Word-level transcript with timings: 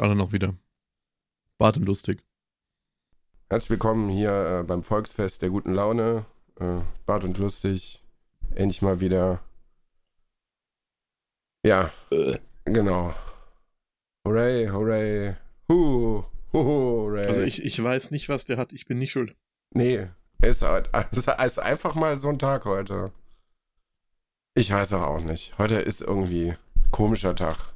Alle 0.00 0.16
noch 0.16 0.32
wieder. 0.32 0.54
Bart 1.58 1.76
und 1.76 1.84
lustig. 1.84 2.24
Herzlich 3.50 3.68
willkommen 3.68 4.08
hier 4.08 4.60
äh, 4.60 4.62
beim 4.62 4.82
Volksfest 4.82 5.42
der 5.42 5.50
guten 5.50 5.74
Laune. 5.74 6.24
Äh, 6.58 6.78
Bart 7.04 7.24
und 7.24 7.36
lustig. 7.36 8.02
Endlich 8.54 8.80
mal 8.80 9.00
wieder. 9.00 9.40
Ja, 11.66 11.92
äh. 12.10 12.38
genau. 12.64 13.14
Hooray, 14.26 14.68
hooray. 14.68 15.36
Hu, 15.68 16.24
hu, 16.54 16.58
hooray. 16.58 17.26
Also 17.26 17.42
ich, 17.42 17.62
ich 17.62 17.82
weiß 17.82 18.10
nicht, 18.10 18.30
was 18.30 18.46
der 18.46 18.56
hat. 18.56 18.72
Ich 18.72 18.86
bin 18.86 18.98
nicht 18.98 19.12
schuld. 19.12 19.36
Nee, 19.74 20.08
es 20.40 20.62
ist, 20.62 21.28
ist 21.28 21.58
einfach 21.58 21.94
mal 21.94 22.18
so 22.18 22.30
ein 22.30 22.38
Tag 22.38 22.64
heute. 22.64 23.12
Ich 24.54 24.72
weiß 24.72 24.94
auch 24.94 25.20
nicht. 25.20 25.58
Heute 25.58 25.76
ist 25.76 26.00
irgendwie 26.00 26.56
komischer 26.90 27.36
Tag 27.36 27.74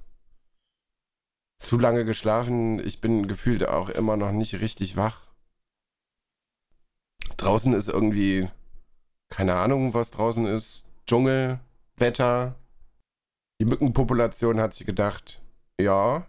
zu 1.64 1.78
lange 1.78 2.04
geschlafen. 2.04 2.78
Ich 2.84 3.00
bin 3.00 3.26
gefühlt 3.26 3.66
auch 3.66 3.88
immer 3.88 4.16
noch 4.16 4.32
nicht 4.32 4.60
richtig 4.60 4.96
wach. 4.96 5.22
Draußen 7.36 7.72
ist 7.72 7.88
irgendwie, 7.88 8.48
keine 9.28 9.54
Ahnung, 9.54 9.94
was 9.94 10.10
draußen 10.10 10.46
ist. 10.46 10.84
Dschungel, 11.06 11.58
Wetter. 11.96 12.54
Die 13.60 13.64
Mückenpopulation 13.64 14.60
hat 14.60 14.74
sich 14.74 14.86
gedacht, 14.86 15.42
ja, 15.80 16.26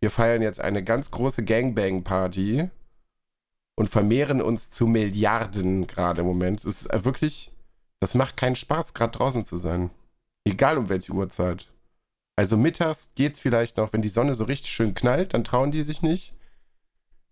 wir 0.00 0.10
feiern 0.10 0.42
jetzt 0.42 0.60
eine 0.60 0.84
ganz 0.84 1.10
große 1.10 1.44
Gangbang-Party 1.44 2.70
und 3.74 3.88
vermehren 3.88 4.40
uns 4.40 4.70
zu 4.70 4.86
Milliarden 4.86 5.86
gerade 5.86 6.20
im 6.20 6.26
Moment. 6.26 6.64
Es 6.64 6.86
ist 6.86 7.04
wirklich, 7.04 7.50
das 8.00 8.14
macht 8.14 8.36
keinen 8.36 8.56
Spaß, 8.56 8.94
gerade 8.94 9.16
draußen 9.16 9.44
zu 9.44 9.56
sein. 9.56 9.90
Egal 10.44 10.78
um 10.78 10.88
welche 10.88 11.12
Uhrzeit. 11.12 11.68
Also 12.38 12.56
mittags 12.56 13.10
geht's 13.16 13.40
vielleicht 13.40 13.78
noch, 13.78 13.92
wenn 13.92 14.00
die 14.00 14.08
Sonne 14.08 14.32
so 14.32 14.44
richtig 14.44 14.70
schön 14.70 14.94
knallt, 14.94 15.34
dann 15.34 15.42
trauen 15.42 15.72
die 15.72 15.82
sich 15.82 16.02
nicht. 16.02 16.36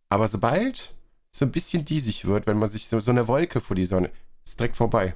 Aber 0.09 0.27
sobald 0.27 0.97
so 1.31 1.45
ein 1.45 1.53
bisschen 1.53 1.85
diesig 1.85 2.25
wird, 2.25 2.49
wenn 2.49 2.59
man 2.59 2.69
sich 2.69 2.89
so, 2.89 2.99
so 2.99 3.13
eine 3.13 3.29
Wolke 3.29 3.61
vor 3.61 3.77
die 3.77 3.87
Sonne, 3.87 4.11
ist 4.45 4.59
direkt 4.59 4.75
vorbei. 4.75 5.15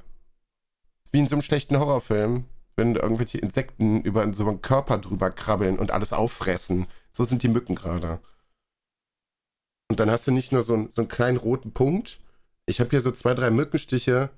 Wie 1.11 1.19
in 1.19 1.27
so 1.27 1.35
einem 1.35 1.41
schlechten 1.41 1.77
Horrorfilm, 1.77 2.45
wenn 2.77 2.95
irgendwelche 2.95 3.39
Insekten 3.39 4.01
über 4.03 4.31
so 4.31 4.47
einen 4.47 4.61
Körper 4.61 4.97
drüber 4.97 5.29
krabbeln 5.29 5.77
und 5.77 5.91
alles 5.91 6.13
auffressen. 6.13 6.87
So 7.11 7.25
sind 7.25 7.43
die 7.43 7.49
Mücken 7.49 7.75
gerade. 7.75 8.21
Und 9.89 9.99
dann 9.99 10.09
hast 10.09 10.25
du 10.25 10.31
nicht 10.31 10.53
nur 10.53 10.63
so, 10.63 10.87
so 10.89 11.01
einen 11.01 11.09
kleinen 11.09 11.35
roten 11.35 11.73
Punkt. 11.73 12.21
Ich 12.65 12.79
habe 12.79 12.91
hier 12.91 13.01
so 13.01 13.11
zwei, 13.11 13.33
drei 13.33 13.49
Mückenstiche. 13.49 14.29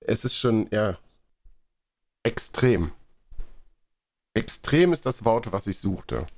Es 0.00 0.24
ist 0.24 0.34
schon, 0.34 0.68
ja, 0.72 0.98
extrem. 2.24 2.90
Extrem 4.38 4.92
ist 4.92 5.04
das 5.04 5.24
Wort, 5.24 5.50
was 5.50 5.66
ich 5.66 5.80
suchte. 5.80 6.28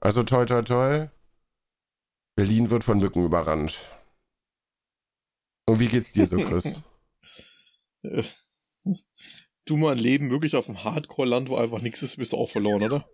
Also 0.00 0.22
toll, 0.22 0.44
toll, 0.44 0.64
toll. 0.64 1.10
Berlin 2.36 2.68
wird 2.68 2.84
von 2.84 2.98
Mücken 2.98 3.24
überrannt. 3.24 3.88
Und 5.66 5.80
wie 5.80 5.86
geht's 5.86 6.12
dir 6.12 6.26
so, 6.26 6.36
Chris? 6.36 6.82
du 9.64 9.76
mal 9.78 9.92
ein 9.92 9.98
Leben 9.98 10.28
wirklich 10.28 10.56
auf 10.56 10.66
dem 10.66 10.84
Hardcore-Land, 10.84 11.48
wo 11.48 11.56
einfach 11.56 11.80
nichts 11.80 12.02
ist, 12.02 12.18
bist 12.18 12.34
du 12.34 12.36
auch 12.36 12.50
verloren, 12.50 12.82
oder? 12.82 13.08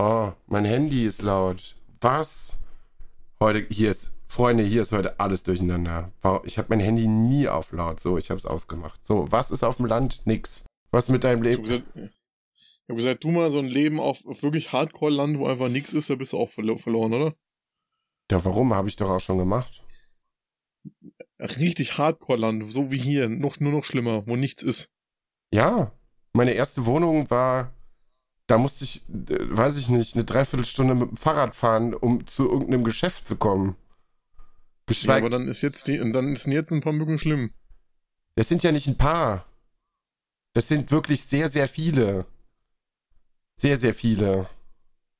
Oh, 0.00 0.32
mein 0.46 0.64
Handy 0.64 1.06
ist 1.06 1.22
laut. 1.22 1.76
Was? 2.00 2.58
Heute, 3.38 3.72
hier 3.72 3.90
ist, 3.92 4.16
Freunde, 4.26 4.64
hier 4.64 4.82
ist 4.82 4.90
heute 4.90 5.20
alles 5.20 5.44
durcheinander. 5.44 6.10
Ich 6.42 6.58
habe 6.58 6.70
mein 6.70 6.80
Handy 6.80 7.06
nie 7.06 7.46
auf 7.46 7.70
laut. 7.70 8.00
So, 8.00 8.18
ich 8.18 8.30
habe 8.30 8.38
es 8.38 8.46
ausgemacht. 8.46 9.06
So, 9.06 9.30
was 9.30 9.52
ist 9.52 9.62
auf 9.62 9.76
dem 9.76 9.86
Land? 9.86 10.22
Nix. 10.24 10.64
Was 10.90 11.08
mit 11.08 11.22
deinem 11.22 11.42
Leben? 11.42 11.84
Habe 12.90 12.96
gesagt, 12.96 13.24
du 13.24 13.30
mal 13.30 13.50
so 13.50 13.58
ein 13.58 13.68
Leben 13.68 14.00
auf, 14.00 14.24
auf 14.26 14.42
wirklich 14.42 14.72
Hardcore-Land, 14.72 15.38
wo 15.38 15.46
einfach 15.46 15.68
nichts 15.68 15.92
ist, 15.92 16.10
da 16.10 16.14
bist 16.16 16.32
du 16.32 16.38
auch 16.38 16.50
verlo 16.50 16.76
verloren, 16.76 17.14
oder? 17.14 17.34
Ja, 18.30 18.44
warum? 18.44 18.74
Habe 18.74 18.88
ich 18.88 18.96
doch 18.96 19.10
auch 19.10 19.20
schon 19.20 19.38
gemacht. 19.38 19.82
Ach, 21.38 21.58
richtig 21.58 21.98
Hardcore-Land, 21.98 22.64
so 22.64 22.90
wie 22.90 22.98
hier, 22.98 23.28
noch, 23.28 23.60
nur 23.60 23.72
noch 23.72 23.84
schlimmer, 23.84 24.26
wo 24.26 24.36
nichts 24.36 24.62
ist. 24.62 24.90
Ja, 25.52 25.92
meine 26.32 26.52
erste 26.52 26.86
Wohnung 26.86 27.30
war, 27.30 27.72
da 28.46 28.58
musste 28.58 28.84
ich, 28.84 29.02
weiß 29.08 29.76
ich 29.76 29.88
nicht, 29.88 30.14
eine 30.14 30.24
Dreiviertelstunde 30.24 30.94
mit 30.94 31.10
dem 31.10 31.16
Fahrrad 31.16 31.54
fahren, 31.54 31.94
um 31.94 32.26
zu 32.26 32.50
irgendeinem 32.50 32.84
Geschäft 32.84 33.26
zu 33.26 33.36
kommen. 33.36 33.76
Geschweig 34.86 35.18
ja, 35.18 35.26
aber 35.26 35.30
dann 35.30 35.48
ist 35.48 35.62
jetzt 35.62 35.86
die, 35.86 35.98
dann 35.98 36.34
sind 36.34 36.52
jetzt 36.52 36.72
ein 36.72 36.80
paar 36.80 36.92
Mücken 36.92 37.18
schlimm. 37.18 37.52
Das 38.34 38.48
sind 38.48 38.62
ja 38.62 38.72
nicht 38.72 38.88
ein 38.88 38.96
paar. 38.96 39.46
Das 40.52 40.66
sind 40.66 40.90
wirklich 40.90 41.22
sehr, 41.22 41.48
sehr 41.48 41.68
viele. 41.68 42.26
Sehr, 43.60 43.76
sehr 43.76 43.92
viele. 43.92 44.48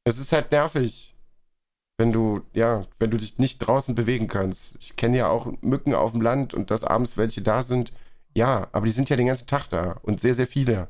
Es 0.02 0.18
ist 0.18 0.32
halt 0.32 0.50
nervig, 0.50 1.14
wenn 1.98 2.10
du, 2.10 2.40
ja, 2.54 2.86
wenn 2.98 3.10
du 3.10 3.18
dich 3.18 3.38
nicht 3.38 3.58
draußen 3.58 3.94
bewegen 3.94 4.28
kannst. 4.28 4.76
Ich 4.80 4.96
kenne 4.96 5.18
ja 5.18 5.28
auch 5.28 5.52
Mücken 5.60 5.92
auf 5.92 6.12
dem 6.12 6.22
Land 6.22 6.54
und 6.54 6.70
dass 6.70 6.82
abends 6.82 7.18
welche 7.18 7.42
da 7.42 7.60
sind. 7.60 7.92
Ja, 8.34 8.68
aber 8.72 8.86
die 8.86 8.92
sind 8.92 9.10
ja 9.10 9.16
den 9.16 9.26
ganzen 9.26 9.46
Tag 9.46 9.68
da 9.68 9.98
und 10.00 10.22
sehr, 10.22 10.32
sehr 10.32 10.46
viele. 10.46 10.88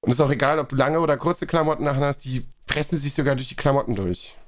Und 0.00 0.12
es 0.12 0.20
ist 0.20 0.20
auch 0.20 0.30
egal, 0.30 0.60
ob 0.60 0.68
du 0.68 0.76
lange 0.76 1.00
oder 1.00 1.16
kurze 1.16 1.48
Klamotten 1.48 1.82
nachher 1.82 2.06
hast, 2.06 2.20
die 2.20 2.46
fressen 2.68 2.98
sich 2.98 3.14
sogar 3.14 3.34
durch 3.34 3.48
die 3.48 3.56
Klamotten 3.56 3.96
durch. 3.96 4.38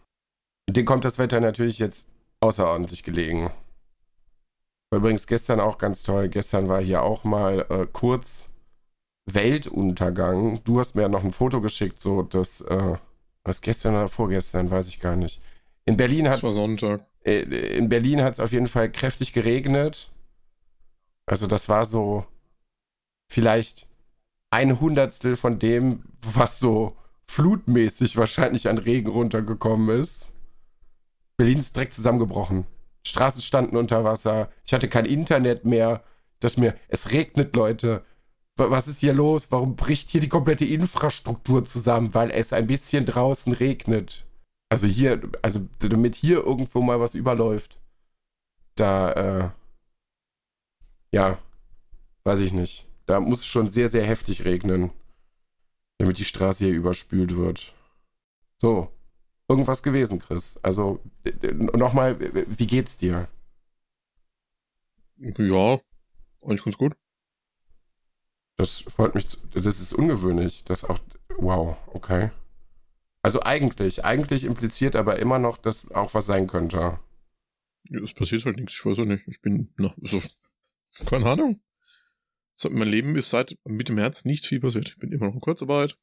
Und 0.69 0.77
denen 0.77 0.87
kommt 0.87 1.05
das 1.05 1.19
Wetter 1.19 1.41
natürlich 1.41 1.81
jetzt 1.81 2.07
außerordentlich 2.39 3.03
gelegen. 3.03 3.51
War 4.93 5.01
übrigens 5.01 5.27
gestern 5.27 5.59
auch 5.59 5.77
ganz 5.77 6.05
toll. 6.05 6.29
Gestern 6.29 6.69
war 6.69 6.81
hier 6.81 7.03
auch 7.03 7.25
mal 7.25 7.67
äh, 7.69 7.89
kurz 7.93 8.47
Weltuntergang. 9.27 10.63
Du 10.65 10.79
hast 10.79 10.95
mir 10.95 11.03
ja 11.03 11.09
noch 11.09 11.25
ein 11.25 11.33
Foto 11.33 11.61
geschickt, 11.61 12.01
so 12.01 12.23
das, 12.23 12.61
äh, 12.63 12.97
was 13.43 13.61
gestern 13.61 13.95
oder 13.95 14.09
vorgestern, 14.09 14.71
weiß 14.71 14.89
ich 14.89 15.01
gar 15.01 15.17
nicht. 15.17 15.41
In 15.87 15.97
Berlin 15.97 16.29
hat 16.29 16.43
es. 16.43 16.57
Äh, 17.25 17.41
in 17.77 17.89
Berlin 17.89 18.23
hat 18.23 18.35
es 18.35 18.41
auf 18.41 18.53
jeden 18.53 18.67
Fall 18.67 18.91
kräftig 18.91 19.33
geregnet. 19.33 20.11
Also 21.27 21.47
das 21.47 21.69
war 21.69 21.87
so 21.87 22.27
vielleicht 23.31 23.89
ein 24.51 24.81
Hundertstel 24.81 25.37
von 25.37 25.59
dem, 25.59 26.05
was 26.21 26.61
so 26.61 26.97
flutmäßig 27.27 28.17
wahrscheinlich 28.17 28.69
an 28.69 28.79
Regen 28.79 29.09
runtergekommen 29.09 29.99
ist. 29.99 30.31
Berlin 31.37 31.59
ist 31.59 31.75
direkt 31.75 31.95
zusammengebrochen. 31.95 32.67
Straßen 33.07 33.43
standen 33.43 33.77
unter 33.77 34.05
Wasser. 34.05 34.51
Ich 34.65 34.73
hatte 34.73 34.89
kein 34.89 35.07
Internet 35.07 35.65
mehr. 35.65 36.03
Das 36.41 36.57
mir, 36.57 36.75
es 36.89 37.11
regnet, 37.11 37.57
Leute 37.57 38.05
was 38.57 38.89
ist 38.89 39.01
hier 39.01 39.13
los? 39.13 39.51
Warum 39.51 39.77
bricht 39.77 40.11
hier 40.11 40.21
die 40.21 40.29
komplette 40.29 40.65
Infrastruktur 40.65 41.65
zusammen? 41.65 42.15
Weil 42.15 42.31
es 42.31 42.53
ein 42.53 42.67
bisschen 42.67 43.05
draußen 43.05 43.53
regnet. 43.53 44.25
Also 44.69 44.87
hier, 44.87 45.31
also 45.43 45.69
damit 45.81 46.15
hier 46.15 46.45
irgendwo 46.45 46.81
mal 46.81 47.01
was 47.01 47.15
überläuft, 47.15 47.81
da, 48.77 49.13
äh, 49.13 49.51
ja, 51.13 51.39
weiß 52.25 52.41
ich 52.41 52.53
nicht. 52.53 52.87
Da 53.07 53.21
muss 53.21 53.41
es 53.41 53.47
schon 53.47 53.69
sehr, 53.69 53.89
sehr 53.89 54.05
heftig 54.05 54.45
regnen, 54.45 54.91
damit 55.99 56.19
die 56.19 56.25
Straße 56.25 56.65
hier 56.65 56.75
überspült 56.75 57.37
wird. 57.37 57.75
So, 58.59 58.91
irgendwas 59.49 59.83
gewesen, 59.83 60.19
Chris. 60.19 60.59
Also, 60.63 61.01
nochmal, 61.75 62.19
wie 62.49 62.67
geht's 62.67 62.97
dir? 62.97 63.29
Ja, 65.19 65.79
eigentlich 66.43 66.65
ganz 66.65 66.79
gut. 66.79 66.97
Das 68.57 68.83
freut 68.83 69.15
mich, 69.15 69.27
das 69.53 69.81
ist 69.81 69.93
ungewöhnlich, 69.93 70.65
dass 70.65 70.85
auch, 70.85 70.99
wow, 71.39 71.77
okay. 71.89 72.31
Also 73.23 73.43
eigentlich, 73.43 74.05
eigentlich 74.05 74.45
impliziert 74.45 74.97
aber 74.97 75.19
immer 75.19 75.39
noch, 75.39 75.59
dass 75.59 75.91
auch 75.91 76.15
was 76.15 76.27
sein 76.27 76.47
könnte. 76.47 76.77
Ja, 76.77 78.01
es 78.03 78.15
passiert 78.15 78.45
halt 78.45 78.57
nichts, 78.57 78.75
ich 78.75 78.85
weiß 78.85 78.99
auch 78.99 79.05
nicht. 79.05 79.27
Ich 79.27 79.41
bin 79.41 79.73
noch, 79.77 79.97
also, 80.03 80.23
keine 81.07 81.27
Ahnung. 81.27 81.61
mein 82.71 82.89
Leben 82.89 83.17
ist 83.17 83.31
seit 83.31 83.57
Mitte 83.65 83.93
März 83.93 84.25
nicht 84.25 84.47
viel 84.47 84.61
passiert. 84.61 84.89
Ich 84.89 84.99
bin 84.99 85.11
immer 85.11 85.27
noch 85.27 85.35
in 85.35 85.41
Kurzarbeit. 85.41 85.99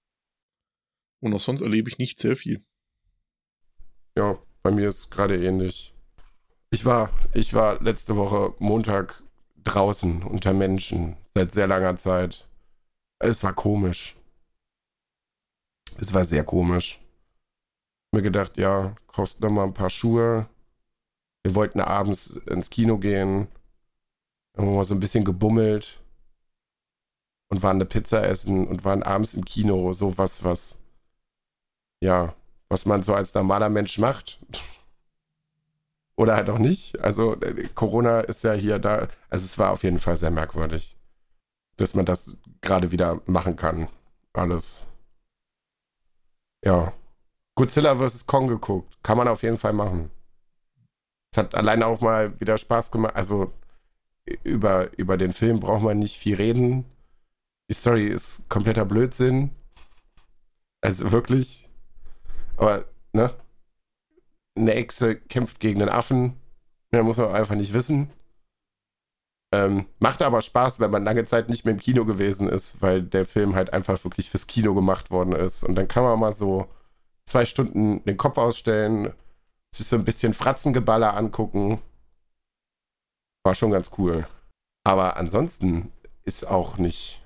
Und 1.20 1.34
auch 1.34 1.40
sonst 1.40 1.62
erlebe 1.62 1.90
ich 1.90 2.00
nicht 2.00 2.20
sehr 2.20 2.36
viel. 2.36 2.62
Ja, 4.18 4.38
bei 4.64 4.72
mir 4.72 4.88
ist 4.88 5.12
gerade 5.12 5.44
ähnlich. 5.44 5.94
Ich 6.72 6.86
war, 6.86 7.12
ich 7.34 7.54
war 7.54 7.82
letzte 7.82 8.16
Woche 8.16 8.56
Montag 8.60 9.22
draußen 9.64 10.24
unter 10.24 10.54
Menschen 10.54 11.18
seit 11.36 11.52
sehr 11.52 11.68
langer 11.68 11.96
Zeit. 11.96 12.48
Es 13.20 13.44
war 13.44 13.54
komisch. 13.54 14.16
Es 15.98 16.14
war 16.14 16.26
sehr 16.26 16.44
komisch. 16.44 17.00
Mir 18.14 18.22
gedacht, 18.22 18.58
ja, 18.58 18.96
kostet 19.08 19.42
noch 19.42 19.50
mal 19.50 19.64
ein 19.64 19.74
paar 19.74 19.90
Schuhe. 19.90 20.48
Wir 21.44 21.56
wollten 21.56 21.80
abends 21.80 22.32
ins 22.50 22.70
Kino 22.70 22.98
gehen. 22.98 23.48
Haben 24.58 24.76
mal 24.76 24.84
so 24.84 24.94
ein 24.94 25.00
bisschen 25.00 25.24
gebummelt 25.24 26.02
und 27.50 27.64
waren 27.64 27.78
eine 27.78 27.86
Pizza 27.86 28.24
essen 28.24 28.68
und 28.68 28.84
waren 28.84 29.04
abends 29.04 29.34
im 29.34 29.46
Kino. 29.46 29.94
So 29.94 30.18
was, 30.18 30.44
was, 30.44 30.82
ja, 32.04 32.36
was 32.70 32.86
man 32.86 33.04
so 33.04 33.14
als 33.14 33.34
normaler 33.34 33.70
Mensch 33.70 33.98
macht. 34.00 34.40
Oder 36.18 36.36
halt 36.36 36.50
auch 36.50 36.60
nicht. 36.60 37.00
Also 37.00 37.40
äh, 37.42 37.68
Corona 37.74 38.22
ist 38.22 38.44
ja 38.44 38.54
hier 38.54 38.80
da. 38.80 39.08
Also 39.30 39.46
es 39.46 39.58
war 39.58 39.72
auf 39.72 39.84
jeden 39.84 40.00
Fall 40.00 40.18
sehr 40.18 40.32
merkwürdig, 40.32 40.96
dass 41.82 41.96
man 41.96 42.06
das 42.06 42.38
gerade 42.62 42.92
wieder 42.92 43.22
machen 43.26 43.56
kann. 43.56 43.88
Alles. 44.34 44.86
Ja. 46.64 46.94
Godzilla 47.56 47.96
vs. 47.96 48.26
Kong 48.26 48.48
geguckt. 48.48 48.98
Kann 49.04 49.18
man 49.18 49.28
auf 49.28 49.44
jeden 49.44 49.58
Fall 49.58 49.74
machen. 49.74 50.12
Es 51.32 51.38
hat 51.38 51.56
alleine 51.56 51.88
auch 51.88 52.02
mal 52.02 52.40
wieder 52.40 52.58
Spaß 52.58 52.92
gemacht. 52.92 53.16
Also 53.16 53.52
über, 54.44 54.98
über 54.98 55.18
den 55.18 55.34
Film 55.34 55.60
braucht 55.60 55.82
man 55.82 56.00
nicht 56.00 56.18
viel 56.18 56.36
reden. 56.36 56.86
Die 57.70 57.74
Story 57.74 58.06
ist 58.06 58.48
kompletter 58.50 58.86
Blödsinn. 58.86 59.50
Also 60.82 61.12
wirklich. 61.12 61.68
Aber, 62.58 62.86
ne? 63.14 63.34
Eine 64.56 64.76
Echse 64.76 65.16
kämpft 65.16 65.60
gegen 65.60 65.82
einen 65.82 65.90
Affen. 65.90 66.38
Ja, 66.92 67.04
muss 67.04 67.18
man 67.18 67.32
einfach 67.32 67.56
nicht 67.56 67.74
wissen. 67.74 68.12
Ähm, 69.54 69.86
macht 70.00 70.22
aber 70.22 70.42
Spaß, 70.42 70.80
wenn 70.80 70.92
man 70.92 71.04
lange 71.04 71.26
Zeit 71.26 71.50
nicht 71.50 71.66
mehr 71.66 71.74
im 71.74 71.80
Kino 71.80 72.06
gewesen 72.06 72.48
ist, 72.48 72.82
weil 72.82 73.04
der 73.04 73.26
Film 73.26 73.56
halt 73.56 73.74
einfach 73.74 74.02
wirklich 74.04 74.30
fürs 74.30 74.48
Kino 74.48 74.74
gemacht 74.74 75.12
worden 75.12 75.34
ist. 75.34 75.64
Und 75.64 75.76
dann 75.76 75.90
kann 75.90 76.04
man 76.04 76.20
mal 76.20 76.32
so 76.32 76.68
zwei 77.24 77.46
Stunden 77.46 78.04
den 78.06 78.18
Kopf 78.18 78.38
ausstellen, 78.38 79.14
sich 79.74 79.88
so 79.88 79.98
ein 79.98 80.06
bisschen 80.06 80.34
Fratzengeballer 80.34 81.16
angucken. 81.16 81.82
War 83.44 83.56
schon 83.56 83.72
ganz 83.72 83.92
cool. 83.98 84.28
Aber 84.86 85.18
ansonsten 85.18 85.92
ist 86.24 86.48
auch 86.48 86.78
nicht, 86.78 87.22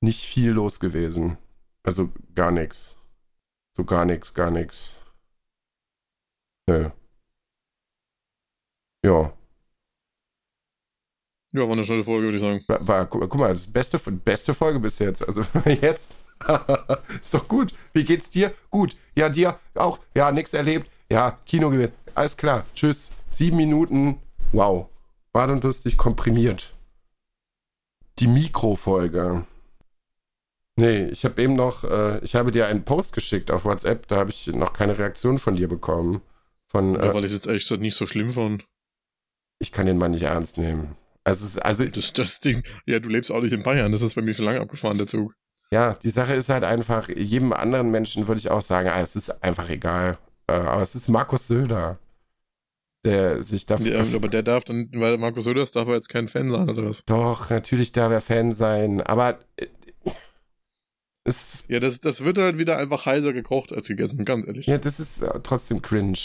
nicht 0.00 0.24
viel 0.24 0.50
los 0.52 0.80
gewesen. 0.80 1.38
Also 1.82 2.10
gar 2.34 2.50
nichts. 2.50 2.96
So 3.76 3.84
gar 3.84 4.04
nichts, 4.04 4.34
gar 4.34 4.50
nichts. 4.50 4.96
Nö. 6.68 6.90
Ja. 9.04 9.32
Ja, 11.52 11.62
war 11.62 11.72
eine 11.72 11.84
schnelle 11.84 12.04
Folge, 12.04 12.24
würde 12.24 12.36
ich 12.36 12.42
sagen. 12.42 12.62
War, 12.68 12.86
war, 12.86 13.06
guck 13.06 13.34
mal, 13.34 13.52
das 13.52 13.66
beste, 13.66 13.98
beste 13.98 14.54
Folge 14.54 14.78
bis 14.78 14.98
jetzt. 14.98 15.26
Also 15.26 15.44
jetzt. 15.80 16.14
ist 17.20 17.34
doch 17.34 17.46
gut. 17.48 17.74
Wie 17.92 18.04
geht's 18.04 18.30
dir? 18.30 18.52
Gut. 18.70 18.96
Ja, 19.16 19.28
dir 19.28 19.58
auch. 19.74 19.98
Ja, 20.14 20.30
nichts 20.32 20.54
erlebt. 20.54 20.88
Ja, 21.10 21.38
Kino 21.44 21.70
gewinnt. 21.70 21.92
Alles 22.14 22.36
klar. 22.36 22.64
Tschüss. 22.74 23.10
Sieben 23.30 23.56
Minuten. 23.56 24.20
Wow. 24.52 24.86
War 25.32 25.50
und 25.50 25.64
lustig 25.64 25.96
komprimiert. 25.96 26.74
Die 28.18 28.26
Mikrofolge. 28.26 29.44
Nee, 30.76 31.06
ich 31.06 31.24
habe 31.24 31.42
eben 31.42 31.54
noch, 31.54 31.84
äh, 31.84 32.18
ich 32.20 32.34
habe 32.34 32.52
dir 32.52 32.66
einen 32.66 32.84
Post 32.84 33.12
geschickt 33.12 33.50
auf 33.50 33.64
WhatsApp, 33.64 34.08
da 34.08 34.16
habe 34.16 34.30
ich 34.30 34.46
noch 34.46 34.72
keine 34.72 34.96
Reaktion 34.96 35.38
von 35.38 35.56
dir 35.56 35.68
bekommen. 35.68 36.22
Von, 36.66 36.94
ja, 36.94 37.10
äh, 37.10 37.14
weil 37.14 37.24
ich 37.24 37.32
es 37.32 37.46
echt 37.46 37.70
nicht 37.80 37.96
so 37.96 38.06
schlimm 38.06 38.32
fand. 38.32 38.64
Ich 39.58 39.72
kann 39.72 39.86
den 39.86 39.98
mal 39.98 40.08
nicht 40.08 40.22
ernst 40.22 40.56
nehmen. 40.56 40.96
Also, 41.24 41.60
also 41.60 41.84
das, 41.84 42.12
das 42.12 42.40
Ding, 42.40 42.62
ja, 42.86 42.98
du 42.98 43.08
lebst 43.08 43.30
auch 43.30 43.40
nicht 43.40 43.52
in 43.52 43.62
Bayern, 43.62 43.92
das 43.92 44.02
ist 44.02 44.14
bei 44.14 44.22
mir 44.22 44.34
schon 44.34 44.46
lange 44.46 44.60
abgefahren, 44.60 44.98
der 44.98 45.06
Zug. 45.06 45.34
Ja, 45.72 45.94
die 45.94 46.10
Sache 46.10 46.34
ist 46.34 46.48
halt 46.48 46.64
einfach, 46.64 47.08
jedem 47.08 47.52
anderen 47.52 47.90
Menschen 47.90 48.26
würde 48.26 48.40
ich 48.40 48.50
auch 48.50 48.62
sagen, 48.62 48.88
ah, 48.88 49.00
es 49.00 49.14
ist 49.14 49.42
einfach 49.44 49.68
egal. 49.68 50.18
Äh, 50.48 50.54
aber 50.54 50.82
es 50.82 50.94
ist 50.94 51.08
Markus 51.08 51.46
Söder, 51.46 51.98
der 53.04 53.42
sich 53.42 53.66
dafür. 53.66 54.04
Ja, 54.04 54.16
aber 54.16 54.28
der 54.28 54.42
darf 54.42 54.64
dann, 54.64 54.90
weil 54.94 55.16
Markus 55.18 55.44
Söder 55.44 55.62
ist, 55.62 55.76
darf 55.76 55.86
er 55.86 55.94
jetzt 55.94 56.08
kein 56.08 56.26
Fan 56.26 56.50
sein, 56.50 56.68
oder 56.68 56.84
was? 56.84 57.04
Doch, 57.04 57.50
natürlich 57.50 57.92
darf 57.92 58.10
er 58.10 58.20
Fan 58.20 58.52
sein, 58.52 59.00
aber. 59.00 59.38
Äh, 59.56 59.66
es, 61.22 61.66
ja, 61.68 61.78
das, 61.80 62.00
das 62.00 62.24
wird 62.24 62.38
halt 62.38 62.56
wieder 62.58 62.78
einfach 62.78 63.04
heiser 63.06 63.32
gekocht 63.32 63.72
als 63.72 63.86
gegessen, 63.86 64.24
ganz 64.24 64.46
ehrlich. 64.46 64.66
Ja, 64.66 64.78
das 64.78 64.98
ist 64.98 65.22
äh, 65.22 65.38
trotzdem 65.42 65.82
cringe 65.82 66.16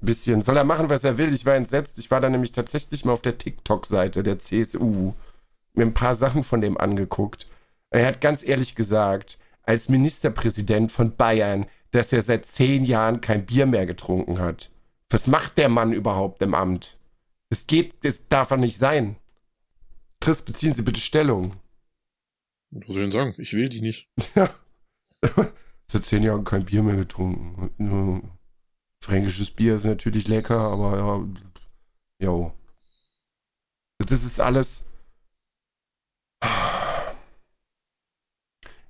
bisschen. 0.00 0.42
Soll 0.42 0.56
er 0.56 0.64
machen, 0.64 0.90
was 0.90 1.04
er 1.04 1.18
will? 1.18 1.32
Ich 1.32 1.46
war 1.46 1.54
entsetzt. 1.54 1.98
Ich 1.98 2.10
war 2.10 2.20
da 2.20 2.28
nämlich 2.30 2.52
tatsächlich 2.52 3.04
mal 3.04 3.12
auf 3.12 3.22
der 3.22 3.38
TikTok-Seite 3.38 4.22
der 4.22 4.38
CSU. 4.38 5.14
Mir 5.74 5.86
ein 5.86 5.94
paar 5.94 6.14
Sachen 6.14 6.42
von 6.42 6.60
dem 6.60 6.78
angeguckt. 6.78 7.46
Er 7.90 8.06
hat 8.06 8.20
ganz 8.20 8.46
ehrlich 8.46 8.74
gesagt, 8.74 9.38
als 9.62 9.88
Ministerpräsident 9.88 10.92
von 10.92 11.16
Bayern, 11.16 11.66
dass 11.90 12.12
er 12.12 12.22
seit 12.22 12.46
zehn 12.46 12.84
Jahren 12.84 13.20
kein 13.20 13.46
Bier 13.46 13.66
mehr 13.66 13.86
getrunken 13.86 14.38
hat. 14.38 14.70
Was 15.10 15.26
macht 15.26 15.58
der 15.58 15.68
Mann 15.68 15.92
überhaupt 15.92 16.42
im 16.42 16.54
Amt? 16.54 16.98
Das 17.50 17.66
geht, 17.66 18.04
das 18.04 18.20
darf 18.28 18.50
er 18.50 18.58
nicht 18.58 18.78
sein. 18.78 19.16
Chris, 20.20 20.42
beziehen 20.42 20.74
Sie 20.74 20.82
bitte 20.82 21.00
Stellung. 21.00 21.54
Was 22.70 22.86
soll 22.86 22.96
ich 22.96 23.02
denn 23.02 23.10
sagen? 23.12 23.34
Ich 23.38 23.52
will 23.54 23.68
die 23.68 23.80
nicht. 23.80 24.10
Ja. 24.34 24.54
Seit 25.90 26.04
zehn 26.04 26.22
Jahren 26.22 26.44
kein 26.44 26.66
Bier 26.66 26.82
mehr 26.82 26.96
getrunken. 26.96 28.37
Fränkisches 29.08 29.50
Bier 29.50 29.76
ist 29.76 29.86
natürlich 29.86 30.28
lecker, 30.28 30.58
aber 30.58 30.98
ja, 30.98 32.26
jo. 32.26 32.52
Das 33.96 34.22
ist 34.22 34.38
alles. 34.38 34.84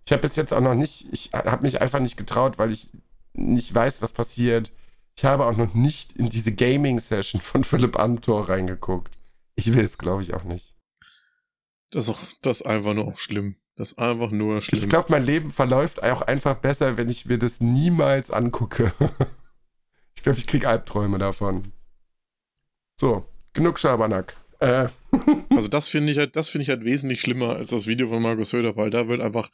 Ich 0.05 0.11
habe 0.11 0.23
bis 0.23 0.35
jetzt 0.35 0.53
auch 0.53 0.61
noch 0.61 0.75
nicht, 0.75 1.06
ich 1.12 1.32
habe 1.32 1.62
mich 1.62 1.81
einfach 1.81 2.00
nicht 2.00 2.17
getraut, 2.17 2.59
weil 2.59 2.73
ich 2.73 2.88
nicht 3.32 3.73
weiß, 3.73 4.03
was 4.03 4.11
passiert. 4.11 4.73
Ich 5.17 5.25
habe 5.25 5.47
auch 5.47 5.56
noch 5.56 5.75
nicht 5.75 6.15
in 6.15 6.29
diese 6.29 6.53
Gaming-Session 6.53 7.41
von 7.41 7.62
Philipp 7.62 7.97
Amthor 7.97 8.49
reingeguckt. 8.49 9.17
Ich 9.55 9.73
will 9.73 9.85
es, 9.85 9.99
glaube 9.99 10.23
ich, 10.23 10.35
auch 10.35 10.43
nicht. 10.43 10.75
Das 11.91 12.09
ist, 12.09 12.11
auch, 12.11 12.20
das 12.43 12.62
ist 12.62 12.67
einfach 12.67 12.94
nur 12.94 13.06
auch 13.06 13.19
schlimm. 13.19 13.55
Das 13.76 13.93
ist 13.93 13.99
einfach 14.00 14.32
nur 14.32 14.62
schlimm. 14.62 14.82
Ich 14.82 14.88
glaube, 14.88 15.12
mein 15.12 15.23
Leben 15.23 15.53
verläuft 15.53 16.03
auch 16.03 16.23
einfach 16.23 16.56
besser, 16.56 16.97
wenn 16.97 17.09
ich 17.09 17.26
mir 17.26 17.38
das 17.38 17.61
niemals 17.61 18.32
angucke. 18.32 18.93
Ich 20.19 20.25
glaube, 20.25 20.41
ich 20.41 20.49
kriege 20.49 20.69
Albträume 20.69 21.17
davon. 21.19 21.72
So, 22.96 23.25
genug 23.53 23.79
Schabernack. 23.79 24.37
Äh. 24.58 24.89
also 25.51 25.69
das 25.69 25.89
finde 25.89 26.10
ich 26.10 26.19
halt, 26.19 26.34
das 26.34 26.48
finde 26.48 26.65
ich 26.65 26.70
halt 26.70 26.82
wesentlich 26.82 27.20
schlimmer 27.20 27.55
als 27.55 27.69
das 27.69 27.87
Video 27.87 28.08
von 28.08 28.20
Markus 28.20 28.48
Söder, 28.48 28.77
weil 28.77 28.91
da 28.91 29.06
wird 29.06 29.20
einfach 29.20 29.48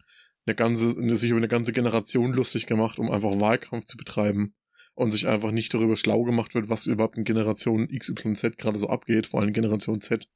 eine 0.47 0.55
ganze, 0.55 0.89
sich 1.15 1.29
über 1.29 1.37
eine 1.37 1.49
ganze 1.49 1.75
Generation 1.75 2.33
lustig 2.33 2.65
gemacht, 2.65 2.99
um 2.99 3.11
einfach 3.11 3.39
Wahlkampf 3.39 3.85
zu 3.85 3.99
betreiben 3.99 4.55
und 4.95 5.11
sich 5.11 5.29
einfach 5.29 5.51
nicht 5.51 5.75
darüber 5.75 5.99
schlau 5.99 6.23
gemacht 6.23 6.55
wird, 6.55 6.71
was 6.71 6.87
überhaupt 6.87 7.19
in 7.19 7.25
Generation 7.25 7.87
XYZ 7.89 8.57
gerade 8.57 8.79
so 8.79 8.89
abgeht, 8.89 9.27
vor 9.27 9.43
allem 9.43 9.53
Generation 9.53 10.01
Z. 10.01 10.31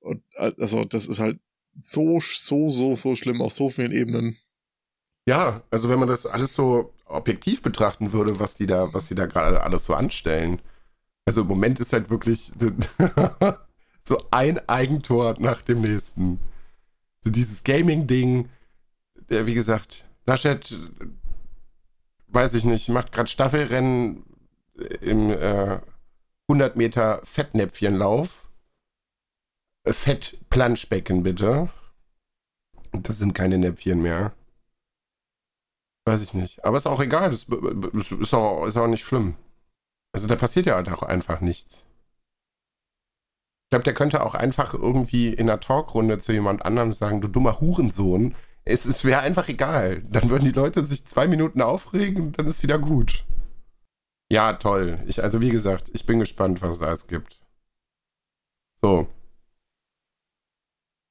Und 0.00 0.24
also 0.34 0.86
das 0.86 1.06
ist 1.06 1.18
halt 1.18 1.40
so, 1.74 2.20
so, 2.20 2.70
so, 2.70 2.96
so 2.96 3.16
schlimm 3.16 3.42
auf 3.42 3.52
so 3.52 3.68
vielen 3.68 3.92
Ebenen. 3.92 4.38
Ja, 5.26 5.62
also 5.70 5.90
wenn 5.90 5.98
man 5.98 6.08
das 6.08 6.24
alles 6.24 6.54
so 6.54 6.94
objektiv 7.12 7.62
betrachten 7.62 8.12
würde, 8.12 8.38
was 8.38 8.54
die 8.54 8.66
da, 8.66 8.92
was 8.92 9.08
die 9.08 9.14
da 9.14 9.26
gerade 9.26 9.62
alles 9.62 9.86
so 9.86 9.94
anstellen. 9.94 10.60
Also 11.24 11.42
im 11.42 11.46
Moment 11.46 11.80
ist 11.80 11.92
halt 11.92 12.10
wirklich 12.10 12.52
so 14.04 14.18
ein 14.30 14.68
Eigentor 14.68 15.36
nach 15.38 15.62
dem 15.62 15.82
nächsten. 15.82 16.40
So 17.20 17.30
dieses 17.30 17.62
Gaming-Ding, 17.64 18.48
der, 19.30 19.46
wie 19.46 19.54
gesagt, 19.54 20.04
Laschet, 20.26 20.76
weiß 22.28 22.54
ich 22.54 22.64
nicht, 22.64 22.88
macht 22.88 23.12
gerade 23.12 23.28
Staffelrennen 23.28 24.24
im 25.00 25.30
äh, 25.30 25.78
100 26.48 26.76
Meter 26.76 27.20
Fettnäpfchenlauf. 27.24 28.48
Fettplanschbecken 29.86 31.22
bitte. 31.22 31.68
Das 32.92 33.18
sind 33.18 33.34
keine 33.34 33.58
Näpfchen 33.58 34.02
mehr. 34.02 34.32
Weiß 36.04 36.22
ich 36.22 36.34
nicht. 36.34 36.64
Aber 36.64 36.76
ist 36.76 36.86
auch 36.86 37.00
egal. 37.00 37.30
Das 37.30 37.44
ist 37.44 38.34
auch, 38.34 38.66
ist 38.66 38.76
auch 38.76 38.86
nicht 38.86 39.04
schlimm. 39.04 39.36
Also 40.12 40.26
da 40.26 40.36
passiert 40.36 40.66
ja 40.66 40.74
halt 40.74 40.88
auch 40.90 41.02
einfach 41.02 41.40
nichts. 41.40 41.86
Ich 43.64 43.70
glaube, 43.70 43.84
der 43.84 43.94
könnte 43.94 44.24
auch 44.24 44.34
einfach 44.34 44.74
irgendwie 44.74 45.32
in 45.32 45.48
einer 45.48 45.60
Talkrunde 45.60 46.18
zu 46.18 46.32
jemand 46.32 46.64
anderem 46.64 46.92
sagen, 46.92 47.20
du 47.20 47.28
dummer 47.28 47.60
Hurensohn. 47.60 48.34
Es, 48.64 48.84
es 48.84 49.04
wäre 49.04 49.20
einfach 49.20 49.48
egal. 49.48 50.02
Dann 50.02 50.28
würden 50.28 50.44
die 50.44 50.50
Leute 50.50 50.84
sich 50.84 51.06
zwei 51.06 51.26
Minuten 51.26 51.62
aufregen 51.62 52.22
und 52.22 52.38
dann 52.38 52.46
ist 52.46 52.62
wieder 52.62 52.78
gut. 52.78 53.24
Ja, 54.30 54.54
toll. 54.54 55.02
Ich, 55.06 55.22
also 55.22 55.40
wie 55.40 55.50
gesagt, 55.50 55.90
ich 55.94 56.04
bin 56.04 56.18
gespannt, 56.18 56.62
was 56.62 56.76
es 56.76 56.82
alles 56.82 57.06
gibt. 57.06 57.40
So. 58.82 59.06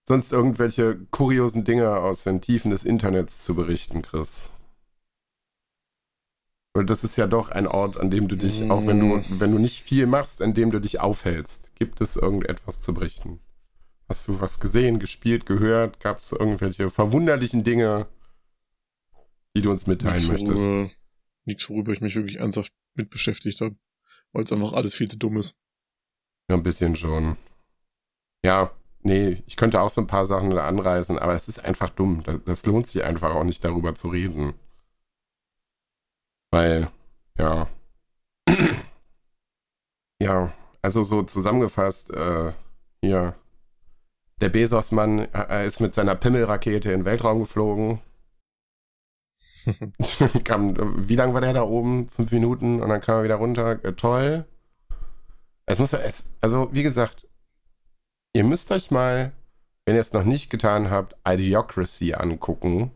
Sonst 0.08 0.32
irgendwelche 0.32 1.00
kuriosen 1.12 1.64
Dinge 1.64 1.98
aus 1.98 2.24
den 2.24 2.42
Tiefen 2.42 2.72
des 2.72 2.84
Internets 2.84 3.44
zu 3.44 3.56
berichten, 3.56 4.02
Chris. 4.02 4.51
Weil 6.74 6.86
das 6.86 7.04
ist 7.04 7.18
ja 7.18 7.28
doch 7.28 7.50
ein 7.50 7.68
Ort, 7.68 7.98
an 7.98 8.10
dem 8.10 8.30
du 8.30 8.38
dich, 8.38 8.70
auch 8.70 8.86
wenn 8.88 9.00
du, 9.00 9.40
wenn 9.40 9.52
du 9.52 9.60
nicht 9.60 9.82
viel 9.82 10.08
machst, 10.08 10.42
an 10.42 10.54
dem 10.54 10.72
du 10.72 10.80
dich 10.80 11.02
aufhältst. 11.02 11.76
Gibt 11.76 12.00
es 12.00 12.16
irgendetwas 12.16 12.82
zu 12.82 12.94
berichten? 12.94 13.42
Hast 14.08 14.28
du 14.28 14.40
was 14.40 14.60
gesehen, 14.60 15.00
gespielt, 15.00 15.46
gehört? 15.46 16.00
Gab 16.00 16.20
es 16.20 16.32
irgendwelche 16.32 16.90
verwunderlichen 16.90 17.64
Dinge, 17.64 18.08
die 19.56 19.62
du 19.62 19.72
uns 19.72 19.86
mitteilen 19.86 20.16
nichts, 20.16 20.30
möchtest? 20.30 20.62
Worüber, 20.62 20.92
nichts, 21.46 21.70
worüber 21.70 21.94
ich 21.94 22.02
mich 22.02 22.16
wirklich 22.16 22.40
ernsthaft 22.40 22.72
mit 22.96 23.10
beschäftigt 23.10 23.60
habe. 23.60 23.76
Weil 24.32 24.44
es 24.44 24.54
einfach 24.54 24.72
alles 24.72 24.96
viel 24.96 25.10
zu 25.10 25.18
dumm 25.18 25.38
ist. 25.38 25.56
Ja, 26.50 26.56
ein 26.56 26.64
bisschen 26.64 26.96
schon. 26.96 27.36
Ja, 28.46 28.72
nee, 29.02 29.44
ich 29.46 29.58
könnte 29.58 29.82
auch 29.82 29.90
so 29.90 30.00
ein 30.00 30.08
paar 30.08 30.26
Sachen 30.26 30.58
anreißen, 30.58 31.20
aber 31.20 31.36
es 31.36 31.50
ist 31.50 31.64
einfach 31.66 31.90
dumm. 31.90 32.24
Das, 32.24 32.40
das 32.46 32.66
lohnt 32.66 32.88
sich 32.88 33.04
einfach 33.04 33.36
auch 33.36 33.44
nicht 33.44 33.64
darüber 33.66 33.94
zu 33.96 34.08
reden. 34.08 34.54
Weil, 36.52 36.90
ja. 37.38 37.68
ja, 40.22 40.54
also 40.82 41.04
so 41.04 41.24
zusammengefasst, 41.24 42.12
äh, 42.12 42.52
hier. 43.02 43.36
Der 44.42 44.50
Bezos-Mann 44.50 45.20
äh, 45.34 45.66
ist 45.66 45.80
mit 45.80 45.94
seiner 45.94 46.16
Pimmelrakete 46.16 46.92
in 46.92 47.02
den 47.02 47.06
Weltraum 47.06 47.40
geflogen. 47.40 48.02
kam, 50.44 50.76
wie 51.08 51.16
lang 51.16 51.34
war 51.34 51.42
der 51.42 51.54
da 51.54 51.64
oben? 51.64 52.08
Fünf 52.08 52.32
Minuten 52.32 52.82
und 52.82 52.90
dann 52.90 53.02
kam 53.02 53.18
er 53.18 53.24
wieder 53.24 53.36
runter. 53.36 53.84
Äh, 53.84 53.94
toll. 53.94 54.46
Es 55.66 55.80
muss 55.80 55.94
es, 55.94 56.34
also 56.42 56.70
wie 56.74 56.84
gesagt, 56.84 57.28
ihr 58.34 58.44
müsst 58.44 58.72
euch 58.72 58.92
mal, 58.92 59.32
wenn 59.86 59.96
ihr 59.96 60.02
es 60.02 60.12
noch 60.12 60.24
nicht 60.24 60.50
getan 60.50 60.90
habt, 60.90 61.16
Idiocracy 61.26 62.14
angucken. 62.14 62.92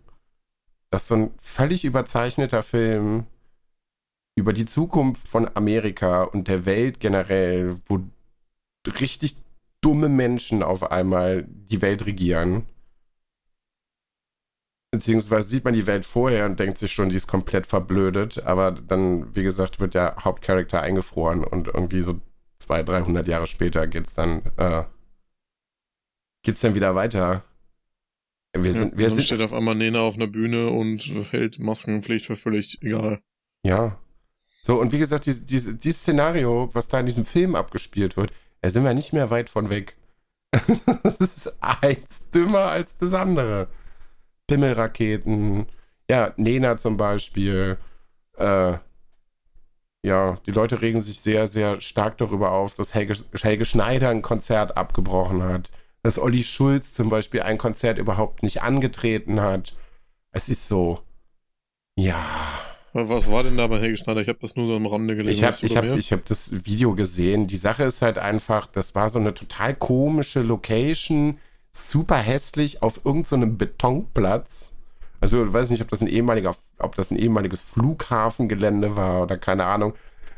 Das 0.90 1.04
ist 1.04 1.08
so 1.10 1.16
ein 1.16 1.34
völlig 1.38 1.86
überzeichneter 1.86 2.64
Film 2.64 3.28
über 4.36 4.54
die 4.54 4.66
Zukunft 4.66 5.28
von 5.28 5.50
Amerika 5.56 6.24
und 6.24 6.48
der 6.48 6.66
Welt 6.66 7.00
generell, 7.00 7.78
wo 7.88 8.02
richtig 9.00 9.36
dumme 9.82 10.10
Menschen 10.10 10.62
auf 10.62 10.92
einmal 10.92 11.46
die 11.48 11.82
Welt 11.82 12.06
regieren. 12.06 12.66
Beziehungsweise 14.92 15.50
sieht 15.50 15.66
man 15.66 15.74
die 15.74 15.88
Welt 15.88 16.06
vorher 16.06 16.46
und 16.46 16.60
denkt 16.60 16.78
sich 16.78 16.92
schon, 16.92 17.10
die 17.10 17.18
ist 17.18 17.28
komplett 17.28 17.68
verblödet. 17.68 18.44
Aber 18.46 18.72
dann, 18.72 19.36
wie 19.36 19.44
gesagt, 19.44 19.80
wird 19.80 19.94
der 19.94 20.16
Hauptcharakter 20.24 20.82
eingefroren 20.82 21.44
und 21.44 21.68
irgendwie 21.68 22.02
so 22.02 22.20
200, 22.60 22.90
300 22.90 23.28
Jahre 23.28 23.48
später 23.48 23.88
geht's 23.88 24.14
dann, 24.14 24.42
äh, 24.58 24.84
geht's 26.44 26.62
dann 26.62 26.76
wieder 26.76 26.96
weiter. 26.96 27.44
Wir 28.58 28.74
sind, 28.74 28.94
ja, 28.94 28.98
wir 28.98 29.10
sind, 29.10 29.24
steht 29.24 29.42
auf 29.42 29.54
einmal 29.54 29.76
Nena 29.76 30.00
auf 30.00 30.16
einer 30.16 30.28
Bühne 30.28 30.70
und 30.70 31.00
hält 31.32 31.60
Maskenpflicht 31.60 32.26
für 32.26 32.38
völlig 32.38 32.82
egal. 32.82 33.20
Ja. 33.66 34.00
So, 34.66 34.82
und 34.82 34.92
wie 34.92 34.98
gesagt, 34.98 35.28
dieses, 35.28 35.46
dieses, 35.46 35.78
dieses 35.78 36.02
Szenario, 36.02 36.72
was 36.74 36.88
da 36.88 37.00
in 37.00 37.06
diesem 37.06 37.24
Film 37.24 37.54
abgespielt 37.54 38.18
wird, 38.18 38.34
da 38.62 38.72
sind 38.72 38.84
wir 38.84 38.96
nicht 38.96 39.14
mehr 39.14 39.30
weit 39.30 39.48
von 39.48 39.70
weg. 39.70 39.96
das 40.52 41.20
ist 41.20 41.54
eins 41.62 42.24
dümmer 42.34 42.72
als 42.72 42.98
das 42.98 43.14
andere. 43.14 43.68
Pimmelraketen, 44.48 45.68
ja, 46.10 46.34
Nena 46.38 46.80
zum 46.80 46.98
Beispiel. 46.98 47.78
Äh, 48.40 48.78
ja, 50.04 50.40
die 50.48 50.52
Leute 50.52 50.82
regen 50.82 51.02
sich 51.02 51.20
sehr, 51.20 51.48
sehr 51.48 51.80
stark 51.80 52.18
darüber 52.18 52.52
auf, 52.52 52.74
dass 52.74 52.96
Helge, 52.96 53.16
Helge 53.40 53.66
Schneider 53.66 54.10
ein 54.10 54.24
Konzert 54.24 54.78
abgebrochen 54.78 55.44
hat. 55.44 55.70
Dass 56.02 56.18
Olli 56.18 56.44
Schulz 56.44 56.96
zum 56.96 57.10
Beispiel 57.10 57.44
ein 57.44 57.60
Konzert 57.60 58.00
überhaupt 58.00 58.42
nicht 58.42 58.64
angetreten 58.64 59.42
hat. 59.42 59.76
Es 60.32 60.50
ist 60.50 60.68
so, 60.68 61.02
ja. 61.96 62.26
Was 62.98 63.30
war 63.30 63.44
denn 63.44 63.58
da 63.58 63.68
bei 63.68 63.78
Helge 63.78 63.98
Schneider? 63.98 64.22
Ich 64.22 64.30
habe 64.30 64.40
das 64.42 64.56
nur 64.56 64.68
so 64.68 64.76
am 64.78 64.86
Rande 64.86 65.18
gelesen. 65.18 65.38
Ich 65.38 65.44
habe 65.44 65.58
ich 65.62 65.76
hab, 65.76 65.84
ich 65.84 66.14
hab 66.14 66.26
das 66.28 66.66
Video 66.66 66.96
gesehen. 66.96 67.46
Die 67.46 67.58
Sache 67.58 67.84
ist 67.84 68.02
halt 68.02 68.18
einfach, 68.18 68.68
das 68.68 68.96
war 68.96 69.10
so 69.10 69.20
eine 69.20 69.34
total 69.34 69.76
komische 69.76 70.42
Location 70.42 71.38
super 71.74 72.16
hässlich 72.16 72.82
auf 72.82 73.02
irgendeinem 73.04 73.52
so 73.52 73.58
Betonplatz. 73.58 74.72
Also 75.20 75.44
ich 75.44 75.52
weiß 75.52 75.72
nicht, 75.72 75.82
ob 75.82 75.90
das 75.90 76.00
ein 76.00 76.08
ehemaliger, 76.08 76.56
ob 76.80 76.96
das 76.96 77.12
ein 77.12 77.18
ehemaliges 77.18 77.64
Flughafengelände 77.64 78.96
war 78.96 79.24
oder 79.24 79.36
keine 79.36 79.66
Ahnung. 79.66 79.94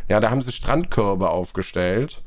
Ja, 0.10 0.20
da 0.20 0.32
haben 0.32 0.42
sie 0.42 0.52
Strandkörbe 0.52 1.30
aufgestellt. 1.30 2.24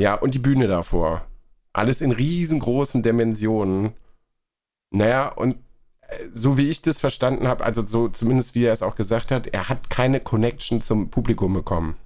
Ja, 0.00 0.14
und 0.14 0.34
die 0.34 0.38
Bühne 0.38 0.68
davor. 0.68 1.26
Alles 1.74 2.00
in 2.00 2.12
riesengroßen 2.12 3.02
Dimensionen. 3.02 3.92
Naja, 4.90 5.28
und 5.28 5.56
so 6.32 6.56
wie 6.58 6.68
ich 6.68 6.82
das 6.82 7.00
verstanden 7.00 7.48
habe, 7.48 7.64
also 7.64 7.84
so 7.84 8.08
zumindest 8.08 8.54
wie 8.54 8.64
er 8.64 8.72
es 8.72 8.82
auch 8.82 8.94
gesagt 8.94 9.30
hat, 9.30 9.46
er 9.48 9.68
hat 9.68 9.90
keine 9.90 10.20
Connection 10.20 10.80
zum 10.80 11.10
Publikum 11.10 11.54
bekommen 11.54 11.96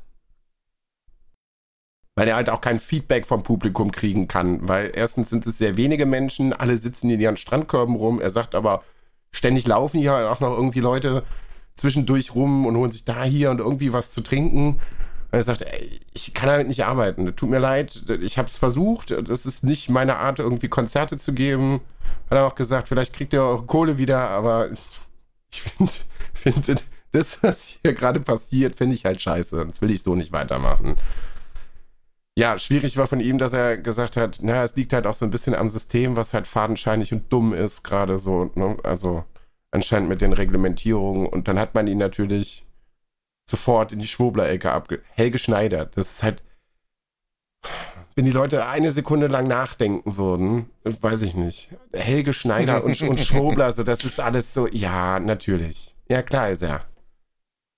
weil 2.14 2.28
er 2.28 2.36
halt 2.36 2.50
auch 2.50 2.60
kein 2.60 2.78
Feedback 2.78 3.26
vom 3.26 3.42
Publikum 3.42 3.90
kriegen 3.90 4.28
kann, 4.28 4.68
weil 4.68 4.92
erstens 4.94 5.30
sind 5.30 5.46
es 5.46 5.58
sehr 5.58 5.76
wenige 5.76 6.06
Menschen, 6.06 6.52
alle 6.52 6.76
sitzen 6.76 7.10
in 7.10 7.20
ihren 7.20 7.36
Strandkörben 7.36 7.96
rum, 7.96 8.20
er 8.20 8.30
sagt 8.30 8.54
aber, 8.54 8.82
ständig 9.30 9.66
laufen 9.66 9.98
hier 9.98 10.30
auch 10.30 10.40
noch 10.40 10.54
irgendwie 10.54 10.80
Leute 10.80 11.24
zwischendurch 11.74 12.34
rum 12.34 12.66
und 12.66 12.76
holen 12.76 12.90
sich 12.90 13.04
da 13.04 13.24
hier 13.24 13.50
und 13.50 13.60
irgendwie 13.60 13.94
was 13.94 14.10
zu 14.10 14.20
trinken. 14.20 14.78
Und 15.32 15.38
er 15.38 15.42
sagt, 15.42 15.62
ey, 15.62 16.00
ich 16.12 16.34
kann 16.34 16.48
damit 16.48 16.68
nicht 16.68 16.84
arbeiten. 16.84 17.34
Tut 17.34 17.50
mir 17.50 17.58
leid, 17.58 18.04
ich 18.20 18.38
habe 18.38 18.48
es 18.48 18.58
versucht. 18.58 19.10
Das 19.10 19.46
ist 19.46 19.64
nicht 19.64 19.88
meine 19.88 20.16
Art, 20.16 20.38
irgendwie 20.38 20.68
Konzerte 20.68 21.18
zu 21.18 21.32
geben. 21.32 21.80
Hat 22.30 22.38
er 22.38 22.46
auch 22.46 22.54
gesagt, 22.54 22.88
vielleicht 22.88 23.14
kriegt 23.14 23.32
ihr 23.32 23.42
eure 23.42 23.64
Kohle 23.64 23.98
wieder, 23.98 24.28
aber 24.28 24.70
ich 25.50 25.62
finde, 25.62 25.92
find, 26.34 26.84
das, 27.12 27.42
was 27.42 27.78
hier 27.82 27.92
gerade 27.92 28.20
passiert, 28.20 28.76
finde 28.76 28.94
ich 28.94 29.04
halt 29.04 29.20
scheiße. 29.20 29.66
Das 29.66 29.82
will 29.82 29.90
ich 29.90 30.02
so 30.02 30.14
nicht 30.14 30.32
weitermachen 30.32 30.96
ja, 32.36 32.58
schwierig 32.58 32.96
war 32.96 33.06
von 33.06 33.20
ihm, 33.20 33.38
dass 33.38 33.52
er 33.52 33.76
gesagt 33.76 34.16
hat, 34.16 34.42
naja, 34.42 34.64
es 34.64 34.74
liegt 34.74 34.92
halt 34.92 35.06
auch 35.06 35.14
so 35.14 35.24
ein 35.26 35.30
bisschen 35.30 35.54
am 35.54 35.68
System, 35.68 36.16
was 36.16 36.32
halt 36.32 36.46
fadenscheinig 36.46 37.12
und 37.12 37.30
dumm 37.32 37.52
ist, 37.52 37.82
gerade 37.84 38.18
so, 38.18 38.50
ne? 38.54 38.78
Also 38.84 39.24
anscheinend 39.70 40.08
mit 40.08 40.20
den 40.22 40.32
Reglementierungen. 40.32 41.26
Und 41.26 41.48
dann 41.48 41.58
hat 41.58 41.74
man 41.74 41.86
ihn 41.86 41.98
natürlich 41.98 42.64
sofort 43.52 43.92
in 43.92 43.98
die 43.98 44.08
Schwobler-Ecke 44.08 44.72
abge... 44.72 45.02
Helge 45.10 45.38
Schneider, 45.38 45.84
das 45.84 46.10
ist 46.12 46.22
halt... 46.22 46.42
Wenn 48.16 48.24
die 48.24 48.32
Leute 48.32 48.66
eine 48.66 48.92
Sekunde 48.92 49.26
lang 49.26 49.46
nachdenken 49.46 50.16
würden, 50.16 50.70
weiß 50.84 51.22
ich 51.22 51.34
nicht. 51.34 51.70
Helge 51.92 52.32
Schneider 52.32 52.82
und, 52.84 53.00
und 53.02 53.20
Schwobler, 53.28 53.72
so, 53.72 53.82
das 53.84 54.04
ist 54.04 54.20
alles 54.20 54.52
so, 54.52 54.66
ja, 54.68 55.20
natürlich. 55.20 55.94
Ja, 56.08 56.22
klar 56.22 56.50
ist 56.50 56.62
er. 56.62 56.84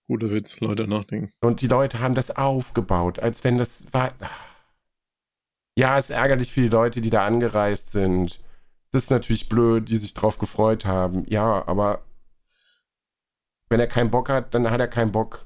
Guter 0.06 0.30
Witz, 0.30 0.60
Leute 0.60 0.86
nachdenken. 0.86 1.32
Und 1.40 1.60
die 1.60 1.66
Leute 1.66 2.00
haben 2.00 2.14
das 2.14 2.36
aufgebaut, 2.36 3.18
als 3.18 3.42
wenn 3.42 3.58
das 3.58 3.92
war. 3.92 4.12
Ja, 5.76 5.98
ist 5.98 6.10
ärgerlich 6.10 6.52
für 6.52 6.60
die 6.60 6.68
Leute, 6.68 7.00
die 7.00 7.10
da 7.10 7.26
angereist 7.26 7.90
sind. 7.90 8.40
Das 8.92 9.04
ist 9.04 9.10
natürlich 9.10 9.48
blöd, 9.48 9.88
die 9.88 9.96
sich 9.96 10.14
drauf 10.14 10.38
gefreut 10.38 10.84
haben. 10.84 11.24
Ja, 11.28 11.66
aber 11.66 12.04
wenn 13.68 13.80
er 13.80 13.86
keinen 13.86 14.10
Bock 14.10 14.28
hat, 14.28 14.54
dann 14.54 14.70
hat 14.70 14.80
er 14.80 14.88
keinen 14.88 15.10
Bock. 15.12 15.43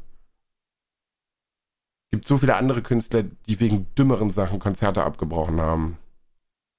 Gibt 2.10 2.26
so 2.26 2.38
viele 2.38 2.56
andere 2.56 2.82
Künstler, 2.82 3.22
die 3.22 3.60
wegen 3.60 3.86
dümmeren 3.94 4.30
Sachen 4.30 4.58
Konzerte 4.58 5.04
abgebrochen 5.04 5.60
haben. 5.60 5.98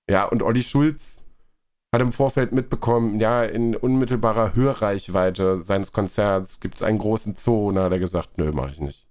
Ja, 0.09 0.25
und 0.25 0.41
Olli 0.41 0.63
Schulz 0.63 1.21
hat 1.93 2.01
im 2.01 2.11
Vorfeld 2.11 2.51
mitbekommen, 2.51 3.19
ja, 3.19 3.43
in 3.43 3.75
unmittelbarer 3.75 4.55
Hörreichweite 4.55 5.61
seines 5.61 5.91
Konzerts 5.91 6.59
gibt 6.59 6.75
es 6.75 6.83
einen 6.83 6.97
großen 6.97 7.35
Zoo. 7.35 7.69
Und 7.69 7.75
da 7.75 7.85
hat 7.85 7.91
er 7.91 7.99
gesagt, 7.99 8.37
nö, 8.37 8.51
mache 8.51 8.71
ich 8.71 8.79
nicht. 8.79 9.07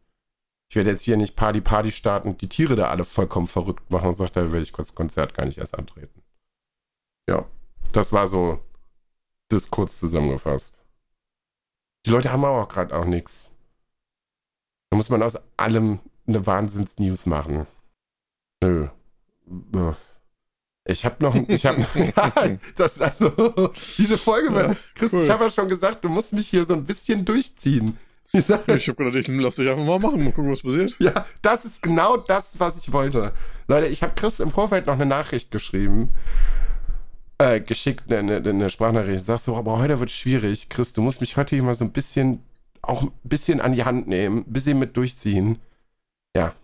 Ich 0.71 0.77
werde 0.77 0.91
jetzt 0.91 1.05
hier 1.05 1.17
nicht 1.17 1.37
Party 1.37 1.61
Party 1.61 1.93
starten 1.93 2.29
und 2.29 2.43
die 2.43 2.49
Tiere 2.49 2.77
da 2.77 2.91
alle 2.91 3.05
vollkommen 3.05 3.47
verrückt 3.47 3.91
machen. 3.91 4.09
Und 4.09 4.15
sagt, 4.15 4.37
da 4.37 4.53
will 4.53 4.63
ich 4.63 4.73
kurz 4.73 4.95
Konzert 4.95 5.35
gar 5.35 5.47
nicht 5.47 5.59
erst 5.59 5.79
antreten. 5.79 6.23
Ja, 7.29 7.47
das 7.93 8.13
war 8.13 8.27
so 8.27 8.61
das 9.49 9.71
kurz 9.71 9.99
zusammengefasst. 9.99 10.81
Die 12.07 12.11
Leute 12.11 12.33
haben 12.33 12.45
aber 12.45 12.63
auch 12.63 12.69
gerade 12.69 12.97
auch 12.97 13.05
nichts. 13.05 13.51
Da 14.91 14.97
muss 14.97 15.11
man 15.11 15.23
aus 15.23 15.39
allem 15.57 16.01
eine 16.29 16.47
Wahnsinns-News 16.47 17.27
machen. 17.27 17.67
Nö. 18.63 18.89
Ich 20.87 21.05
habe 21.05 21.23
noch, 21.23 21.35
ich 21.35 21.67
habe, 21.67 21.87
ja, 21.95 22.33
das 22.77 23.01
also 23.01 23.31
diese 23.99 24.17
Folge, 24.17 24.55
ja, 24.55 24.77
Chris, 24.95 25.13
cool. 25.13 25.23
ich 25.23 25.31
habe 25.31 25.45
ja 25.45 25.51
schon 25.51 25.69
gesagt, 25.69 26.05
du 26.05 26.09
musst 26.09 26.33
mich 26.33 26.49
hier 26.49 26.65
so 26.65 26.75
ein 26.75 26.85
bisschen 26.85 27.25
durchziehen. 27.25 27.99
Ich 28.33 28.49
habe 28.51 28.63
gedacht, 28.65 29.15
ich 29.17 29.29
lass 29.29 29.57
dich 29.57 29.69
einfach 29.69 29.85
mal 29.85 29.99
machen, 29.99 30.23
mal 30.23 30.33
gucken, 30.33 30.51
was 30.51 30.63
passiert. 30.63 30.95
Ja, 30.99 31.27
das 31.41 31.65
ist 31.65 31.83
genau 31.83 32.19
das, 32.19 32.61
was 32.61 32.77
ich 32.79 32.93
wollte. 32.93 33.33
Leute, 33.69 33.87
ich 33.87 34.03
habe 34.03 34.15
Chris 34.15 34.41
im 34.41 34.51
Vorfeld 34.51 34.87
noch 34.87 34.95
eine 34.95 35.07
Nachricht 35.07 35.51
geschrieben, 35.51 36.11
äh, 37.39 37.61
geschickt, 37.61 38.13
eine, 38.13 38.37
eine 38.37 38.71
Sprachnachricht. 38.71 39.21
Ich 39.21 39.23
sag 39.25 39.39
so, 39.39 39.57
aber 39.57 39.79
heute 39.79 39.99
wird 40.01 40.11
schwierig, 40.11 40.69
Chris, 40.69 40.93
du 40.93 41.01
musst 41.01 41.21
mich 41.21 41.37
heute 41.37 41.55
hier 41.57 41.63
mal 41.63 41.75
so 41.75 41.85
ein 41.85 41.93
bisschen, 41.93 42.43
auch 42.83 43.03
ein 43.03 43.13
bisschen 43.25 43.61
an 43.61 43.73
die 43.73 43.85
Hand 43.85 44.09
nehmen, 44.09 44.39
ein 44.39 44.53
bisschen 44.53 44.79
mit 44.79 44.97
durchziehen. 44.97 45.59
Ja, 46.39 46.55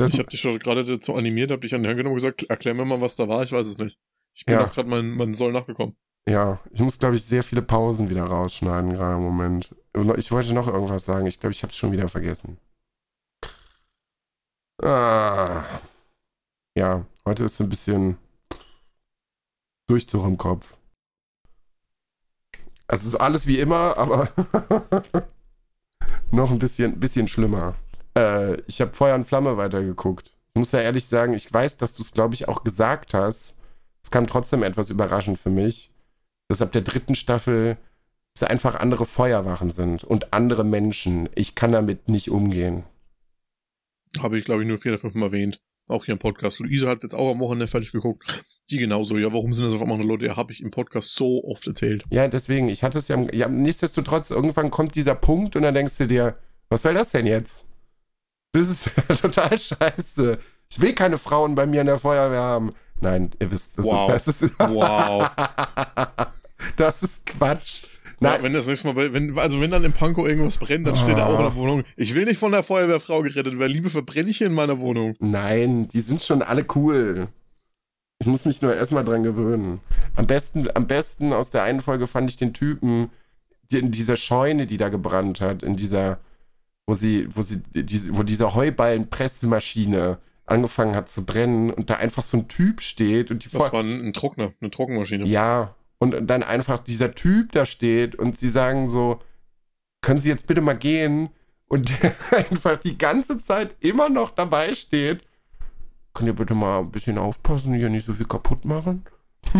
das 0.00 0.12
ich 0.12 0.18
habe 0.18 0.30
dich 0.30 0.40
schon 0.40 0.58
gerade 0.58 0.84
dazu 0.84 1.14
animiert, 1.14 1.50
habe 1.50 1.60
dich 1.60 1.74
an 1.74 1.82
die 1.82 1.88
Hand 1.88 1.98
genommen 1.98 2.14
und 2.14 2.22
gesagt, 2.22 2.44
erklär 2.44 2.74
mir 2.74 2.84
mal, 2.84 3.00
was 3.00 3.16
da 3.16 3.28
war, 3.28 3.42
ich 3.42 3.52
weiß 3.52 3.66
es 3.66 3.78
nicht. 3.78 3.98
Ich 4.34 4.46
bin 4.46 4.54
ja. 4.54 4.66
auch 4.66 4.72
gerade 4.72 4.88
mein, 4.88 5.10
mein 5.10 5.34
Soll 5.34 5.52
nachgekommen. 5.52 5.96
Ja, 6.28 6.60
ich 6.70 6.80
muss, 6.80 6.98
glaube 6.98 7.16
ich, 7.16 7.24
sehr 7.24 7.42
viele 7.42 7.62
Pausen 7.62 8.08
wieder 8.08 8.24
rausschneiden, 8.24 8.92
gerade 8.92 9.16
im 9.16 9.22
Moment. 9.22 9.74
Ich 10.16 10.30
wollte 10.30 10.54
noch 10.54 10.68
irgendwas 10.68 11.04
sagen, 11.04 11.26
ich 11.26 11.40
glaube, 11.40 11.52
ich 11.52 11.62
habe 11.62 11.70
es 11.70 11.76
schon 11.76 11.92
wieder 11.92 12.08
vergessen. 12.08 12.58
Ah. 14.82 15.64
Ja, 16.76 17.04
heute 17.26 17.44
ist 17.44 17.60
ein 17.60 17.68
bisschen 17.68 18.16
Durchzug 19.86 20.24
im 20.24 20.38
Kopf. 20.38 20.76
Also 22.86 23.02
es 23.02 23.14
ist 23.14 23.20
alles 23.20 23.46
wie 23.46 23.58
immer, 23.58 23.98
aber 23.98 24.30
noch 26.30 26.50
ein 26.50 26.58
bisschen, 26.58 26.98
bisschen 26.98 27.28
schlimmer. 27.28 27.76
Äh, 28.20 28.62
ich 28.66 28.80
habe 28.80 28.92
Feuer 28.92 29.14
und 29.14 29.24
Flamme 29.24 29.56
weitergeguckt. 29.56 30.32
Ich 30.52 30.58
muss 30.58 30.72
ja 30.72 30.80
ehrlich 30.80 31.06
sagen, 31.06 31.32
ich 31.32 31.52
weiß, 31.52 31.78
dass 31.78 31.94
du 31.94 32.02
es, 32.02 32.12
glaube 32.12 32.34
ich, 32.34 32.48
auch 32.48 32.64
gesagt 32.64 33.14
hast. 33.14 33.56
Es 34.02 34.10
kam 34.10 34.26
trotzdem 34.26 34.62
etwas 34.62 34.90
überraschend 34.90 35.38
für 35.38 35.50
mich, 35.50 35.90
dass 36.48 36.62
ab 36.62 36.72
der 36.72 36.82
dritten 36.82 37.14
Staffel 37.14 37.76
es 38.34 38.42
einfach 38.42 38.76
andere 38.76 39.06
Feuerwachen 39.06 39.70
sind 39.70 40.04
und 40.04 40.32
andere 40.32 40.64
Menschen. 40.64 41.28
Ich 41.34 41.54
kann 41.54 41.72
damit 41.72 42.08
nicht 42.08 42.30
umgehen. 42.30 42.84
Habe 44.18 44.38
ich, 44.38 44.44
glaube 44.44 44.62
ich, 44.62 44.68
nur 44.68 44.78
vier 44.78 44.92
oder 44.92 45.00
fünf 45.00 45.14
Mal 45.14 45.26
erwähnt. 45.26 45.58
Auch 45.88 46.04
hier 46.04 46.12
im 46.12 46.18
Podcast. 46.18 46.60
Luise 46.60 46.88
hat 46.88 47.02
jetzt 47.02 47.14
auch 47.14 47.32
am 47.32 47.40
Wochenende 47.40 47.66
fertig 47.66 47.90
geguckt. 47.92 48.44
Die 48.70 48.78
genauso, 48.78 49.18
ja, 49.18 49.32
warum 49.32 49.52
sind 49.52 49.64
das 49.64 49.74
auf 49.74 49.82
einmal 49.82 49.96
andere 49.96 50.08
Leute? 50.08 50.26
Ja, 50.26 50.36
habe 50.36 50.52
ich 50.52 50.62
im 50.62 50.70
Podcast 50.70 51.14
so 51.14 51.42
oft 51.44 51.66
erzählt. 51.66 52.04
Ja, 52.10 52.28
deswegen, 52.28 52.68
ich 52.68 52.84
hatte 52.84 52.98
es 52.98 53.08
ja, 53.08 53.20
ja, 53.32 53.48
nichtsdestotrotz, 53.48 54.30
irgendwann 54.30 54.70
kommt 54.70 54.94
dieser 54.94 55.16
Punkt 55.16 55.56
und 55.56 55.62
dann 55.62 55.74
denkst 55.74 55.98
du 55.98 56.06
dir, 56.06 56.36
was 56.68 56.82
soll 56.82 56.94
das 56.94 57.10
denn 57.10 57.26
jetzt? 57.26 57.69
Das 58.52 58.68
ist 58.68 58.90
total 59.22 59.58
scheiße. 59.58 60.38
Ich 60.70 60.80
will 60.80 60.92
keine 60.94 61.18
Frauen 61.18 61.54
bei 61.54 61.66
mir 61.66 61.80
in 61.80 61.86
der 61.86 61.98
Feuerwehr 61.98 62.40
haben. 62.40 62.72
Nein, 63.00 63.30
ihr 63.40 63.50
wisst, 63.50 63.78
das, 63.78 63.86
Wow. 63.86 64.14
ist, 64.14 64.26
das 64.26 64.42
ist, 64.42 64.58
Wow. 64.58 65.30
das 66.76 67.02
ist 67.02 67.26
Quatsch. 67.26 67.84
Nein, 68.22 68.42
wenn 68.42 68.52
das 68.52 68.66
nächste 68.66 68.92
Mal, 68.92 69.12
wenn, 69.14 69.38
also 69.38 69.60
wenn 69.62 69.70
dann 69.70 69.82
im 69.82 69.92
Pankow 69.92 70.26
irgendwas 70.28 70.58
brennt, 70.58 70.86
dann 70.86 70.94
steht 70.96 71.16
da 71.16 71.24
auch 71.26 71.38
in 71.38 71.44
der 71.46 71.54
Wohnung. 71.54 71.84
Ich 71.96 72.14
will 72.14 72.26
nicht 72.26 72.36
von 72.38 72.52
der 72.52 72.62
Feuerwehrfrau 72.62 73.22
gerettet 73.22 73.58
werden. 73.58 73.72
Liebe 73.72 73.88
verbrenne 73.88 74.28
ich 74.28 74.36
hier 74.38 74.48
in 74.48 74.52
meiner 74.52 74.78
Wohnung. 74.78 75.14
nein, 75.20 75.88
die 75.88 76.00
sind 76.00 76.22
schon 76.22 76.42
alle 76.42 76.66
cool. 76.74 77.28
Ich 78.18 78.26
muss 78.26 78.44
mich 78.44 78.60
nur 78.60 78.76
erstmal 78.76 79.04
dran 79.06 79.22
gewöhnen. 79.22 79.80
Am 80.16 80.26
besten, 80.26 80.68
am 80.74 80.86
besten 80.86 81.32
aus 81.32 81.48
der 81.50 81.62
einen 81.62 81.80
Folge 81.80 82.06
fand 82.06 82.28
ich 82.28 82.36
den 82.36 82.52
Typen 82.52 83.08
die, 83.72 83.78
in 83.78 83.90
dieser 83.90 84.16
Scheune, 84.16 84.66
die 84.66 84.76
da 84.76 84.90
gebrannt 84.90 85.40
hat, 85.40 85.62
in 85.62 85.76
dieser, 85.76 86.18
wo 86.86 86.94
sie, 86.94 87.28
wo 87.34 87.42
sie, 87.42 87.62
diese, 87.72 88.16
wo 88.16 88.22
diese 88.22 88.54
Heuballenpressmaschine 88.54 90.18
angefangen 90.46 90.96
hat 90.96 91.08
zu 91.08 91.24
brennen 91.24 91.70
und 91.70 91.90
da 91.90 91.94
einfach 91.96 92.24
so 92.24 92.38
ein 92.38 92.48
Typ 92.48 92.80
steht 92.80 93.30
und 93.30 93.44
die 93.44 93.50
Das 93.50 93.72
war 93.72 93.80
ein, 93.80 94.08
ein 94.08 94.12
Trockner, 94.12 94.52
eine 94.60 94.70
Trockenmaschine. 94.70 95.26
Ja, 95.26 95.74
und 95.98 96.26
dann 96.28 96.42
einfach 96.42 96.82
dieser 96.82 97.12
Typ 97.14 97.52
da 97.52 97.66
steht 97.66 98.16
und 98.16 98.40
sie 98.40 98.48
sagen 98.48 98.88
so, 98.90 99.20
können 100.00 100.20
Sie 100.20 100.28
jetzt 100.28 100.46
bitte 100.46 100.60
mal 100.60 100.74
gehen? 100.76 101.30
Und 101.68 101.88
der 101.88 102.14
einfach 102.50 102.78
die 102.78 102.98
ganze 102.98 103.40
Zeit 103.40 103.76
immer 103.80 104.08
noch 104.08 104.30
dabei 104.30 104.74
steht. 104.74 105.22
Könnt 106.14 106.28
ihr 106.28 106.34
bitte 106.34 106.54
mal 106.54 106.80
ein 106.80 106.90
bisschen 106.90 107.18
aufpassen, 107.18 107.74
hier 107.74 107.88
nicht 107.88 108.06
so 108.06 108.14
viel 108.14 108.26
kaputt 108.26 108.64
machen? 108.64 109.04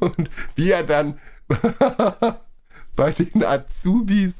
und 0.00 0.30
wie 0.54 0.70
er 0.70 0.84
dann 0.84 1.18
bei 2.96 3.12
den 3.12 3.44
Azubis 3.44 4.34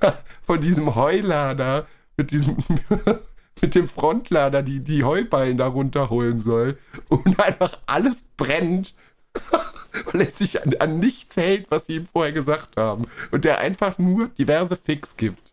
von 0.46 0.60
diesem 0.60 0.94
Heulader 0.94 1.86
mit 2.16 2.30
diesem 2.30 2.56
mit 3.62 3.74
dem 3.74 3.88
Frontlader 3.88 4.62
die, 4.62 4.80
die 4.80 5.04
Heuballen 5.04 5.58
da 5.58 5.66
runterholen 5.66 6.40
soll 6.40 6.78
und 7.08 7.38
einfach 7.40 7.78
alles 7.86 8.24
brennt, 8.36 8.94
weil 10.12 10.22
er 10.22 10.30
sich 10.30 10.62
an, 10.62 10.74
an 10.78 10.98
nichts 10.98 11.36
hält, 11.36 11.70
was 11.70 11.86
sie 11.86 11.96
ihm 11.96 12.06
vorher 12.06 12.32
gesagt 12.32 12.76
haben. 12.76 13.06
Und 13.30 13.44
der 13.44 13.58
einfach 13.58 13.98
nur 13.98 14.28
diverse 14.28 14.76
Fix 14.76 15.16
gibt. 15.16 15.52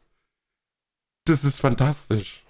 Das 1.25 1.43
ist 1.43 1.59
fantastisch. 1.59 2.45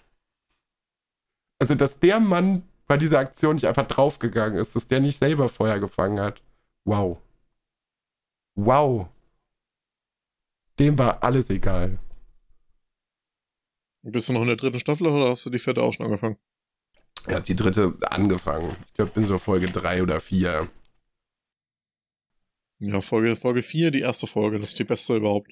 Also, 1.60 1.74
dass 1.74 2.00
der 2.00 2.20
Mann 2.20 2.64
bei 2.86 2.98
dieser 2.98 3.20
Aktion 3.20 3.56
nicht 3.56 3.66
einfach 3.66 3.88
draufgegangen 3.88 4.60
ist, 4.60 4.76
dass 4.76 4.88
der 4.88 5.00
nicht 5.00 5.18
selber 5.18 5.50
Feuer 5.50 5.80
gefangen 5.80 6.20
hat. 6.20 6.42
Wow. 6.86 7.18
Wow. 8.56 9.10
Dem 10.80 10.98
war 10.98 11.24
alles 11.24 11.50
egal. 11.50 12.00
Bist 14.04 14.30
du 14.30 14.34
noch 14.34 14.42
in 14.42 14.48
der 14.48 14.56
dritten 14.56 14.80
Staffel 14.80 15.08
oder 15.08 15.30
hast 15.30 15.46
du 15.46 15.50
die 15.50 15.60
vierte 15.60 15.82
auch 15.82 15.94
schon 15.94 16.06
angefangen? 16.06 16.38
Ich 17.28 17.34
habe 17.34 17.44
die 17.44 17.56
dritte 17.56 17.98
angefangen. 18.10 18.76
Ich 18.86 18.94
glaube, 18.94 19.12
bin 19.12 19.26
so 19.26 19.38
Folge 19.38 19.68
drei 19.68 20.02
oder 20.02 20.20
vier. 20.20 20.70
Ja, 22.80 23.02
Folge, 23.02 23.36
Folge 23.36 23.64
4, 23.64 23.92
die 23.92 24.02
erste 24.02 24.28
Folge, 24.28 24.60
das 24.60 24.70
ist 24.70 24.80
die 24.80 24.84
beste 24.84 25.18
überhaupt. 25.18 25.52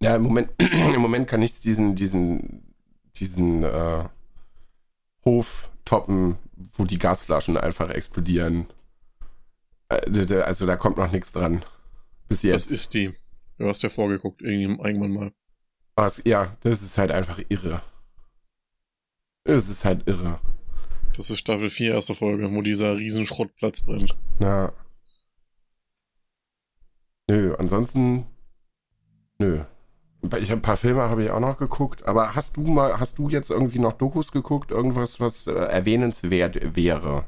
Ja, 0.00 0.14
im 0.14 0.22
Moment, 0.22 0.50
im 0.58 1.00
Moment 1.00 1.28
kann 1.28 1.42
ich 1.42 1.60
diesen, 1.60 1.96
diesen, 1.96 2.72
diesen 3.16 3.64
äh, 3.64 4.08
Hof 5.24 5.70
toppen, 5.84 6.38
wo 6.74 6.84
die 6.84 6.98
Gasflaschen 6.98 7.56
einfach 7.56 7.90
explodieren. 7.90 8.68
Äh, 9.88 10.42
Also 10.42 10.66
da 10.66 10.76
kommt 10.76 10.96
noch 10.98 11.10
nichts 11.10 11.32
dran. 11.32 11.64
Bis 12.28 12.42
jetzt. 12.42 12.66
Das 12.66 12.72
ist 12.72 12.94
die. 12.94 13.12
Du 13.60 13.68
hast 13.68 13.82
ja 13.82 13.90
vorgeguckt, 13.90 14.40
irgend- 14.40 14.82
irgendwann 14.82 15.12
mal. 15.12 15.32
Was, 15.94 16.22
ja, 16.24 16.56
das 16.62 16.80
ist 16.80 16.96
halt 16.96 17.10
einfach 17.10 17.38
irre. 17.50 17.82
Es 19.44 19.68
ist 19.68 19.84
halt 19.84 20.08
irre. 20.08 20.40
Das 21.14 21.28
ist 21.28 21.40
Staffel 21.40 21.68
4, 21.68 21.92
erste 21.92 22.14
Folge, 22.14 22.50
wo 22.50 22.62
dieser 22.62 22.96
riesen 22.96 23.26
Schrottplatz 23.26 23.82
brennt. 23.82 24.16
Na. 24.38 24.72
Nö, 27.28 27.54
ansonsten. 27.58 28.24
Nö. 29.38 29.62
Ich 30.38 30.50
ein 30.50 30.62
paar 30.62 30.78
Filme 30.78 31.02
habe 31.02 31.24
ich 31.24 31.30
auch 31.30 31.40
noch 31.40 31.58
geguckt, 31.58 32.06
aber 32.06 32.34
hast 32.34 32.56
du 32.56 32.62
mal, 32.62 32.98
hast 32.98 33.18
du 33.18 33.28
jetzt 33.28 33.50
irgendwie 33.50 33.78
noch 33.78 33.92
Dokus 33.92 34.32
geguckt? 34.32 34.70
Irgendwas, 34.70 35.20
was 35.20 35.46
äh, 35.46 35.52
erwähnenswert 35.52 36.74
wäre? 36.76 37.26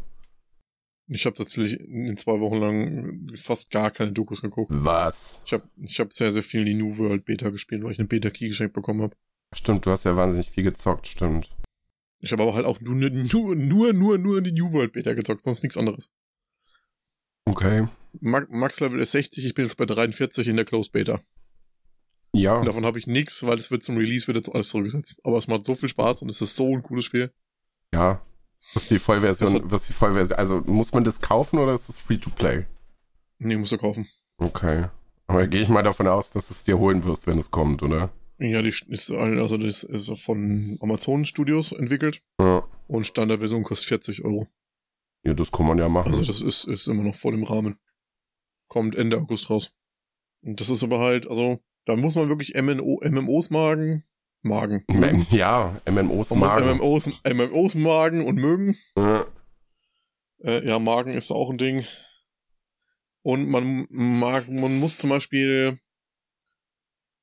Ich 1.09 1.27
habe 1.27 1.37
tatsächlich 1.37 1.81
in 1.81 2.17
zwei 2.17 2.39
Wochen 2.41 2.57
lang 2.59 3.37
fast 3.37 3.71
gar 3.71 3.91
keine 3.91 4.13
Dokus 4.13 4.41
geguckt. 4.41 4.71
Was? 4.73 5.43
Ich 5.45 5.53
habe 5.53 5.69
ich 5.83 5.99
hab 6.01 6.13
sehr, 6.13 6.31
sehr 6.33 6.43
viel 6.43 6.65
die 6.65 6.75
New 6.75 6.97
World 6.99 7.25
Beta 7.25 7.51
gespielt, 7.51 7.83
weil 7.83 7.93
ich 7.93 7.99
eine 7.99 8.09
Beta-Key 8.09 8.49
geschenkt 8.49 8.73
bekommen 8.75 9.03
habe. 9.03 9.17
Stimmt, 9.55 9.85
du 9.85 9.91
hast 9.91 10.05
ja 10.05 10.17
wahnsinnig 10.17 10.49
viel 10.49 10.65
gezockt, 10.65 11.07
stimmt. 11.07 11.51
Ich 12.21 12.31
habe 12.33 12.43
aber 12.45 12.55
halt 12.55 12.65
auch 12.67 12.81
nur, 12.81 12.95
nur, 12.95 13.55
nur, 13.57 13.93
nur, 13.93 14.19
nur 14.19 14.41
die 14.41 14.53
New 14.53 14.73
World 14.73 14.93
Beta 14.93 15.13
gezockt, 15.13 15.43
sonst 15.43 15.63
nichts 15.63 15.77
anderes. 15.77 16.09
Okay. 17.45 17.89
Ma- 18.21 18.47
Max 18.49 18.81
Level 18.81 19.01
ist 19.01 19.13
60, 19.13 19.45
ich 19.45 19.55
bin 19.55 19.65
jetzt 19.65 19.77
bei 19.77 19.85
43 19.87 20.47
in 20.47 20.57
der 20.57 20.65
Closed 20.65 20.93
Beta. 20.93 21.21
Ja. 22.35 22.59
Und 22.59 22.67
davon 22.67 22.87
habe 22.87 22.99
ich 22.99 23.07
nichts, 23.07 23.45
weil 23.45 23.59
es 23.59 23.71
wird 23.71 23.83
zum 23.83 23.97
Release 23.97 24.27
wird 24.27 24.37
jetzt 24.37 24.55
alles 24.55 24.69
zurückgesetzt. 24.69 25.21
Aber 25.25 25.37
es 25.37 25.49
macht 25.49 25.65
so 25.65 25.75
viel 25.75 25.89
Spaß 25.89 26.23
und 26.23 26.31
es 26.31 26.41
ist 26.41 26.55
so 26.57 26.75
ein 26.75 26.83
cooles 26.83 27.05
Spiel. 27.05 27.31
Ja. 27.93 28.25
Was 28.75 28.89
die 28.89 28.99
Vollversion, 28.99 29.53
Das 29.55 29.63
was 29.73 29.81
ist 29.83 29.89
die 29.91 29.93
Vollversion? 29.95 30.39
Also 30.39 30.61
muss 30.63 30.93
man 30.93 31.05
das 31.05 31.21
kaufen 31.21 31.59
oder 31.59 31.75
ist 31.75 31.89
das 31.89 31.99
free 31.99 32.17
to 32.19 32.31
play? 32.31 32.65
Nee, 33.39 33.57
musst 33.57 33.73
du 33.73 33.79
kaufen. 33.79 34.07
Okay. 34.39 34.87
Aber 35.27 35.47
gehe 35.47 35.63
ich 35.63 35.69
mal 35.69 35.83
davon 35.83 36.07
aus, 36.09 36.31
dass 36.31 36.49
du 36.49 36.55
es 36.55 36.63
dir 36.65 36.79
holen 36.79 37.05
wirst, 37.05 37.27
wenn 37.27 37.39
es 37.39 37.51
kommt, 37.51 37.83
oder? 37.83 38.13
Ja, 38.39 38.61
die 38.63 38.69
ist, 38.89 39.11
also 39.11 39.57
das 39.57 39.85
ist 39.85 40.21
von 40.21 40.77
Amazon 40.81 41.25
Studios 41.25 41.73
entwickelt 41.73 42.23
Ja. 42.41 42.65
und 42.89 43.07
Standardversion 43.07 43.63
kostet 43.63 43.89
40 43.89 44.25
Euro. 44.25 44.49
Ja, 45.25 45.35
das 45.35 45.53
kann 45.53 45.67
man 45.67 45.79
ja 45.79 45.89
machen. 45.89 46.09
Also 46.09 46.25
das 46.25 46.41
ist, 46.41 46.65
ist 46.65 46.89
immer 46.89 47.05
noch 47.05 47.15
vor 47.15 47.31
dem 47.33 47.45
Rahmen. 47.45 47.79
Kommt 48.69 48.97
Ende 48.97 49.19
August 49.19 49.49
raus. 49.51 49.73
Und 50.43 50.61
das 50.61 50.69
ist 50.71 50.83
aber 50.83 50.99
halt, 50.99 51.29
also, 51.29 51.61
da 51.87 51.95
muss 51.95 52.17
man 52.17 52.29
wirklich 52.29 52.55
MMO, 52.61 53.01
MMOs 53.05 53.51
magen, 53.51 54.03
magen. 54.43 54.85
M- 54.89 55.27
ja, 55.31 55.81
MMOs 55.91 56.31
Man 56.31 56.39
magen. 56.41 56.77
MMOs, 56.79 57.23
MMOs 57.25 57.75
magen 57.75 58.25
und 58.27 58.37
mögen. 58.37 58.77
Ja. 58.97 59.27
Äh, 60.45 60.67
ja, 60.67 60.79
Magen 60.79 61.15
ist 61.15 61.31
auch 61.31 61.51
ein 61.51 61.59
Ding. 61.59 61.85
Und 63.23 63.49
man 63.49 63.87
mag, 63.91 64.49
man 64.49 64.79
muss 64.81 64.99
zum 64.99 65.11
Beispiel, 65.11 65.79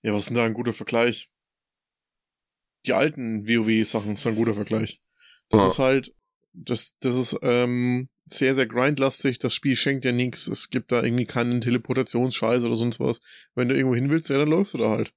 ja, 0.02 0.14
was 0.14 0.20
ist 0.22 0.30
denn 0.30 0.38
da 0.38 0.46
ein 0.46 0.54
guter 0.54 0.74
Vergleich? 0.74 1.30
Die 2.86 2.94
alten 2.94 3.46
WoW-Sachen 3.48 4.14
ist 4.14 4.26
ein 4.26 4.36
guter 4.36 4.54
Vergleich. 4.54 5.02
Das 5.50 5.62
Ja. 5.62 5.68
ist 5.68 5.80
halt, 5.80 6.16
das, 6.54 6.96
das 7.00 7.16
ist 7.18 7.40
ähm, 7.42 8.08
sehr, 8.26 8.56
sehr 8.56 8.68
grindlastig. 8.68 9.40
Das 9.40 9.54
Spiel 9.54 9.76
schenkt 9.76 10.06
ja 10.06 10.14
nichts. 10.14 10.48
Es 10.48 10.70
gibt 10.70 10.94
da 10.94 11.04
irgendwie 11.04 11.26
keinen 11.26 11.60
Teleportationsscheiß 11.60 12.64
oder 12.64 12.76
sonst 12.76 13.02
was. 13.02 13.20
Wenn 13.56 13.68
du 13.68 13.76
irgendwo 13.76 13.96
hin 13.96 14.10
willst, 14.10 14.30
ja, 14.30 14.38
dann 14.38 14.48
läufst 14.50 14.74
du 14.76 14.78
da 14.78 14.90
halt. 14.90 15.14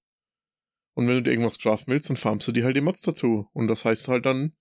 Und 0.94 1.09
wenn 1.09 1.16
du 1.16 1.22
dir 1.22 1.31
irgendwas 1.31 1.59
craften 1.59 1.92
willst, 1.92 2.11
dann 2.11 2.16
farmst 2.16 2.46
du 2.48 2.52
dir 2.52 2.64
halt 2.64 2.76
die 2.76 2.81
Mats 2.81 3.02
dazu. 3.02 3.48
Und 3.52 3.68
das 3.68 3.85
heißt 3.85 4.09
halt 4.09 4.26
dann, 4.26 4.52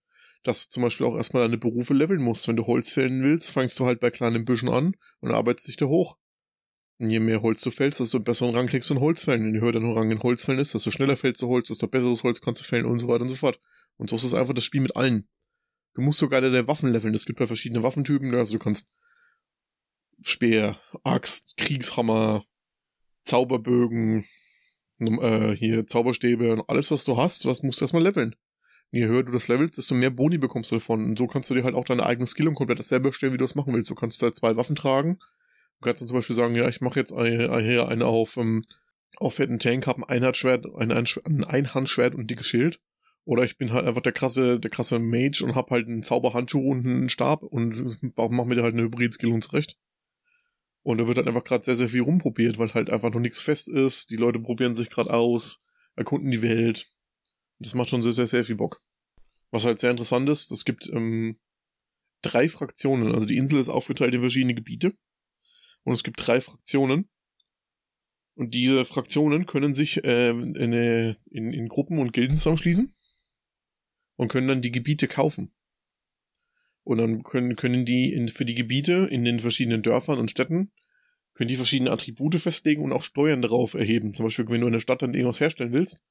dass 0.43 0.65
du 0.65 0.73
zum 0.73 0.83
Beispiel 0.83 1.05
auch 1.05 1.15
erstmal 1.15 1.43
deine 1.43 1.57
Berufe 1.57 1.93
leveln 1.93 2.21
musst. 2.21 2.47
Wenn 2.47 2.55
du 2.55 2.67
Holz 2.67 2.91
fällen 2.91 3.23
willst, 3.23 3.49
fängst 3.49 3.79
du 3.79 3.85
halt 3.85 3.99
bei 3.99 4.09
kleinen 4.09 4.45
Büschen 4.45 4.69
an 4.69 4.95
und 5.19 5.31
arbeitest 5.31 5.67
dich 5.67 5.77
da 5.77 5.85
hoch. 5.85 6.17
Und 6.99 7.09
je 7.09 7.19
mehr 7.19 7.41
Holz 7.41 7.61
du 7.61 7.71
fällst, 7.71 7.99
desto 7.99 8.19
besseren 8.19 8.55
Rang 8.55 8.67
kriegst 8.67 8.89
du 8.89 8.93
in 8.93 8.99
Holzfällen. 8.99 9.47
Und 9.47 9.55
je 9.55 9.61
höher 9.61 9.71
dein 9.71 9.91
Rang 9.91 10.11
in 10.11 10.21
Holzfällen 10.21 10.59
ist, 10.59 10.73
desto 10.73 10.91
schneller 10.91 11.15
fällst 11.15 11.41
du 11.41 11.47
Holz, 11.47 11.67
desto 11.67 11.87
besseres 11.87 12.23
Holz 12.23 12.41
kannst 12.41 12.61
du 12.61 12.65
fällen 12.65 12.85
und 12.85 12.99
so 12.99 13.07
weiter 13.07 13.23
und 13.23 13.29
so 13.29 13.35
fort. 13.35 13.59
Und 13.97 14.09
so 14.09 14.15
ist 14.15 14.23
es 14.23 14.33
einfach 14.33 14.53
das 14.53 14.63
Spiel 14.63 14.81
mit 14.81 14.95
allen. 14.95 15.27
Du 15.93 16.01
musst 16.01 16.19
sogar 16.19 16.41
deine 16.41 16.67
Waffen 16.67 16.91
leveln. 16.91 17.13
Es 17.13 17.25
gibt 17.25 17.39
ja 17.39 17.47
verschiedene 17.47 17.83
Waffentypen. 17.83 18.33
Also 18.35 18.53
du 18.53 18.59
kannst 18.59 18.89
Speer, 20.21 20.79
Axt, 21.03 21.57
Kriegshammer, 21.57 22.45
Zauberbögen, 23.23 24.23
äh, 25.07 25.55
hier 25.55 25.85
Zauberstäbe 25.87 26.51
und 26.53 26.69
alles, 26.69 26.91
was 26.91 27.03
du 27.05 27.17
hast, 27.17 27.45
was 27.45 27.63
musst 27.63 27.81
du 27.81 27.85
erstmal 27.85 28.03
leveln. 28.03 28.35
Je 28.91 29.05
höher 29.05 29.23
du 29.23 29.31
das 29.31 29.47
levelst, 29.47 29.77
desto 29.77 29.95
mehr 29.95 30.09
Boni 30.09 30.37
bekommst 30.37 30.71
du 30.71 30.75
davon. 30.75 31.05
Und 31.05 31.17
so 31.17 31.25
kannst 31.25 31.49
du 31.49 31.53
dir 31.53 31.63
halt 31.63 31.75
auch 31.75 31.85
deine 31.85 32.05
eigene 32.05 32.25
Skill 32.25 32.49
und 32.49 32.55
komplett 32.55 32.79
dasselbe 32.79 33.07
erstellen, 33.07 33.33
wie 33.33 33.37
du 33.37 33.45
es 33.45 33.55
machen 33.55 33.73
willst. 33.73 33.89
Du 33.89 33.95
kannst 33.95 34.21
da 34.21 34.33
zwei 34.33 34.57
Waffen 34.57 34.75
tragen. 34.75 35.17
Du 35.79 35.85
kannst 35.85 36.01
dann 36.01 36.07
zum 36.09 36.17
Beispiel 36.17 36.35
sagen, 36.35 36.55
ja, 36.55 36.67
ich 36.67 36.81
mache 36.81 36.99
jetzt 36.99 37.13
eine, 37.13 37.49
eine, 37.51 37.87
eine 37.87 38.05
auf, 38.05 38.35
ähm, 38.35 38.65
auf 39.17 39.35
fetten 39.35 39.59
Tank, 39.59 39.87
hab 39.87 39.97
ein 39.97 40.03
Einhandschwert, 40.03 40.65
ein, 40.77 40.91
ein 40.91 41.43
Einhandschwert 41.45 42.15
und 42.15 42.21
ein 42.21 42.27
dickes 42.27 42.47
Schild. 42.47 42.79
Oder 43.23 43.43
ich 43.43 43.57
bin 43.57 43.71
halt 43.71 43.85
einfach 43.85 44.01
der 44.01 44.11
krasse, 44.11 44.59
der 44.59 44.71
krasse 44.71 44.99
Mage 44.99 45.43
und 45.43 45.55
hab 45.55 45.71
halt 45.71 45.87
einen 45.87 46.03
Zauberhandschuh 46.03 46.71
und 46.71 46.85
einen 46.85 47.09
Stab 47.09 47.43
und 47.43 48.13
mach 48.15 48.45
mir 48.45 48.55
da 48.55 48.63
halt 48.63 48.73
eine 48.73 48.83
Hybrid-Skill 48.83 49.31
und 49.31 49.43
zurecht. 49.43 49.77
Und 50.83 50.97
da 50.97 51.07
wird 51.07 51.17
halt 51.17 51.27
einfach 51.27 51.43
gerade 51.43 51.63
sehr, 51.63 51.75
sehr 51.75 51.89
viel 51.89 52.01
rumprobiert, 52.01 52.57
weil 52.57 52.73
halt 52.73 52.89
einfach 52.89 53.11
noch 53.11 53.19
nichts 53.19 53.41
fest 53.41 53.69
ist. 53.69 54.09
Die 54.09 54.15
Leute 54.15 54.39
probieren 54.39 54.75
sich 54.75 54.89
gerade 54.89 55.13
aus, 55.13 55.59
erkunden 55.95 56.31
die 56.31 56.41
Welt. 56.41 56.91
Das 57.59 57.75
macht 57.75 57.89
schon 57.89 58.01
sehr, 58.01 58.11
sehr, 58.11 58.27
sehr 58.27 58.43
viel 58.43 58.55
Bock. 58.55 58.83
Was 59.51 59.65
halt 59.65 59.79
sehr 59.79 59.91
interessant 59.91 60.27
ist, 60.29 60.51
es 60.51 60.65
gibt 60.65 60.87
ähm, 60.87 61.39
drei 62.21 62.49
Fraktionen. 62.49 63.13
Also 63.13 63.27
die 63.27 63.37
Insel 63.37 63.59
ist 63.59 63.69
aufgeteilt 63.69 64.13
in 64.13 64.21
verschiedene 64.21 64.55
Gebiete. 64.55 64.93
Und 65.83 65.93
es 65.93 66.03
gibt 66.03 66.25
drei 66.25 66.41
Fraktionen. 66.41 67.09
Und 68.33 68.53
diese 68.53 68.85
Fraktionen 68.85 69.45
können 69.45 69.73
sich 69.73 70.03
äh, 70.03 70.29
in, 70.29 70.55
in, 70.55 71.53
in 71.53 71.67
Gruppen 71.67 71.99
und 71.99 72.13
Gilden 72.13 72.37
zusammenschließen 72.37 72.91
und 74.15 74.27
können 74.29 74.47
dann 74.47 74.61
die 74.61 74.71
Gebiete 74.71 75.07
kaufen. 75.07 75.53
Und 76.83 76.97
dann 76.97 77.23
können, 77.23 77.55
können 77.55 77.85
die 77.85 78.13
in, 78.13 78.27
für 78.27 78.45
die 78.45 78.55
Gebiete 78.55 79.07
in 79.09 79.23
den 79.23 79.39
verschiedenen 79.39 79.81
Dörfern 79.81 80.19
und 80.19 80.31
Städten 80.31 80.71
können 81.33 81.47
die 81.47 81.55
verschiedene 81.55 81.91
Attribute 81.91 82.35
festlegen 82.35 82.83
und 82.83 82.93
auch 82.93 83.03
Steuern 83.03 83.41
darauf 83.41 83.73
erheben. 83.73 84.13
Zum 84.13 84.25
Beispiel, 84.25 84.47
wenn 84.49 84.61
du 84.61 84.67
in 84.67 84.73
der 84.73 84.79
Stadt 84.79 85.01
dann 85.01 85.13
irgendwas 85.13 85.39
herstellen 85.39 85.73
willst, 85.73 86.03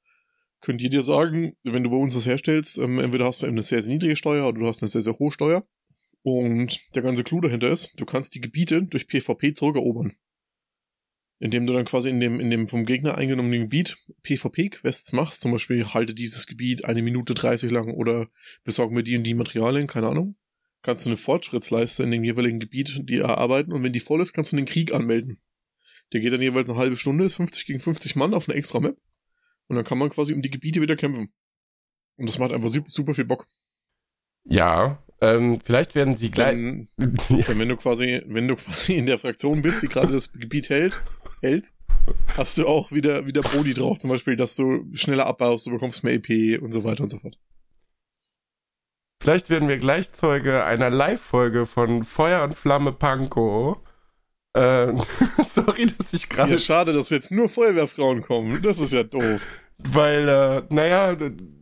könnt 0.61 0.83
ihr 0.83 0.91
dir 0.91 1.03
sagen, 1.03 1.57
wenn 1.63 1.83
du 1.83 1.91
bei 1.91 1.97
uns 1.97 2.15
was 2.17 2.27
herstellst, 2.27 2.79
ähm, 2.79 2.99
entweder 2.99 3.27
hast 3.27 3.43
du 3.43 3.47
eine 3.47 3.63
sehr, 3.63 3.83
sehr 3.83 3.93
niedrige 3.93 4.17
Steuer 4.17 4.47
oder 4.49 4.61
du 4.61 4.67
hast 4.67 4.83
eine 4.83 4.91
sehr, 4.91 5.03
sehr 5.03 5.19
hohe 5.19 5.31
Steuer. 5.31 5.65
Und 6.23 6.95
der 6.95 7.03
ganze 7.03 7.25
Clou 7.25 7.41
dahinter 7.41 7.71
ist, 7.71 7.99
du 7.99 8.05
kannst 8.05 8.35
die 8.35 8.41
Gebiete 8.41 8.83
durch 8.83 9.07
PvP 9.07 9.55
zurückerobern. 9.55 10.13
Indem 11.39 11.67
du 11.67 11.73
dann 11.73 11.87
quasi 11.87 12.11
in 12.11 12.21
dem, 12.21 12.39
in 12.39 12.51
dem 12.51 12.69
vom 12.69 12.85
Gegner 12.85 13.17
eingenommenen 13.17 13.63
Gebiet 13.63 13.97
PvP-Quests 14.25 15.15
machst, 15.15 15.41
zum 15.41 15.53
Beispiel 15.53 15.87
halte 15.87 16.13
dieses 16.13 16.47
Gebiet 16.47 16.85
eine 16.85 17.01
Minute 17.01 17.33
30 17.33 17.71
lang 17.71 17.95
oder 17.95 18.29
besorge 18.63 18.95
mir 18.95 19.03
die 19.03 19.17
und 19.17 19.25
die 19.25 19.33
Materialien, 19.33 19.87
keine 19.87 20.09
Ahnung. 20.09 20.37
Kannst 20.83 21.05
du 21.05 21.11
eine 21.11 21.17
Fortschrittsleiste 21.17 22.03
in 22.03 22.11
dem 22.11 22.25
jeweiligen 22.25 22.59
Gebiet 22.59 23.03
die 23.09 23.19
erarbeiten 23.19 23.73
und 23.73 23.83
wenn 23.83 23.93
die 23.93 24.01
voll 24.01 24.21
ist, 24.21 24.33
kannst 24.33 24.53
du 24.53 24.57
den 24.57 24.65
Krieg 24.65 24.95
anmelden. 24.95 25.39
Der 26.13 26.21
geht 26.21 26.33
dann 26.33 26.43
jeweils 26.43 26.69
eine 26.69 26.79
halbe 26.79 26.97
Stunde, 26.97 27.25
ist 27.25 27.37
50 27.37 27.67
gegen 27.67 27.81
50 27.81 28.17
Mann 28.17 28.35
auf 28.35 28.49
einer 28.49 28.57
extra 28.57 28.81
Map. 28.81 28.97
Und 29.69 29.77
dann 29.77 29.85
kann 29.85 29.99
man 29.99 30.11
quasi 30.11 30.33
um 30.33 30.43
die 30.43 30.51
Gebiete 30.51 30.81
wieder 30.81 30.97
kämpfen. 30.97 31.33
Und 32.17 32.29
das 32.29 32.39
macht 32.39 32.53
einfach 32.53 32.71
super 32.87 33.15
viel 33.15 33.25
Bock. 33.25 33.47
Ja, 34.45 35.05
ähm, 35.21 35.61
vielleicht 35.63 35.95
werden 35.95 36.17
sie 36.17 36.31
gleich. 36.31 36.53
Dann, 36.53 36.89
wenn 36.97 37.69
du 37.69 37.77
quasi, 37.77 38.23
wenn 38.27 38.49
du 38.49 38.57
quasi 38.57 38.95
in 38.95 39.07
der 39.07 39.19
Fraktion 39.19 39.63
bist, 39.63 39.83
die 39.83 39.89
gerade 39.89 40.13
das 40.13 40.33
Gebiet 40.33 40.71
hält, 40.71 41.01
hältst, 41.43 41.77
hast 42.37 42.59
du 42.59 42.67
auch 42.67 42.91
wieder, 42.91 43.27
wieder 43.27 43.43
Boni 43.43 43.75
drauf. 43.75 43.99
Zum 43.99 44.11
Beispiel, 44.11 44.37
dass 44.37 44.57
du 44.57 44.85
schneller 44.95 45.27
abbaust, 45.27 45.67
du 45.67 45.71
bekommst 45.71 46.03
mehr 46.03 46.15
EP 46.15 46.61
und 46.61 46.73
so 46.73 46.85
weiter 46.85 47.03
und 47.03 47.11
so 47.11 47.19
fort. 47.19 47.39
Vielleicht 49.23 49.51
werden 49.51 49.69
wir 49.69 49.77
gleich 49.77 50.13
Zeuge 50.13 50.65
einer 50.65 50.89
Live-Folge 50.89 51.67
von 51.67 52.05
Feuer 52.05 52.43
und 52.43 52.55
Flamme 52.55 52.93
Panko. 52.93 53.77
Äh, 54.55 54.95
sorry, 55.45 55.87
dass 55.87 56.15
ich 56.15 56.29
gerade. 56.29 56.53
Ja, 56.53 56.59
schade, 56.59 56.95
dass 56.95 57.11
jetzt 57.11 57.31
nur 57.31 57.51
Feuerwehrfrauen 57.51 58.23
kommen. 58.23 58.63
Das 58.63 58.81
ist 58.81 58.93
ja 58.95 59.03
doof. 59.03 59.47
Weil, 59.79 60.29
äh, 60.29 60.63
naja, 60.71 61.17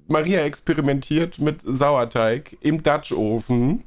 Maria 0.07 0.43
experimentiert 0.43 1.41
mit 1.41 1.61
Sauerteig 1.63 2.57
im 2.61 2.83
Dutch-Ofen, 2.83 3.85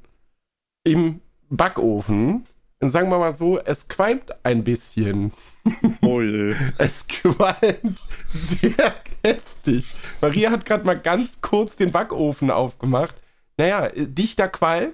im 0.83 1.21
Backofen. 1.49 2.43
Und 2.81 2.89
sagen 2.89 3.09
wir 3.09 3.19
mal 3.19 3.35
so, 3.35 3.57
es 3.59 3.87
qualmt 3.87 4.33
ein 4.43 4.63
bisschen. 4.63 5.31
Oh 6.01 6.21
je. 6.21 6.55
Es 6.79 7.05
qualmt 7.07 8.01
sehr 8.27 8.95
heftig. 9.23 9.85
Maria 10.19 10.49
hat 10.49 10.65
gerade 10.65 10.83
mal 10.83 10.97
ganz 10.97 11.29
kurz 11.39 11.75
den 11.75 11.91
Backofen 11.91 12.49
aufgemacht. 12.49 13.13
Naja, 13.57 13.89
dichter 13.95 14.47
Qual. 14.47 14.93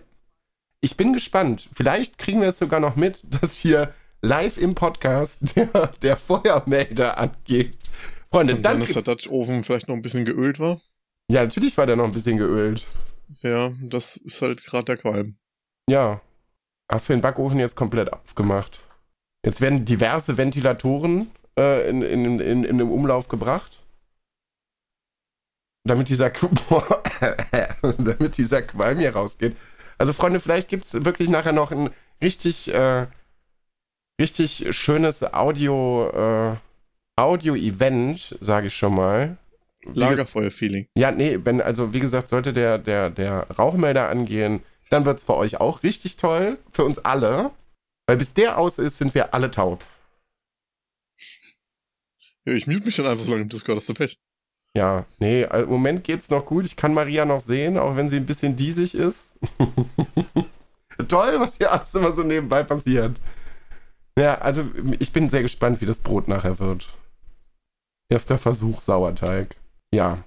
Ich 0.81 0.97
bin 0.97 1.13
gespannt. 1.13 1.69
Vielleicht 1.73 2.17
kriegen 2.17 2.41
wir 2.41 2.49
es 2.49 2.59
sogar 2.59 2.79
noch 2.79 2.95
mit, 2.95 3.21
dass 3.41 3.57
hier 3.57 3.93
live 4.21 4.57
im 4.57 4.75
Podcast 4.75 5.39
der, 5.55 5.87
der 6.01 6.17
Feuermelder 6.17 7.17
angeht. 7.17 7.77
Freunde, 8.31 8.53
Kann 8.53 8.61
danke. 8.61 8.77
Sein, 8.79 8.79
dass 8.79 8.93
der 8.93 9.03
Dutch-Ofen 9.03 9.63
vielleicht 9.63 9.87
noch 9.87 9.95
ein 9.95 10.01
bisschen 10.01 10.25
geölt 10.25 10.59
war? 10.59 10.79
Ja, 11.29 11.43
natürlich 11.43 11.77
war 11.77 11.85
der 11.85 11.95
noch 11.95 12.05
ein 12.05 12.11
bisschen 12.11 12.37
geölt. 12.37 12.85
Ja, 13.41 13.71
das 13.81 14.17
ist 14.17 14.41
halt 14.41 14.63
gerade 14.63 14.85
der 14.85 14.97
Qualm. 14.97 15.37
Ja. 15.89 16.21
Hast 16.89 17.09
du 17.09 17.13
den 17.13 17.21
Backofen 17.21 17.59
jetzt 17.59 17.75
komplett 17.75 18.11
ausgemacht? 18.13 18.79
Jetzt 19.45 19.61
werden 19.61 19.85
diverse 19.85 20.37
Ventilatoren 20.37 21.31
äh, 21.57 21.89
in, 21.89 22.01
in, 22.01 22.39
in, 22.39 22.63
in 22.63 22.77
den 22.77 22.89
Umlauf 22.89 23.27
gebracht. 23.27 23.79
Damit 25.87 26.09
dieser, 26.09 26.29
damit 27.81 28.37
dieser 28.37 28.61
Qualm 28.61 28.99
hier 28.99 29.13
rausgeht. 29.13 29.55
Also, 29.97 30.13
Freunde, 30.13 30.39
vielleicht 30.39 30.69
gibt 30.69 30.85
es 30.85 31.05
wirklich 31.05 31.29
nachher 31.29 31.53
noch 31.53 31.71
ein 31.71 31.89
richtig, 32.21 32.73
äh, 32.73 33.07
richtig 34.21 34.67
schönes 34.75 35.23
Audio, 35.33 36.09
äh, 36.09 36.55
Audio-Event, 37.19 38.37
sage 38.41 38.67
ich 38.67 38.75
schon 38.75 38.93
mal. 38.95 39.37
Lagerfeuer-Feeling. 39.93 40.87
Ja, 40.95 41.11
nee, 41.11 41.39
wenn, 41.43 41.61
also 41.61 41.93
wie 41.93 41.99
gesagt, 41.99 42.29
sollte 42.29 42.53
der, 42.53 42.77
der, 42.77 43.09
der 43.09 43.47
Rauchmelder 43.57 44.09
angehen, 44.09 44.61
dann 44.89 45.05
wird 45.05 45.17
es 45.17 45.23
für 45.23 45.35
euch 45.35 45.59
auch 45.59 45.83
richtig 45.83 46.17
toll. 46.17 46.57
Für 46.71 46.83
uns 46.83 46.99
alle. 46.99 47.51
Weil 48.07 48.17
bis 48.17 48.33
der 48.33 48.57
aus 48.57 48.79
ist, 48.79 48.97
sind 48.97 49.13
wir 49.13 49.33
alle 49.33 49.51
taub. 49.51 49.83
Ja, 52.45 52.53
ich 52.53 52.67
mute 52.67 52.85
mich 52.85 52.95
dann 52.95 53.07
einfach 53.07 53.25
so 53.25 53.31
lange 53.31 53.43
im 53.43 53.49
Discord, 53.49 53.77
hast 53.77 53.89
du 53.89 53.93
Pech. 53.93 54.17
Ja, 54.75 55.05
nee, 55.19 55.45
also 55.45 55.65
im 55.65 55.71
Moment 55.71 56.03
geht's 56.03 56.29
noch 56.29 56.45
gut. 56.45 56.65
Ich 56.65 56.75
kann 56.75 56.93
Maria 56.93 57.25
noch 57.25 57.39
sehen, 57.39 57.77
auch 57.77 57.95
wenn 57.95 58.09
sie 58.09 58.17
ein 58.17 58.25
bisschen 58.25 58.55
diesig 58.55 58.93
ist. 58.93 59.33
Toll, 61.07 61.39
was 61.39 61.57
hier 61.57 61.71
alles 61.71 61.93
immer 61.95 62.11
so 62.11 62.23
nebenbei 62.23 62.63
passiert. 62.63 63.19
Ja, 64.17 64.35
also 64.39 64.63
ich 64.99 65.13
bin 65.13 65.29
sehr 65.29 65.43
gespannt, 65.43 65.79
wie 65.81 65.85
das 65.85 65.99
Brot 65.99 66.27
nachher 66.27 66.57
wird. 66.59 66.87
Erster 68.09 68.37
Versuch 68.37 68.81
Sauerteig. 68.81 69.55
Ja. 69.93 70.23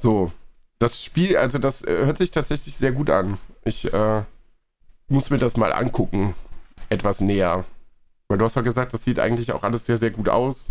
So. 0.00 0.32
Das 0.78 1.04
Spiel, 1.04 1.36
also 1.36 1.58
das 1.58 1.82
äh, 1.82 2.06
hört 2.06 2.18
sich 2.18 2.30
tatsächlich 2.30 2.74
sehr 2.74 2.92
gut 2.92 3.10
an. 3.10 3.38
Ich 3.64 3.92
äh, 3.92 4.22
muss 5.08 5.30
mir 5.30 5.38
das 5.38 5.56
mal 5.56 5.72
angucken. 5.72 6.34
Etwas 6.88 7.20
näher. 7.20 7.64
Weil 8.28 8.38
du 8.38 8.44
hast 8.44 8.56
ja 8.56 8.62
gesagt, 8.62 8.94
das 8.94 9.04
sieht 9.04 9.18
eigentlich 9.18 9.52
auch 9.52 9.62
alles 9.62 9.86
sehr, 9.86 9.98
sehr 9.98 10.10
gut 10.10 10.28
aus. 10.28 10.68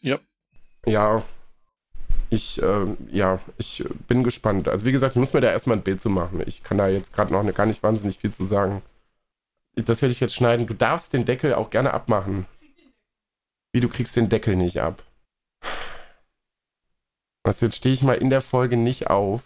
Ja. 0.00 0.18
Ja. 0.86 1.24
Ich, 2.30 2.62
äh, 2.62 2.86
ja, 3.10 3.40
ich 3.58 3.84
bin 4.06 4.22
gespannt. 4.22 4.68
Also 4.68 4.86
wie 4.86 4.92
gesagt, 4.92 5.16
ich 5.16 5.20
muss 5.20 5.32
mir 5.32 5.40
da 5.40 5.50
erstmal 5.50 5.76
ein 5.76 5.82
Bild 5.82 6.00
zu 6.00 6.10
machen. 6.10 6.42
Ich 6.46 6.62
kann 6.62 6.78
da 6.78 6.88
jetzt 6.88 7.12
gerade 7.12 7.32
noch 7.32 7.54
gar 7.54 7.66
nicht 7.66 7.82
wahnsinnig 7.82 8.18
viel 8.18 8.32
zu 8.32 8.44
sagen. 8.44 8.82
Das 9.74 10.02
werde 10.02 10.12
ich 10.12 10.20
jetzt 10.20 10.34
schneiden. 10.34 10.66
Du 10.66 10.74
darfst 10.74 11.12
den 11.12 11.24
Deckel 11.24 11.54
auch 11.54 11.70
gerne 11.70 11.92
abmachen. 11.92 12.46
Wie, 13.72 13.80
du 13.80 13.88
kriegst 13.88 14.16
den 14.16 14.28
Deckel 14.28 14.56
nicht 14.56 14.80
ab. 14.80 15.02
Was, 17.44 17.60
jetzt 17.60 17.76
stehe 17.76 17.94
ich 17.94 18.02
mal 18.02 18.14
in 18.14 18.30
der 18.30 18.40
Folge 18.40 18.76
nicht 18.76 19.08
auf. 19.08 19.44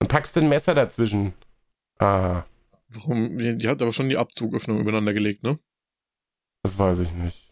Und 0.00 0.08
packst 0.08 0.36
ein 0.38 0.48
Messer 0.48 0.74
dazwischen. 0.74 1.34
Ah. 1.98 2.42
Warum? 2.88 3.38
Die 3.38 3.68
hat 3.68 3.80
aber 3.80 3.92
schon 3.92 4.08
die 4.08 4.18
Abzugöffnung 4.18 4.78
übereinander 4.78 5.14
gelegt, 5.14 5.42
ne? 5.42 5.58
Das 6.62 6.78
weiß 6.78 7.00
ich 7.00 7.12
nicht. 7.12 7.43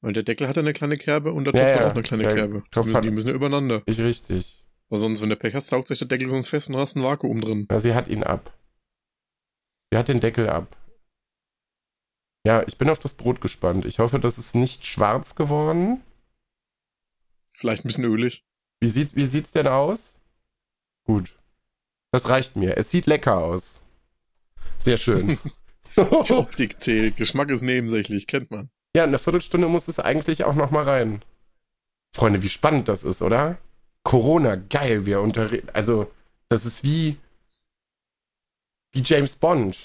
Weil 0.00 0.12
der 0.12 0.22
Deckel 0.22 0.48
hat 0.48 0.56
eine 0.56 0.72
kleine 0.72 0.96
Kerbe 0.96 1.32
und 1.32 1.44
der 1.44 1.52
Topf 1.52 1.62
ja, 1.62 1.74
hat 1.80 1.84
auch 1.86 1.90
eine 1.90 2.02
kleine 2.02 2.22
Kerbe. 2.22 2.62
Die 2.72 2.80
müssen, 2.80 3.02
die 3.02 3.10
müssen 3.10 3.28
ja 3.28 3.34
übereinander. 3.34 3.82
Ich 3.86 4.00
richtig. 4.00 4.64
Weil 4.88 4.98
sonst, 5.00 5.20
wenn 5.20 5.28
der 5.28 5.36
Pech 5.36 5.54
hast, 5.54 5.68
saugt 5.68 5.88
sich 5.88 5.98
der 5.98 6.08
Deckel 6.08 6.28
sonst 6.28 6.48
fest 6.48 6.68
und 6.68 6.74
du 6.74 6.78
hast 6.78 6.96
ein 6.96 7.02
Vakuum 7.02 7.40
drin. 7.40 7.66
Ja, 7.70 7.78
sie 7.78 7.94
hat 7.94 8.08
ihn 8.08 8.22
ab. 8.22 8.56
Sie 9.90 9.98
hat 9.98 10.08
den 10.08 10.20
Deckel 10.20 10.48
ab. 10.48 10.76
Ja, 12.46 12.62
ich 12.66 12.78
bin 12.78 12.88
auf 12.88 12.98
das 12.98 13.14
Brot 13.14 13.40
gespannt. 13.40 13.84
Ich 13.84 13.98
hoffe, 13.98 14.20
das 14.20 14.38
ist 14.38 14.54
nicht 14.54 14.86
schwarz 14.86 15.34
geworden. 15.34 16.02
Vielleicht 17.52 17.84
ein 17.84 17.88
bisschen 17.88 18.04
ölig. 18.04 18.44
Wie, 18.80 18.88
sieht, 18.88 19.16
wie 19.16 19.26
sieht's 19.26 19.50
denn 19.50 19.66
aus? 19.66 20.16
Gut. 21.04 21.36
Das 22.12 22.28
reicht 22.28 22.56
mir. 22.56 22.78
Es 22.78 22.90
sieht 22.90 23.06
lecker 23.06 23.38
aus. 23.38 23.82
Sehr 24.78 24.96
schön. 24.96 25.38
Die 25.96 26.32
Optik 26.32 26.80
zählt. 26.80 27.16
Geschmack 27.16 27.50
ist 27.50 27.62
nebensächlich, 27.62 28.26
kennt 28.26 28.50
man. 28.50 28.70
Ja, 28.98 29.04
eine 29.04 29.18
Viertelstunde 29.18 29.68
muss 29.68 29.86
es 29.86 30.00
eigentlich 30.00 30.42
auch 30.42 30.56
noch 30.56 30.72
mal 30.72 30.82
rein. 30.82 31.22
Freunde, 32.16 32.42
wie 32.42 32.48
spannend 32.48 32.88
das 32.88 33.04
ist, 33.04 33.22
oder? 33.22 33.56
Corona, 34.02 34.56
geil, 34.56 35.06
wir 35.06 35.20
unterreden. 35.20 35.68
Also, 35.72 36.10
das 36.48 36.66
ist 36.66 36.82
wie, 36.82 37.16
wie 38.90 39.02
James 39.04 39.36
Bond 39.36 39.76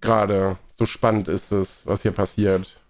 gerade. 0.00 0.56
So 0.72 0.86
spannend 0.86 1.28
ist 1.28 1.52
es, 1.52 1.84
was 1.84 2.00
hier 2.00 2.12
passiert. 2.12 2.80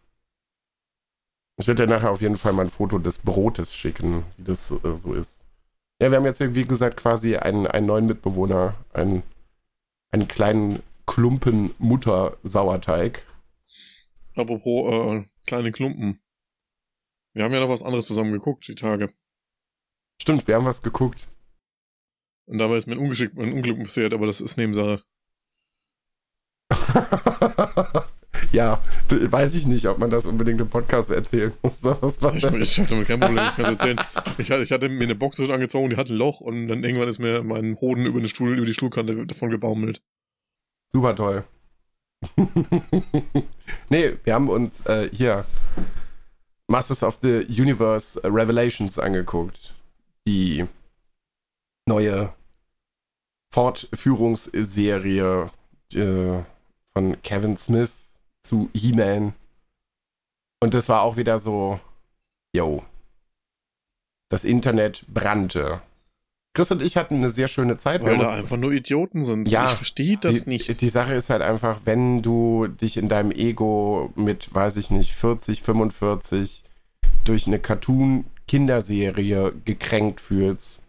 Ich 1.57 1.67
werde 1.67 1.87
dir 1.87 1.93
nachher 1.93 2.13
auf 2.13 2.21
jeden 2.21 2.37
Fall 2.37 2.53
mal 2.53 2.67
ein 2.67 2.71
Foto 2.71 3.01
des 3.01 3.19
Brotes 3.19 3.75
schicken, 3.75 4.25
wie 4.37 4.45
das 4.45 4.71
äh, 4.71 4.97
so 4.97 5.13
ist. 5.13 5.41
Ja, 6.01 6.13
wir 6.13 6.19
haben 6.19 6.25
jetzt, 6.25 6.55
wie 6.55 6.65
gesagt, 6.65 6.99
quasi 6.99 7.35
einen, 7.35 7.67
einen 7.67 7.87
neuen 7.87 8.07
Mitbewohner, 8.07 8.77
einen, 8.93 9.25
einen 10.13 10.29
kleinen 10.29 10.85
Klumpen 11.05 11.75
Mutter-Sauerteig. 11.79 13.27
Apropos 14.37 15.25
äh, 15.25 15.32
kleine 15.47 15.73
Klumpen. 15.73 16.21
Wir 17.35 17.45
haben 17.45 17.53
ja 17.53 17.61
noch 17.61 17.69
was 17.69 17.83
anderes 17.83 18.07
zusammen 18.07 18.33
geguckt, 18.33 18.67
die 18.69 18.75
Tage. 18.75 19.13
Stimmt, 20.21 20.47
wir 20.47 20.57
haben 20.57 20.67
was 20.67 20.83
geguckt. 20.83 21.29
Und 22.47 22.59
dabei 22.59 22.77
ist 22.77 22.87
mir 22.87 22.95
ein 22.95 22.99
Ungeschick, 22.99 23.33
ein 23.37 23.53
Unglück 23.53 23.79
passiert, 23.79 24.13
aber 24.13 24.27
das 24.27 24.41
ist 24.41 24.57
Nebensache. 24.57 25.03
ja, 28.53 28.83
weiß 29.09 29.55
ich 29.55 29.67
nicht, 29.67 29.87
ob 29.87 29.99
man 29.99 30.11
das 30.11 30.27
unbedingt 30.27 30.61
im 30.61 30.69
Podcast 30.69 31.11
erzählen 31.11 31.53
muss. 31.63 31.73
Was 31.83 32.37
ich 32.37 32.45
ich 32.45 32.79
habe 32.79 32.89
damit 32.89 33.09
kein 33.09 33.21
Problem, 33.21 33.45
ich 33.45 33.57
kann 33.57 33.65
es 33.65 33.81
erzählen. 33.81 34.01
Ich 34.39 34.51
hatte, 34.51 34.63
ich 34.63 34.73
hatte 34.73 34.89
mir 34.89 35.05
eine 35.05 35.15
Box 35.15 35.41
angezogen, 35.41 35.91
die 35.91 35.97
hatte 35.97 36.15
ein 36.15 36.19
Loch 36.19 36.41
und 36.41 36.69
dann 36.69 36.85
irgendwann 36.85 37.09
ist 37.09 37.19
mir 37.19 37.43
mein 37.43 37.77
Hoden 37.81 38.07
über 38.07 38.21
den 38.21 38.29
Stuhl, 38.29 38.57
über 38.57 38.67
die 38.67 38.75
Stuhlkante 38.75 39.27
davon 39.27 39.51
gebaumelt. 39.51 40.03
Super 40.89 41.17
toll. 41.17 41.45
nee, 43.89 44.17
wir 44.25 44.35
haben 44.35 44.49
uns 44.49 44.85
äh, 44.87 45.09
hier 45.13 45.45
Masters 46.69 47.03
of 47.03 47.19
the 47.23 47.45
Universe 47.49 48.21
Revelations 48.25 48.99
angeguckt. 48.99 49.75
Die 50.27 50.67
neue 51.87 52.33
Fortführungsserie 53.53 55.51
äh, 55.95 56.43
von 56.93 57.23
Kevin 57.23 57.57
Smith 57.57 57.93
zu 58.43 58.71
He-Man. 58.75 59.35
Und 60.61 60.75
das 60.75 60.89
war 60.89 61.03
auch 61.03 61.17
wieder 61.17 61.39
so, 61.39 61.81
yo, 62.55 62.85
das 64.31 64.45
Internet 64.45 65.05
brannte. 65.09 65.83
Chris 66.55 66.71
und 66.71 66.83
ich 66.83 66.99
hatten 66.99 67.17
eine 67.17 67.31
sehr 67.31 67.49
schöne 67.49 67.79
Zeit. 67.79 68.03
Weil 68.03 68.19
da 68.19 68.31
einfach 68.35 68.59
nur 68.59 68.73
Idioten 68.73 69.25
sind. 69.25 69.49
Ja, 69.49 69.65
ich 69.65 69.71
verstehe 69.71 70.19
das 70.19 70.45
die, 70.45 70.51
nicht. 70.51 70.81
Die 70.81 70.89
Sache 70.91 71.15
ist 71.15 71.31
halt 71.31 71.41
einfach, 71.41 71.81
wenn 71.85 72.21
du 72.21 72.67
dich 72.67 72.99
in 72.99 73.09
deinem 73.09 73.31
Ego 73.31 74.13
mit, 74.17 74.55
weiß 74.55 74.77
ich 74.77 74.91
nicht, 74.91 75.13
40, 75.13 75.63
45 75.63 76.63
durch 77.25 77.47
eine 77.47 77.59
Cartoon-Kinderserie 77.59 79.53
gekränkt 79.65 80.21
fühlst, 80.21 80.83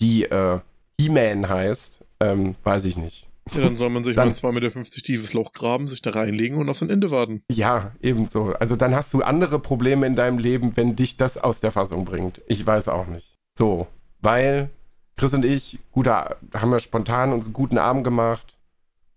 die 0.00 0.24
äh, 0.24 0.60
He-Man 0.98 1.48
heißt, 1.48 2.04
ähm, 2.20 2.54
weiß 2.62 2.84
ich 2.84 2.96
nicht. 2.96 3.28
Ja, 3.52 3.62
dann 3.62 3.76
soll 3.76 3.90
man 3.90 4.04
sich 4.04 4.14
dann, 4.16 4.28
mal 4.28 4.34
zwei 4.34 4.52
Meter 4.52 4.70
50 4.70 5.02
tiefes 5.02 5.34
Loch 5.34 5.52
graben, 5.52 5.88
sich 5.88 6.00
da 6.00 6.10
reinlegen 6.10 6.56
und 6.56 6.70
auf 6.70 6.78
sein 6.78 6.88
Ende 6.88 7.10
warten. 7.10 7.42
Ja, 7.50 7.92
ebenso. 8.00 8.52
Also 8.54 8.76
dann 8.76 8.94
hast 8.94 9.12
du 9.12 9.20
andere 9.22 9.58
Probleme 9.58 10.06
in 10.06 10.16
deinem 10.16 10.38
Leben, 10.38 10.76
wenn 10.78 10.96
dich 10.96 11.18
das 11.18 11.36
aus 11.36 11.60
der 11.60 11.72
Fassung 11.72 12.06
bringt. 12.06 12.40
Ich 12.46 12.66
weiß 12.66 12.88
auch 12.88 13.06
nicht. 13.06 13.36
So, 13.58 13.88
weil 14.22 14.70
Chris 15.16 15.34
und 15.34 15.44
ich, 15.44 15.78
gut, 15.92 16.06
haben 16.06 16.70
wir 16.70 16.80
spontan 16.80 17.32
uns 17.32 17.46
einen 17.46 17.54
guten 17.54 17.78
Abend 17.78 18.04
gemacht. 18.04 18.56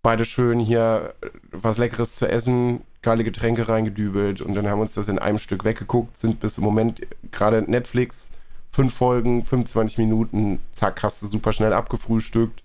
Beide 0.02 0.26
schön 0.26 0.60
hier 0.60 1.14
was 1.52 1.78
Leckeres 1.78 2.16
zu 2.16 2.28
essen, 2.28 2.82
geile 3.02 3.24
Getränke 3.24 3.70
reingedübelt 3.70 4.42
und 4.42 4.54
dann 4.54 4.68
haben 4.68 4.82
uns 4.82 4.94
das 4.94 5.08
in 5.08 5.20
einem 5.20 5.40
Stück 5.40 5.64
weggeguckt, 5.64 6.18
sind 6.18 6.40
bis 6.42 6.58
im 6.58 6.66
Moment 6.66 7.02
gerade 7.32 7.62
Netflix, 7.62 8.32
fünf 8.70 8.94
Folgen, 8.94 9.44
25 9.44 9.98
Minuten, 9.98 10.60
zack, 10.74 11.02
hast 11.04 11.22
du 11.22 11.28
super 11.28 11.54
schnell 11.54 11.72
abgefrühstückt 11.72 12.64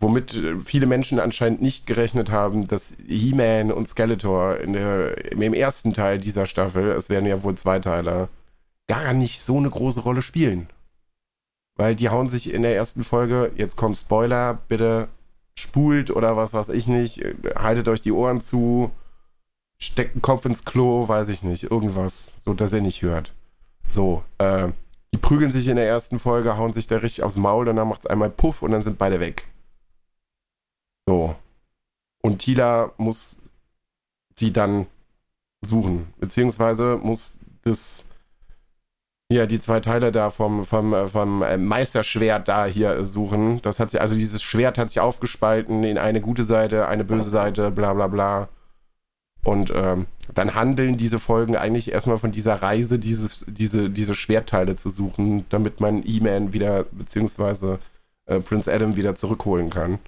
womit 0.00 0.34
äh, 0.34 0.58
viele 0.58 0.86
Menschen 0.86 1.20
anscheinend 1.20 1.62
nicht 1.62 1.86
gerechnet 1.86 2.30
haben, 2.30 2.66
dass 2.66 2.94
He-Man 3.06 3.72
und 3.72 3.88
Skeletor 3.88 4.58
in 4.58 4.72
der, 4.72 5.32
im 5.32 5.54
ersten 5.54 5.94
Teil 5.94 6.18
dieser 6.18 6.46
Staffel, 6.46 6.90
es 6.90 7.08
werden 7.08 7.26
ja 7.26 7.42
wohl 7.42 7.54
zwei 7.54 7.78
Teile, 7.78 8.28
gar 8.88 9.12
nicht 9.12 9.40
so 9.40 9.58
eine 9.58 9.70
große 9.70 10.00
Rolle 10.00 10.22
spielen. 10.22 10.68
Weil 11.76 11.94
die 11.94 12.08
hauen 12.08 12.28
sich 12.28 12.52
in 12.52 12.62
der 12.62 12.74
ersten 12.74 13.04
Folge, 13.04 13.52
jetzt 13.56 13.76
kommt 13.76 13.96
Spoiler, 13.96 14.58
bitte 14.68 15.08
spult 15.58 16.10
oder 16.10 16.36
was 16.36 16.52
weiß 16.52 16.70
ich 16.70 16.86
nicht, 16.86 17.22
haltet 17.54 17.88
euch 17.88 18.02
die 18.02 18.12
Ohren 18.12 18.40
zu, 18.40 18.90
steckt 19.78 20.14
den 20.14 20.22
Kopf 20.22 20.44
ins 20.44 20.64
Klo, 20.64 21.08
weiß 21.08 21.28
ich 21.28 21.42
nicht, 21.42 21.64
irgendwas, 21.64 22.34
so 22.44 22.54
dass 22.54 22.72
ihr 22.72 22.80
nicht 22.80 23.02
hört. 23.02 23.32
So, 23.88 24.22
äh, 24.38 24.68
die 25.14 25.18
prügeln 25.18 25.50
sich 25.50 25.66
in 25.68 25.76
der 25.76 25.86
ersten 25.86 26.18
Folge, 26.18 26.56
hauen 26.56 26.72
sich 26.72 26.86
da 26.86 26.98
richtig 26.98 27.24
aufs 27.24 27.36
Maul 27.36 27.68
und 27.68 27.76
dann 27.76 27.88
macht 27.88 28.00
es 28.00 28.06
einmal 28.06 28.30
Puff 28.30 28.62
und 28.62 28.72
dann 28.72 28.82
sind 28.82 28.98
beide 28.98 29.20
weg. 29.20 29.46
So. 31.06 31.36
Und 32.22 32.38
Tila 32.40 32.92
muss 32.96 33.40
sie 34.34 34.52
dann 34.52 34.86
suchen. 35.64 36.12
Beziehungsweise 36.18 36.98
muss 37.02 37.40
das, 37.62 38.04
ja, 39.30 39.46
die 39.46 39.58
zwei 39.58 39.80
Teile 39.80 40.12
da 40.12 40.30
vom, 40.30 40.64
vom, 40.64 40.94
äh, 40.94 41.08
vom 41.08 41.42
äh, 41.42 41.56
Meisterschwert 41.56 42.48
da 42.48 42.66
hier 42.66 43.04
suchen. 43.04 43.60
Das 43.62 43.80
hat 43.80 43.90
sie, 43.90 43.98
also 43.98 44.14
dieses 44.14 44.42
Schwert 44.42 44.78
hat 44.78 44.90
sich 44.90 45.00
aufgespalten 45.00 45.82
in 45.82 45.98
eine 45.98 46.20
gute 46.20 46.44
Seite, 46.44 46.86
eine 46.86 47.04
böse 47.04 47.28
Seite, 47.28 47.70
bla 47.70 47.92
bla 47.94 48.06
bla. 48.06 48.48
Und 49.42 49.72
ähm, 49.74 50.06
dann 50.34 50.54
handeln 50.54 50.96
diese 50.96 51.18
Folgen 51.18 51.56
eigentlich 51.56 51.92
erstmal 51.92 52.18
von 52.18 52.32
dieser 52.32 52.62
Reise, 52.62 52.98
dieses, 52.98 53.44
diese, 53.48 53.90
diese 53.90 54.14
Schwertteile 54.14 54.76
zu 54.76 54.90
suchen, 54.90 55.44
damit 55.50 55.80
man 55.80 56.02
E-Man 56.04 56.52
wieder, 56.52 56.84
beziehungsweise 56.90 57.78
äh, 58.26 58.40
Prince 58.40 58.72
Adam 58.72 58.96
wieder 58.96 59.14
zurückholen 59.14 59.70
kann. 59.70 59.98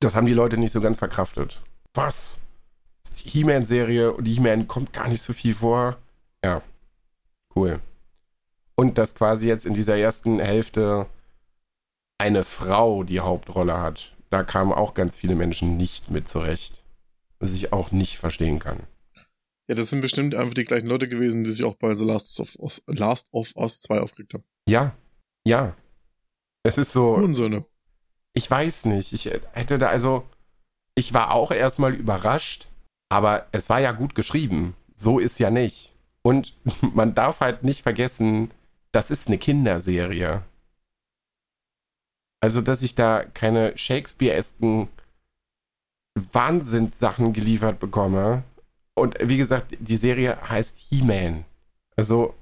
Das 0.00 0.14
haben 0.14 0.26
die 0.26 0.34
Leute 0.34 0.56
nicht 0.56 0.72
so 0.72 0.80
ganz 0.80 0.98
verkraftet. 0.98 1.60
Was? 1.94 2.38
Die 3.24 3.28
He-Man-Serie 3.28 4.12
und 4.12 4.24
die 4.24 4.34
He-Man 4.34 4.66
kommt 4.68 4.92
gar 4.92 5.08
nicht 5.08 5.22
so 5.22 5.32
viel 5.32 5.54
vor. 5.54 5.96
Ja, 6.44 6.62
cool. 7.54 7.80
Und 8.80 8.96
dass 8.96 9.14
quasi 9.14 9.46
jetzt 9.46 9.66
in 9.66 9.74
dieser 9.74 9.98
ersten 9.98 10.40
Hälfte 10.40 11.06
eine 12.18 12.44
Frau 12.44 13.04
die 13.04 13.20
Hauptrolle 13.20 13.78
hat, 13.80 14.16
da 14.30 14.42
kamen 14.42 14.72
auch 14.72 14.94
ganz 14.94 15.16
viele 15.16 15.34
Menschen 15.34 15.76
nicht 15.76 16.10
mit 16.10 16.28
zurecht. 16.28 16.82
Was 17.38 17.52
ich 17.52 17.72
auch 17.72 17.90
nicht 17.90 18.16
verstehen 18.16 18.58
kann. 18.58 18.80
Ja, 19.68 19.76
das 19.76 19.90
sind 19.90 20.00
bestimmt 20.00 20.34
einfach 20.34 20.54
die 20.54 20.64
gleichen 20.64 20.86
Leute 20.86 21.08
gewesen, 21.08 21.44
die 21.44 21.50
sich 21.50 21.64
auch 21.64 21.74
bei 21.74 21.94
The 21.94 22.04
Last 22.04 22.40
of 22.40 22.56
Us, 22.58 22.82
Last 22.86 23.28
of 23.32 23.52
Us 23.54 23.82
2 23.82 24.00
aufgeregt 24.00 24.34
haben. 24.34 24.44
Ja, 24.68 24.94
ja. 25.46 25.76
Es 26.62 26.78
ist 26.78 26.92
so. 26.92 27.12
Unsöhne 27.12 27.64
ich 28.32 28.50
weiß 28.50 28.86
nicht. 28.86 29.12
Ich 29.12 29.26
hätte 29.52 29.78
da 29.78 29.88
also, 29.88 30.24
ich 30.94 31.12
war 31.12 31.32
auch 31.32 31.50
erstmal 31.50 31.94
überrascht, 31.94 32.68
aber 33.08 33.46
es 33.52 33.68
war 33.68 33.80
ja 33.80 33.92
gut 33.92 34.14
geschrieben. 34.14 34.74
So 34.94 35.18
ist 35.18 35.38
ja 35.38 35.50
nicht. 35.50 35.92
Und 36.22 36.54
man 36.94 37.14
darf 37.14 37.40
halt 37.40 37.62
nicht 37.64 37.82
vergessen, 37.82 38.50
das 38.92 39.10
ist 39.10 39.28
eine 39.28 39.38
Kinderserie. 39.38 40.42
Also, 42.40 42.60
dass 42.60 42.82
ich 42.82 42.94
da 42.94 43.24
keine 43.24 43.76
Shakespeare-esken 43.76 44.88
Wahnsinnssachen 46.32 47.32
geliefert 47.32 47.78
bekomme. 47.78 48.42
Und 48.94 49.16
wie 49.20 49.36
gesagt, 49.36 49.76
die 49.78 49.96
Serie 49.96 50.40
heißt 50.48 50.78
He-Man. 50.78 51.44
Also, 51.96 52.34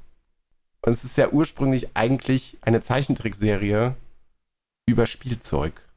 es 0.82 1.04
ist 1.04 1.16
ja 1.16 1.30
ursprünglich 1.30 1.88
eigentlich 1.94 2.58
eine 2.60 2.80
Zeichentrickserie 2.80 3.96
über 4.86 5.06
Spielzeug. 5.06 5.88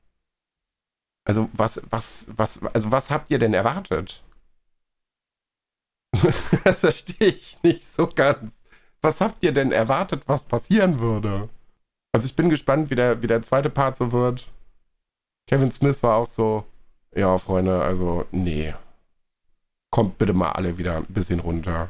Also 1.23 1.49
was, 1.53 1.81
was, 1.89 2.27
was, 2.35 2.63
also 2.65 2.91
was 2.91 3.09
habt 3.09 3.29
ihr 3.31 3.39
denn 3.39 3.53
erwartet? 3.53 4.23
das 6.63 6.79
verstehe 6.79 7.27
ich 7.27 7.61
nicht 7.63 7.83
so 7.83 8.07
ganz. 8.07 8.51
Was 9.01 9.21
habt 9.21 9.43
ihr 9.43 9.51
denn 9.51 9.71
erwartet, 9.71 10.23
was 10.27 10.43
passieren 10.43 10.99
würde? 10.99 11.49
Also 12.11 12.25
ich 12.25 12.35
bin 12.35 12.49
gespannt, 12.49 12.89
wie 12.89 12.95
der, 12.95 13.21
wie 13.23 13.27
der 13.27 13.41
zweite 13.41 13.69
Part 13.69 13.95
so 13.95 14.11
wird. 14.11 14.47
Kevin 15.47 15.71
Smith 15.71 16.03
war 16.03 16.17
auch 16.17 16.27
so, 16.27 16.65
ja, 17.15 17.37
Freunde, 17.37 17.81
also 17.81 18.25
nee. 18.31 18.73
Kommt 19.89 20.17
bitte 20.17 20.33
mal 20.33 20.51
alle 20.51 20.77
wieder 20.77 20.97
ein 20.97 21.05
bisschen 21.05 21.39
runter. 21.39 21.89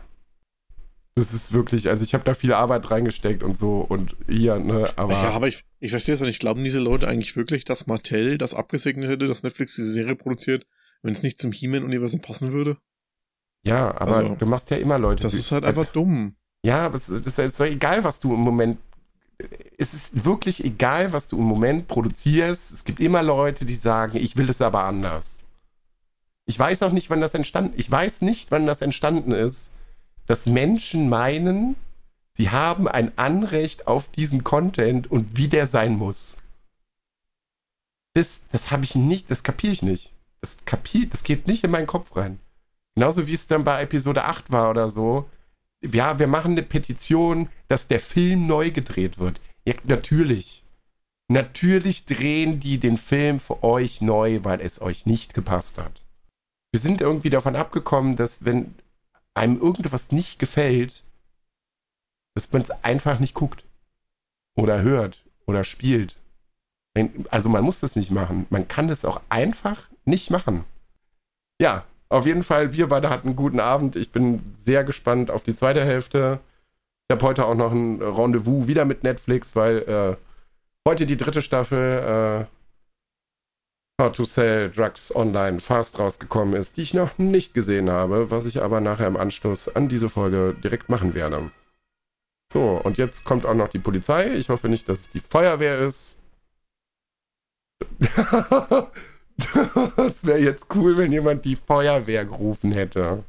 Das 1.16 1.34
ist 1.34 1.52
wirklich, 1.52 1.90
also 1.90 2.04
ich 2.04 2.14
habe 2.14 2.24
da 2.24 2.34
viel 2.34 2.54
Arbeit 2.54 2.90
reingesteckt 2.90 3.44
und 3.44 3.58
so 3.58 3.82
und 3.82 4.16
hier, 4.28 4.60
ne, 4.60 4.90
aber. 4.96 5.14
Ja, 5.14 5.32
aber 5.32 5.50
ich, 5.50 5.66
ich 5.80 5.92
verstehe 5.92 6.16
es 6.16 6.22
nicht. 6.22 6.40
Glauben 6.40 6.64
diese 6.64 6.80
Leute 6.80 7.08
eigentlich 7.08 7.36
wirklich, 7.36 7.66
dass 7.66 7.86
Mattel 7.86 8.38
das 8.38 8.54
abgesegnet 8.54 9.10
hätte, 9.10 9.28
dass 9.28 9.44
Netflix 9.44 9.76
diese 9.76 9.92
Serie 9.92 10.16
produziert, 10.16 10.66
wenn 11.02 11.12
es 11.12 11.22
nicht 11.22 11.38
zum 11.38 11.52
He-Man-Universum 11.52 12.22
passen 12.22 12.54
würde? 12.54 12.78
Ja, 13.64 13.90
aber 14.00 14.16
also, 14.16 14.36
du 14.36 14.46
machst 14.46 14.72
ja 14.72 14.78
immer 14.78 14.98
Leute. 14.98 15.22
Das 15.22 15.34
ist 15.34 15.52
halt 15.52 15.66
einfach 15.66 15.86
dumm. 15.86 16.38
Ja, 16.64 16.88
es 16.94 17.10
ist, 17.10 17.40
ist 17.40 17.60
doch 17.60 17.66
egal, 17.66 18.04
was 18.04 18.20
du 18.20 18.34
im 18.34 18.42
Moment. 18.42 18.80
Es 19.78 19.94
ist 19.96 20.26
wirklich 20.26 20.64
egal, 20.64 21.14
was 21.14 21.28
du 21.28 21.38
im 21.40 21.46
Moment 21.46 21.88
produzierst. 21.88 22.72
Es 22.72 22.86
gibt 22.86 23.00
immer 23.00 23.24
Leute, 23.24 23.66
die 23.66 23.76
sagen, 23.76 24.18
ich 24.18 24.38
will 24.38 24.50
es 24.50 24.62
aber 24.62 24.84
anders. 24.84 25.40
Ich 26.46 26.60
weiß 26.60 26.84
auch 26.84 26.92
nicht, 26.92 27.10
wann 27.10 27.22
das 27.22 27.34
entstanden 27.34 27.74
Ich 27.78 27.90
weiß 27.90 28.22
nicht, 28.22 28.52
wann 28.52 28.68
das 28.68 28.82
entstanden 28.82 29.32
ist 29.32 29.72
dass 30.32 30.46
Menschen 30.46 31.10
meinen, 31.10 31.76
sie 32.38 32.52
haben 32.52 32.88
ein 32.88 33.18
Anrecht 33.18 33.88
auf 33.88 34.08
diesen 34.08 34.46
Content 34.46 35.12
und 35.12 35.36
wie 35.36 35.50
der 35.50 35.66
sein 35.66 35.98
muss. 35.98 36.38
Das, 38.14 38.42
das 38.50 38.72
habe 38.72 38.86
ich 38.86 38.96
nicht, 38.96 39.30
das 39.30 39.44
kapiere 39.44 39.74
ich 39.74 39.82
nicht. 39.82 40.14
Das 40.40 40.58
kapiert, 40.66 41.14
das 41.14 41.24
geht 41.24 41.48
nicht 41.48 41.66
in 41.66 41.72
meinen 41.72 41.86
Kopf 41.86 42.16
rein. 42.16 42.40
Genauso 42.96 43.28
wie 43.28 43.34
es 43.34 43.48
dann 43.48 43.66
bei 43.66 43.82
Episode 43.82 44.24
8 44.24 44.52
war 44.52 44.70
oder 44.70 44.90
so. 44.90 45.30
Ja, 45.84 46.20
wir 46.20 46.28
machen 46.28 46.52
eine 46.52 46.64
Petition, 46.64 47.50
dass 47.68 47.88
der 47.88 48.00
Film 48.00 48.48
neu 48.48 48.72
gedreht 48.72 49.18
wird. 49.18 49.42
Ja, 49.66 49.74
natürlich. 49.84 50.64
Natürlich 51.28 52.06
drehen 52.06 52.60
die 52.60 52.78
den 52.78 52.98
Film 52.98 53.40
für 53.40 53.64
euch 53.64 54.02
neu, 54.02 54.44
weil 54.44 54.62
es 54.62 54.82
euch 54.82 55.06
nicht 55.06 55.34
gepasst 55.34 55.78
hat. 55.78 56.04
Wir 56.72 56.80
sind 56.80 57.02
irgendwie 57.02 57.30
davon 57.30 57.56
abgekommen, 57.56 58.16
dass 58.16 58.46
wenn 58.46 58.76
einem 59.34 59.60
irgendwas 59.60 60.12
nicht 60.12 60.40
gefällt, 60.40 61.04
dass 62.36 62.52
man 62.52 62.62
es 62.62 62.72
einfach 62.84 63.20
nicht 63.20 63.34
guckt 63.34 63.64
oder 64.56 64.82
hört 64.82 65.24
oder 65.46 65.64
spielt. 65.64 66.18
Also 67.30 67.50
man 67.50 67.64
muss 67.64 67.80
das 67.80 67.96
nicht 67.96 68.12
machen. 68.12 68.46
Man 68.50 68.68
kann 68.68 68.88
das 68.88 69.06
auch 69.06 69.22
einfach 69.30 69.90
nicht 70.06 70.30
machen. 70.30 70.66
Ja, 71.62 71.86
Auf 72.12 72.26
jeden 72.26 72.44
Fall, 72.44 72.74
wir 72.74 72.88
beide 72.88 73.10
hatten 73.10 73.30
einen 73.30 73.38
guten 73.38 73.62
Abend. 73.62 73.96
Ich 73.96 74.12
bin 74.12 74.42
sehr 74.66 74.84
gespannt 74.84 75.32
auf 75.32 75.44
die 75.44 75.56
zweite 75.56 75.86
Hälfte. 75.86 76.42
Ich 77.08 77.16
habe 77.16 77.26
heute 77.26 77.46
auch 77.46 77.56
noch 77.56 77.72
ein 77.72 78.02
Rendezvous 78.02 78.68
wieder 78.68 78.84
mit 78.84 79.04
Netflix, 79.04 79.56
weil 79.56 79.78
äh, 79.88 80.18
heute 80.86 81.06
die 81.06 81.16
dritte 81.16 81.42
Staffel 81.42 82.48
äh, 83.98 84.04
How 84.04 84.12
to 84.12 84.26
Sell 84.26 84.70
Drugs 84.70 85.16
Online 85.16 85.62
Fast 85.62 86.00
rausgekommen 86.00 86.54
ist, 86.56 86.76
die 86.76 86.82
ich 86.82 86.94
noch 86.94 87.18
nicht 87.18 87.54
gesehen 87.54 87.90
habe, 87.90 88.30
was 88.30 88.46
ich 88.46 88.62
aber 88.62 88.82
nachher 88.82 89.08
im 89.08 89.16
Anschluss 89.16 89.74
an 89.74 89.88
diese 89.88 90.10
Folge 90.10 90.54
direkt 90.62 90.90
machen 90.90 91.14
werde. 91.14 91.50
So, 92.52 92.72
und 92.72 92.98
jetzt 92.98 93.24
kommt 93.24 93.46
auch 93.46 93.56
noch 93.56 93.70
die 93.70 93.80
Polizei. 93.80 94.34
Ich 94.34 94.50
hoffe 94.50 94.68
nicht, 94.68 94.90
dass 94.90 95.00
es 95.00 95.10
die 95.12 95.22
Feuerwehr 95.22 95.80
ist. 95.80 96.20
das 99.96 100.26
wäre 100.26 100.40
jetzt 100.40 100.68
cool, 100.76 100.98
wenn 100.98 101.12
jemand 101.12 101.46
die 101.46 101.56
Feuerwehr 101.56 102.26
gerufen 102.26 102.72
hätte. 102.72 103.24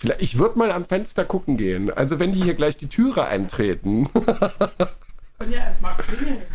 Vielleicht, 0.00 0.22
ich 0.22 0.38
würde 0.38 0.58
mal 0.58 0.70
am 0.70 0.84
Fenster 0.84 1.24
gucken 1.24 1.56
gehen. 1.56 1.90
Also 1.90 2.20
wenn 2.20 2.32
die 2.32 2.42
hier 2.42 2.54
gleich 2.54 2.76
die 2.76 2.88
Türe 2.88 3.26
eintreten. 3.26 4.08
Können 4.12 5.52
ja 5.52 5.60
erstmal 5.60 5.96
klingeln. 5.96 6.42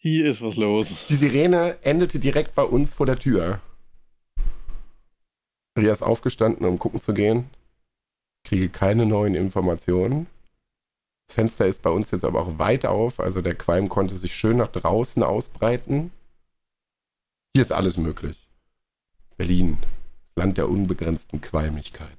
Hier 0.00 0.30
ist 0.30 0.42
was 0.42 0.56
los. 0.56 1.06
Die 1.08 1.16
Sirene 1.16 1.76
endete 1.82 2.20
direkt 2.20 2.54
bei 2.54 2.62
uns 2.62 2.94
vor 2.94 3.06
der 3.06 3.18
Tür. 3.18 3.60
Ria 5.76 5.92
ist 5.92 6.02
aufgestanden, 6.02 6.66
um 6.66 6.78
gucken 6.78 7.00
zu 7.00 7.12
gehen. 7.14 7.50
Kriege 8.44 8.68
keine 8.68 9.06
neuen 9.06 9.34
Informationen. 9.34 10.28
Das 11.28 11.34
Fenster 11.34 11.66
ist 11.66 11.82
bei 11.82 11.90
uns 11.90 12.10
jetzt 12.10 12.24
aber 12.24 12.40
auch 12.40 12.58
weit 12.58 12.86
auf, 12.86 13.20
also 13.20 13.42
der 13.42 13.54
Qualm 13.54 13.88
konnte 13.88 14.16
sich 14.16 14.34
schön 14.34 14.56
nach 14.56 14.72
draußen 14.72 15.22
ausbreiten. 15.22 16.10
Hier 17.54 17.62
ist 17.62 17.72
alles 17.72 17.98
möglich. 17.98 18.48
Berlin, 19.36 19.78
Land 20.36 20.56
der 20.56 20.68
unbegrenzten 20.68 21.40
Qualmigkeiten. 21.40 22.16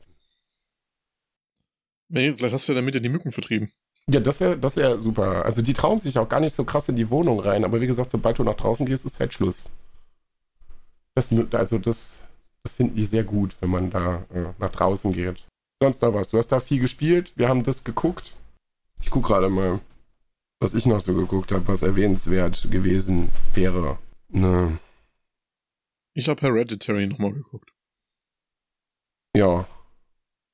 Nee, 2.08 2.34
vielleicht 2.34 2.54
hast 2.54 2.70
du 2.70 2.74
damit 2.74 2.94
ja 2.96 3.02
die 3.02 3.10
Mücken 3.10 3.32
vertrieben. 3.32 3.72
Ja, 4.08 4.20
das 4.20 4.40
wäre 4.40 4.58
das 4.58 4.76
wär 4.76 5.00
super. 5.00 5.46
Also 5.46 5.62
die 5.62 5.74
trauen 5.74 6.00
sich 6.00 6.18
auch 6.18 6.30
gar 6.30 6.40
nicht 6.40 6.54
so 6.54 6.64
krass 6.64 6.90
in 6.90 6.96
die 6.96 7.10
Wohnung 7.10 7.40
rein, 7.40 7.64
aber 7.64 7.82
wie 7.82 7.88
gesagt, 7.88 8.12
sobald 8.12 8.40
du 8.40 8.44
nach 8.44 8.56
draußen 8.56 8.86
gehst, 8.86 9.06
ist 9.06 9.20
halt 9.20 9.34
Schluss. 9.34 9.70
Das, 11.16 11.30
also 11.52 11.78
das, 11.78 12.20
das 12.64 12.74
finden 12.74 12.96
die 12.96 13.06
sehr 13.06 13.24
gut, 13.24 13.56
wenn 13.60 13.70
man 13.70 13.90
da 13.90 14.26
äh, 14.34 14.54
nach 14.60 14.72
draußen 14.72 15.14
geht. 15.14 15.46
Sonst 15.82 16.02
noch 16.02 16.14
was? 16.14 16.30
Du 16.30 16.38
hast 16.38 16.48
da 16.48 16.60
viel 16.60 16.80
gespielt, 16.80 17.34
wir 17.36 17.48
haben 17.48 17.64
das 17.64 17.84
geguckt. 17.84 18.36
Ich 19.02 19.10
gucke 19.10 19.28
gerade 19.28 19.50
mal, 19.50 19.80
was 20.60 20.74
ich 20.74 20.86
noch 20.86 21.00
so 21.00 21.14
geguckt 21.14 21.52
habe, 21.52 21.68
was 21.68 21.82
erwähnenswert 21.82 22.70
gewesen 22.70 23.32
wäre. 23.54 23.98
Ne. 24.30 24.78
Ich 26.14 26.28
habe 26.28 26.42
Hereditary 26.42 27.08
nochmal 27.08 27.32
geguckt. 27.32 27.72
Ja. 29.36 29.68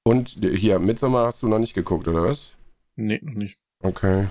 Und 0.04 0.38
hier, 0.42 0.80
Midsommar 0.80 1.28
hast 1.28 1.42
du 1.42 1.48
noch 1.48 1.60
nicht 1.60 1.74
geguckt, 1.74 2.08
oder 2.08 2.24
was? 2.24 2.54
Nee, 2.96 3.20
noch 3.24 3.34
nicht. 3.34 3.58
Okay. 3.82 4.30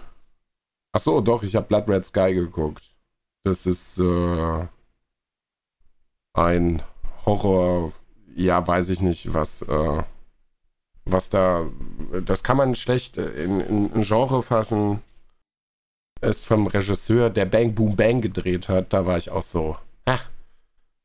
Ach 0.93 1.01
so, 1.01 1.21
doch, 1.21 1.43
ich 1.43 1.57
habe 1.57 1.67
Blood 1.67 1.89
Red 1.89 2.05
Sky 2.05 2.35
geguckt. 2.35 2.95
Das 3.43 3.67
ist 3.67 3.99
äh, 3.99 4.67
ein 6.35 6.83
Horror, 7.27 7.93
ja, 8.35 8.67
weiß 8.67 8.89
ich 8.91 9.01
nicht, 9.01 9.35
was 9.35 9.63
äh, 9.63 10.03
was 11.05 11.31
da, 11.31 11.67
das 12.25 12.43
kann 12.43 12.57
man 12.57 12.75
schlecht 12.75 13.17
in, 13.17 13.61
in 13.61 13.93
ein 13.93 14.03
Genre 14.03 14.43
fassen. 14.43 15.01
Ist 16.21 16.47
vom 16.47 16.67
Regisseur, 16.67 17.29
der 17.29 17.45
Bang 17.45 17.75
Boom 17.75 17.97
Bang 17.97 18.21
gedreht 18.21 18.69
hat. 18.69 18.93
Da 18.93 19.05
war 19.05 19.19
ich 19.19 19.31
auch 19.31 19.43
so, 19.43 19.77
ach, 20.07 20.31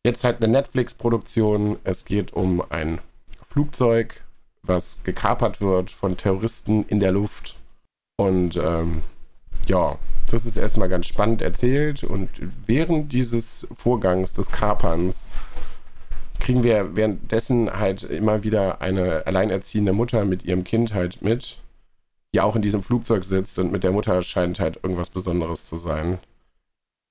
jetzt 0.05 0.23
halt 0.23 0.41
eine 0.41 0.51
Netflix-Produktion. 0.53 1.77
Es 1.83 2.05
geht 2.05 2.31
um 2.33 2.63
ein 2.69 2.99
Flugzeug, 3.49 4.23
was 4.63 5.03
gekapert 5.03 5.59
wird 5.59 5.91
von 5.91 6.15
Terroristen 6.15 6.85
in 6.85 6.99
der 6.99 7.12
Luft. 7.12 7.57
Und 8.17 8.55
ähm, 8.57 9.01
ja, 9.67 9.97
das 10.31 10.45
ist 10.45 10.57
erstmal 10.57 10.89
ganz 10.89 11.07
spannend 11.07 11.41
erzählt. 11.41 12.03
Und 12.03 12.29
während 12.65 13.12
dieses 13.12 13.67
Vorgangs 13.75 14.33
des 14.33 14.51
Kaperns 14.51 15.35
kriegen 16.39 16.63
wir 16.63 16.95
währenddessen 16.95 17.80
halt 17.80 18.04
immer 18.04 18.43
wieder 18.43 18.82
eine 18.82 19.28
alleinerziehende 19.28 19.93
Mutter 19.93 20.25
mit 20.25 20.45
ihrem 20.45 20.63
Kind 20.63 20.93
halt 20.93 21.21
mit, 21.21 21.60
die 22.34 22.41
auch 22.41 22.56
in 22.56 22.62
diesem 22.62 22.84
Flugzeug 22.84 23.23
sitzt 23.23 23.60
und 23.60 23.71
mit 23.71 23.84
der 23.84 23.91
Mutter 23.91 24.21
scheint 24.23 24.60
halt 24.60 24.80
irgendwas 24.84 25.10
Besonderes 25.10 25.65
zu 25.65 25.78
sein. 25.78 26.19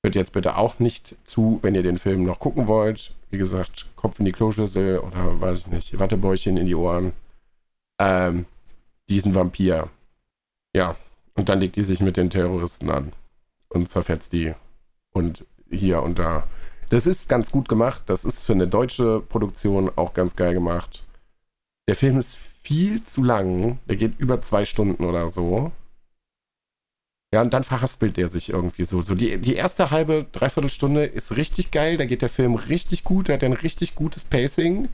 Hört 0.02 0.14
jetzt 0.14 0.32
bitte 0.32 0.56
auch 0.56 0.78
nicht 0.78 1.16
zu, 1.24 1.58
wenn 1.62 1.74
ihr 1.74 1.82
den 1.82 1.98
Film 1.98 2.22
noch 2.22 2.38
gucken 2.38 2.68
wollt. 2.68 3.12
Wie 3.30 3.38
gesagt, 3.38 3.86
Kopf 3.96 4.18
in 4.18 4.24
die 4.24 4.32
Kloschüssel 4.32 5.00
oder 5.00 5.40
weiß 5.40 5.58
ich 5.60 5.66
nicht, 5.66 5.98
Wattebäuchchen 5.98 6.56
in 6.56 6.66
die 6.66 6.74
Ohren. 6.74 7.12
Ähm, 7.98 8.46
diesen 9.08 9.34
Vampir. 9.34 9.88
Ja, 10.74 10.96
und 11.34 11.48
dann 11.48 11.60
legt 11.60 11.76
die 11.76 11.82
sich 11.82 12.00
mit 12.00 12.16
den 12.16 12.30
Terroristen 12.30 12.90
an 12.90 13.12
und 13.68 13.88
zerfetzt 13.88 14.32
die. 14.32 14.54
Und 15.12 15.44
hier 15.70 16.02
und 16.02 16.18
da 16.18 16.46
das 16.90 17.06
ist 17.06 17.28
ganz 17.28 17.50
gut 17.50 17.68
gemacht. 17.68 18.02
Das 18.06 18.24
ist 18.24 18.44
für 18.44 18.52
eine 18.52 18.68
deutsche 18.68 19.20
Produktion 19.20 19.90
auch 19.96 20.14
ganz 20.14 20.36
geil 20.36 20.54
gemacht. 20.54 21.04
Der 21.88 21.96
Film 21.96 22.18
ist 22.18 22.36
viel 22.36 23.04
zu 23.04 23.22
lang. 23.22 23.78
Der 23.88 23.96
geht 23.96 24.18
über 24.18 24.42
zwei 24.42 24.64
Stunden 24.64 25.04
oder 25.04 25.28
so. 25.28 25.72
Ja, 27.32 27.42
und 27.42 27.52
dann 27.52 27.64
verhaspelt 27.64 28.16
der 28.16 28.28
sich 28.28 28.50
irgendwie 28.50 28.84
so. 28.84 29.02
So 29.02 29.14
die, 29.14 29.38
die 29.38 29.54
erste 29.54 29.90
halbe, 29.90 30.26
dreiviertel 30.32 30.70
Stunde 30.70 31.04
ist 31.04 31.36
richtig 31.36 31.70
geil. 31.70 31.98
Da 31.98 32.06
geht 32.06 32.22
der 32.22 32.30
Film 32.30 32.54
richtig 32.54 33.04
gut. 33.04 33.28
Der 33.28 33.34
hat 33.34 33.44
ein 33.44 33.52
richtig 33.52 33.94
gutes 33.94 34.24
Pacing. 34.24 34.88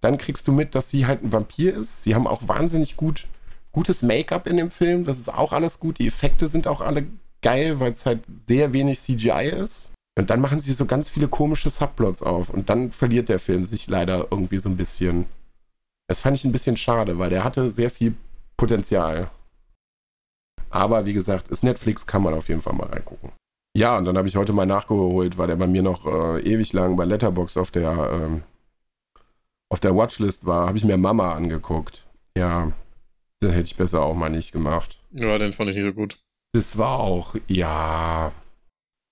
Dann 0.00 0.18
kriegst 0.18 0.48
du 0.48 0.52
mit, 0.52 0.74
dass 0.74 0.90
sie 0.90 1.06
halt 1.06 1.22
ein 1.22 1.32
Vampir 1.32 1.74
ist. 1.74 2.02
Sie 2.02 2.14
haben 2.14 2.26
auch 2.26 2.48
wahnsinnig 2.48 2.96
gut, 2.96 3.26
gutes 3.70 4.02
Make-up 4.02 4.46
in 4.46 4.56
dem 4.56 4.70
Film. 4.70 5.04
Das 5.04 5.18
ist 5.18 5.32
auch 5.32 5.52
alles 5.52 5.78
gut. 5.78 5.98
Die 5.98 6.06
Effekte 6.08 6.48
sind 6.48 6.66
auch 6.66 6.80
alle 6.80 7.06
geil, 7.42 7.78
weil 7.78 7.92
es 7.92 8.04
halt 8.04 8.20
sehr 8.46 8.72
wenig 8.72 9.00
CGI 9.00 9.52
ist. 9.56 9.92
Und 10.20 10.28
dann 10.28 10.42
machen 10.42 10.60
sie 10.60 10.74
so 10.74 10.84
ganz 10.84 11.08
viele 11.08 11.28
komische 11.28 11.70
Subplots 11.70 12.22
auf 12.22 12.50
und 12.50 12.68
dann 12.68 12.92
verliert 12.92 13.30
der 13.30 13.38
Film 13.38 13.64
sich 13.64 13.88
leider 13.88 14.28
irgendwie 14.30 14.58
so 14.58 14.68
ein 14.68 14.76
bisschen. 14.76 15.24
Das 16.08 16.20
fand 16.20 16.36
ich 16.36 16.44
ein 16.44 16.52
bisschen 16.52 16.76
schade, 16.76 17.16
weil 17.16 17.30
der 17.30 17.42
hatte 17.42 17.70
sehr 17.70 17.90
viel 17.90 18.14
Potenzial. 18.58 19.30
Aber 20.68 21.06
wie 21.06 21.14
gesagt, 21.14 21.48
ist 21.48 21.64
Netflix, 21.64 22.06
kann 22.06 22.22
man 22.22 22.34
auf 22.34 22.50
jeden 22.50 22.60
Fall 22.60 22.74
mal 22.74 22.88
reingucken. 22.88 23.32
Ja, 23.74 23.96
und 23.96 24.04
dann 24.04 24.18
habe 24.18 24.28
ich 24.28 24.36
heute 24.36 24.52
mal 24.52 24.66
nachgeholt, 24.66 25.38
weil 25.38 25.46
der 25.46 25.56
bei 25.56 25.66
mir 25.66 25.80
noch 25.80 26.04
äh, 26.04 26.40
ewig 26.40 26.74
lang 26.74 26.96
bei 26.96 27.06
Letterbox 27.06 27.56
auf 27.56 27.70
der 27.70 28.10
ähm, 28.12 28.42
auf 29.70 29.80
der 29.80 29.96
Watchlist 29.96 30.44
war, 30.44 30.66
habe 30.66 30.76
ich 30.76 30.84
mir 30.84 30.98
Mama 30.98 31.32
angeguckt. 31.32 32.06
Ja, 32.36 32.72
das 33.40 33.52
hätte 33.52 33.62
ich 33.62 33.76
besser 33.76 34.02
auch 34.02 34.14
mal 34.14 34.28
nicht 34.28 34.52
gemacht. 34.52 34.98
Ja, 35.12 35.38
den 35.38 35.54
fand 35.54 35.70
ich 35.70 35.76
nicht 35.76 35.86
so 35.86 35.94
gut. 35.94 36.18
Das 36.52 36.76
war 36.76 37.00
auch, 37.00 37.36
ja, 37.48 38.32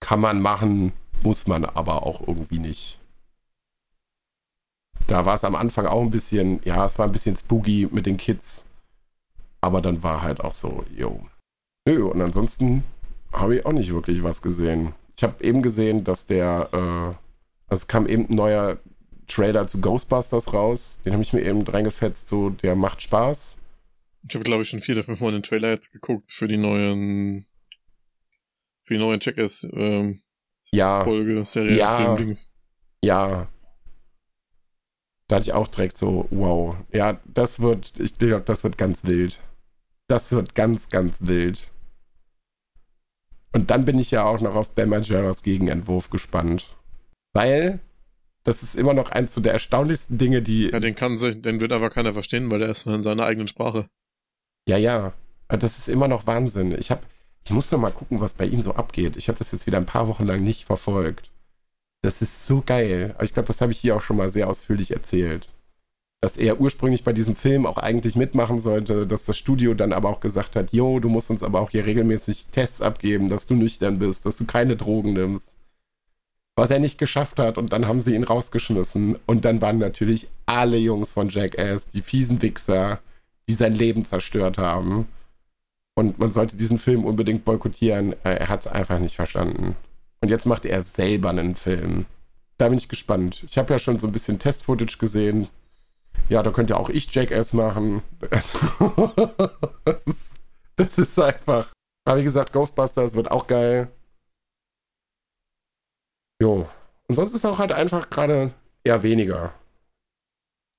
kann 0.00 0.20
man 0.20 0.40
machen, 0.40 0.92
muss 1.22 1.46
man 1.46 1.64
aber 1.64 2.04
auch 2.04 2.26
irgendwie 2.26 2.58
nicht. 2.58 3.00
Da 5.06 5.24
war 5.24 5.34
es 5.34 5.44
am 5.44 5.54
Anfang 5.54 5.86
auch 5.86 6.02
ein 6.02 6.10
bisschen, 6.10 6.60
ja, 6.64 6.84
es 6.84 6.98
war 6.98 7.06
ein 7.06 7.12
bisschen 7.12 7.36
spooky 7.36 7.88
mit 7.90 8.06
den 8.06 8.16
Kids. 8.16 8.64
Aber 9.60 9.80
dann 9.80 10.02
war 10.02 10.22
halt 10.22 10.40
auch 10.40 10.52
so, 10.52 10.84
yo. 10.94 11.26
Nö, 11.86 12.04
und 12.04 12.20
ansonsten 12.20 12.84
habe 13.32 13.56
ich 13.56 13.66
auch 13.66 13.72
nicht 13.72 13.92
wirklich 13.92 14.22
was 14.22 14.42
gesehen. 14.42 14.94
Ich 15.16 15.22
habe 15.22 15.42
eben 15.42 15.62
gesehen, 15.62 16.04
dass 16.04 16.26
der, 16.26 16.68
äh, 16.72 17.72
es 17.72 17.88
kam 17.88 18.06
eben 18.06 18.28
ein 18.28 18.36
neuer 18.36 18.78
Trailer 19.26 19.66
zu 19.66 19.80
Ghostbusters 19.80 20.52
raus. 20.52 21.00
Den 21.04 21.12
habe 21.12 21.22
ich 21.22 21.32
mir 21.32 21.42
eben 21.42 21.62
reingefetzt, 21.62 22.28
so, 22.28 22.50
der 22.50 22.76
macht 22.76 23.02
Spaß. 23.02 23.56
Ich 24.28 24.34
habe, 24.34 24.44
glaube 24.44 24.62
ich, 24.62 24.68
schon 24.68 24.80
vier 24.80 24.96
oder 24.96 25.04
fünf 25.04 25.20
Mal 25.20 25.32
den 25.32 25.42
Trailer 25.42 25.70
jetzt 25.70 25.92
geguckt 25.92 26.32
für 26.32 26.48
die 26.48 26.56
neuen 26.56 27.46
für 28.88 28.94
die 28.94 29.00
neue 29.00 29.18
Checkers 29.18 29.68
ähm, 29.74 30.18
ja, 30.72 31.04
Folge, 31.04 31.44
Serie, 31.44 31.76
ja, 31.76 31.96
Film, 31.98 32.16
Dings. 32.16 32.50
Ja. 33.04 33.48
Da 35.28 35.36
hatte 35.36 35.44
ich 35.44 35.52
auch 35.52 35.68
direkt 35.68 35.98
so, 35.98 36.26
wow. 36.30 36.74
Ja, 36.90 37.20
das 37.26 37.60
wird, 37.60 37.92
ich 38.00 38.16
glaube, 38.16 38.44
das 38.46 38.64
wird 38.64 38.78
ganz 38.78 39.04
wild. 39.04 39.40
Das 40.08 40.32
wird 40.32 40.54
ganz, 40.54 40.88
ganz 40.88 41.18
wild. 41.20 41.70
Und 43.52 43.70
dann 43.70 43.84
bin 43.84 43.98
ich 43.98 44.10
ja 44.10 44.24
auch 44.24 44.40
noch 44.40 44.56
auf 44.56 44.70
Ben 44.70 44.88
Margeras 44.88 45.42
Gegenentwurf 45.42 46.08
gespannt. 46.08 46.74
Weil 47.34 47.80
das 48.44 48.62
ist 48.62 48.74
immer 48.74 48.94
noch 48.94 49.10
eins 49.10 49.34
so 49.34 49.42
der 49.42 49.52
erstaunlichsten 49.52 50.16
Dinge, 50.16 50.40
die. 50.40 50.70
Ja, 50.70 50.80
den 50.80 50.94
kann 50.94 51.18
sich, 51.18 51.42
den 51.42 51.60
wird 51.60 51.72
aber 51.72 51.90
keiner 51.90 52.14
verstehen, 52.14 52.50
weil 52.50 52.60
der 52.60 52.70
ist 52.70 52.86
in 52.86 53.02
seiner 53.02 53.26
eigenen 53.26 53.48
Sprache. 53.48 53.86
Ja, 54.66 54.78
ja. 54.78 55.12
Das 55.48 55.78
ist 55.78 55.88
immer 55.88 56.08
noch 56.08 56.26
Wahnsinn. 56.26 56.74
Ich 56.78 56.90
habe 56.90 57.02
ich 57.48 57.54
muss 57.54 57.72
noch 57.72 57.80
mal 57.80 57.90
gucken, 57.90 58.20
was 58.20 58.34
bei 58.34 58.44
ihm 58.44 58.60
so 58.60 58.74
abgeht. 58.74 59.16
Ich 59.16 59.28
habe 59.28 59.38
das 59.38 59.52
jetzt 59.52 59.66
wieder 59.66 59.78
ein 59.78 59.86
paar 59.86 60.06
Wochen 60.06 60.26
lang 60.26 60.44
nicht 60.44 60.66
verfolgt. 60.66 61.30
Das 62.02 62.20
ist 62.20 62.46
so 62.46 62.62
geil. 62.64 63.16
Ich 63.22 63.32
glaube, 63.32 63.46
das 63.46 63.62
habe 63.62 63.72
ich 63.72 63.78
hier 63.78 63.96
auch 63.96 64.02
schon 64.02 64.18
mal 64.18 64.28
sehr 64.28 64.48
ausführlich 64.48 64.90
erzählt. 64.90 65.48
Dass 66.20 66.36
er 66.36 66.60
ursprünglich 66.60 67.04
bei 67.04 67.14
diesem 67.14 67.34
Film 67.34 67.64
auch 67.64 67.78
eigentlich 67.78 68.16
mitmachen 68.16 68.58
sollte, 68.60 69.06
dass 69.06 69.24
das 69.24 69.38
Studio 69.38 69.72
dann 69.72 69.94
aber 69.94 70.10
auch 70.10 70.20
gesagt 70.20 70.56
hat, 70.56 70.74
jo, 70.74 71.00
du 71.00 71.08
musst 71.08 71.30
uns 71.30 71.42
aber 71.42 71.62
auch 71.62 71.70
hier 71.70 71.86
regelmäßig 71.86 72.48
Tests 72.48 72.82
abgeben, 72.82 73.30
dass 73.30 73.46
du 73.46 73.54
nüchtern 73.54 73.98
bist, 73.98 74.26
dass 74.26 74.36
du 74.36 74.44
keine 74.44 74.76
Drogen 74.76 75.14
nimmst. 75.14 75.54
was 76.54 76.70
er 76.70 76.80
nicht 76.80 76.98
geschafft 76.98 77.38
hat. 77.38 77.56
Und 77.56 77.72
dann 77.72 77.86
haben 77.86 78.02
sie 78.02 78.14
ihn 78.14 78.24
rausgeschmissen. 78.24 79.16
Und 79.26 79.44
dann 79.46 79.62
waren 79.62 79.78
natürlich 79.78 80.28
alle 80.44 80.76
Jungs 80.76 81.12
von 81.12 81.30
Jackass, 81.30 81.88
die 81.88 82.02
fiesen 82.02 82.42
Wichser, 82.42 83.00
die 83.48 83.54
sein 83.54 83.74
Leben 83.74 84.04
zerstört 84.04 84.58
haben. 84.58 85.08
Und 85.98 86.20
man 86.20 86.30
sollte 86.30 86.56
diesen 86.56 86.78
Film 86.78 87.04
unbedingt 87.04 87.44
boykottieren. 87.44 88.12
Äh, 88.22 88.36
Er 88.36 88.48
hat 88.48 88.60
es 88.60 88.66
einfach 88.68 89.00
nicht 89.00 89.16
verstanden. 89.16 89.74
Und 90.20 90.28
jetzt 90.28 90.46
macht 90.46 90.64
er 90.64 90.80
selber 90.84 91.30
einen 91.30 91.56
Film. 91.56 92.06
Da 92.56 92.68
bin 92.68 92.78
ich 92.78 92.88
gespannt. 92.88 93.42
Ich 93.48 93.58
habe 93.58 93.72
ja 93.72 93.80
schon 93.80 93.98
so 93.98 94.06
ein 94.06 94.12
bisschen 94.12 94.38
Test-Footage 94.38 94.98
gesehen. 94.98 95.48
Ja, 96.28 96.44
da 96.44 96.52
könnte 96.52 96.76
auch 96.76 96.88
ich 96.88 97.12
Jackass 97.12 97.52
machen. 97.52 98.02
das, 98.30 100.04
ist, 100.06 100.26
das 100.76 100.98
ist 100.98 101.18
einfach. 101.18 101.72
Aber 102.04 102.20
wie 102.20 102.24
gesagt, 102.24 102.52
Ghostbusters 102.52 103.16
wird 103.16 103.32
auch 103.32 103.48
geil. 103.48 103.90
Jo. 106.40 106.68
Und 107.08 107.16
sonst 107.16 107.34
ist 107.34 107.44
auch 107.44 107.58
halt 107.58 107.72
einfach 107.72 108.08
gerade 108.08 108.52
eher 108.84 109.02
weniger. 109.02 109.52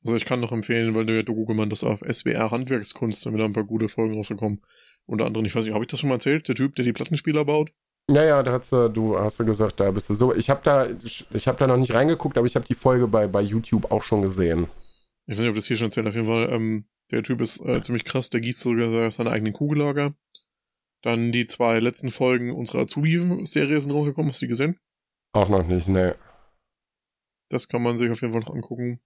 Also 0.03 0.15
ich 0.15 0.25
kann 0.25 0.39
noch 0.39 0.51
empfehlen, 0.51 0.95
weil 0.95 1.05
du 1.05 1.15
ja 1.15 1.23
Doku 1.23 1.45
gemacht 1.45 1.69
hast 1.71 1.83
auf 1.83 1.99
SWR 1.99 2.51
Handwerkskunst, 2.51 3.25
da 3.25 3.29
sind 3.29 3.39
da 3.39 3.45
ein 3.45 3.53
paar 3.53 3.65
gute 3.65 3.89
Folgen 3.89 4.15
rausgekommen. 4.15 4.61
Unter 5.05 5.25
anderem, 5.25 5.45
ich 5.45 5.55
weiß 5.55 5.65
nicht, 5.65 5.73
habe 5.73 5.83
ich 5.83 5.89
das 5.89 5.99
schon 5.99 6.09
mal 6.09 6.15
erzählt? 6.15 6.47
Der 6.47 6.55
Typ, 6.55 6.75
der 6.75 6.85
die 6.85 6.93
Plattenspieler 6.93 7.43
baut? 7.43 7.71
Ja, 8.09 8.23
ja, 8.23 8.41
da 8.41 8.53
hast 8.53 8.71
du, 8.71 8.89
du 8.89 9.19
hast 9.19 9.39
du 9.39 9.45
gesagt, 9.45 9.79
da 9.79 9.91
bist 9.91 10.09
du 10.09 10.13
so. 10.13 10.33
Ich 10.33 10.49
habe 10.49 10.61
da, 10.63 10.87
ich 11.03 11.47
habe 11.47 11.59
da 11.59 11.67
noch 11.67 11.77
nicht 11.77 11.93
reingeguckt, 11.93 12.37
aber 12.37 12.47
ich 12.47 12.55
habe 12.55 12.65
die 12.65 12.73
Folge 12.73 13.07
bei, 13.07 13.27
bei 13.27 13.41
YouTube 13.41 13.91
auch 13.91 14.03
schon 14.03 14.21
gesehen. 14.21 14.67
Ich 15.27 15.33
weiß 15.33 15.39
nicht, 15.39 15.49
ob 15.49 15.55
das 15.55 15.67
hier 15.67 15.77
schon 15.77 15.87
erzählt, 15.87 16.07
auf 16.07 16.15
jeden 16.15 16.27
Fall, 16.27 16.49
ähm, 16.51 16.85
der 17.11 17.21
Typ 17.21 17.41
ist 17.41 17.59
äh, 17.61 17.81
ziemlich 17.81 18.05
krass, 18.05 18.29
der 18.29 18.41
gießt 18.41 18.61
sogar 18.61 19.11
seine 19.11 19.29
eigenen 19.29 19.53
Kugellager. 19.53 20.15
Dann 21.03 21.31
die 21.31 21.45
zwei 21.45 21.79
letzten 21.79 22.09
Folgen 22.09 22.51
unserer 22.51 22.81
Azubi-Serie 22.81 23.79
sind 23.79 23.91
rausgekommen, 23.91 24.31
hast 24.31 24.41
du 24.41 24.45
die 24.45 24.49
gesehen? 24.49 24.79
Auch 25.33 25.49
noch 25.49 25.65
nicht, 25.65 25.87
ne. 25.87 26.15
Das 27.49 27.67
kann 27.67 27.83
man 27.83 27.97
sich 27.97 28.09
auf 28.09 28.21
jeden 28.21 28.33
Fall 28.33 28.41
noch 28.41 28.53
angucken. 28.53 28.99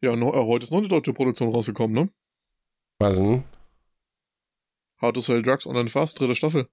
Ja, 0.00 0.14
noch, 0.14 0.32
äh, 0.32 0.46
heute 0.46 0.64
ist 0.64 0.70
noch 0.70 0.78
eine 0.78 0.88
deutsche 0.88 1.12
Produktion 1.12 1.50
rausgekommen, 1.50 1.92
ne? 1.92 2.10
Was 3.00 3.16
denn? 3.16 3.42
How 5.00 5.12
to 5.12 5.20
Sell 5.20 5.42
Drugs 5.42 5.66
Online 5.66 5.88
Fast, 5.88 6.20
dritte 6.20 6.36
Staffel. 6.36 6.68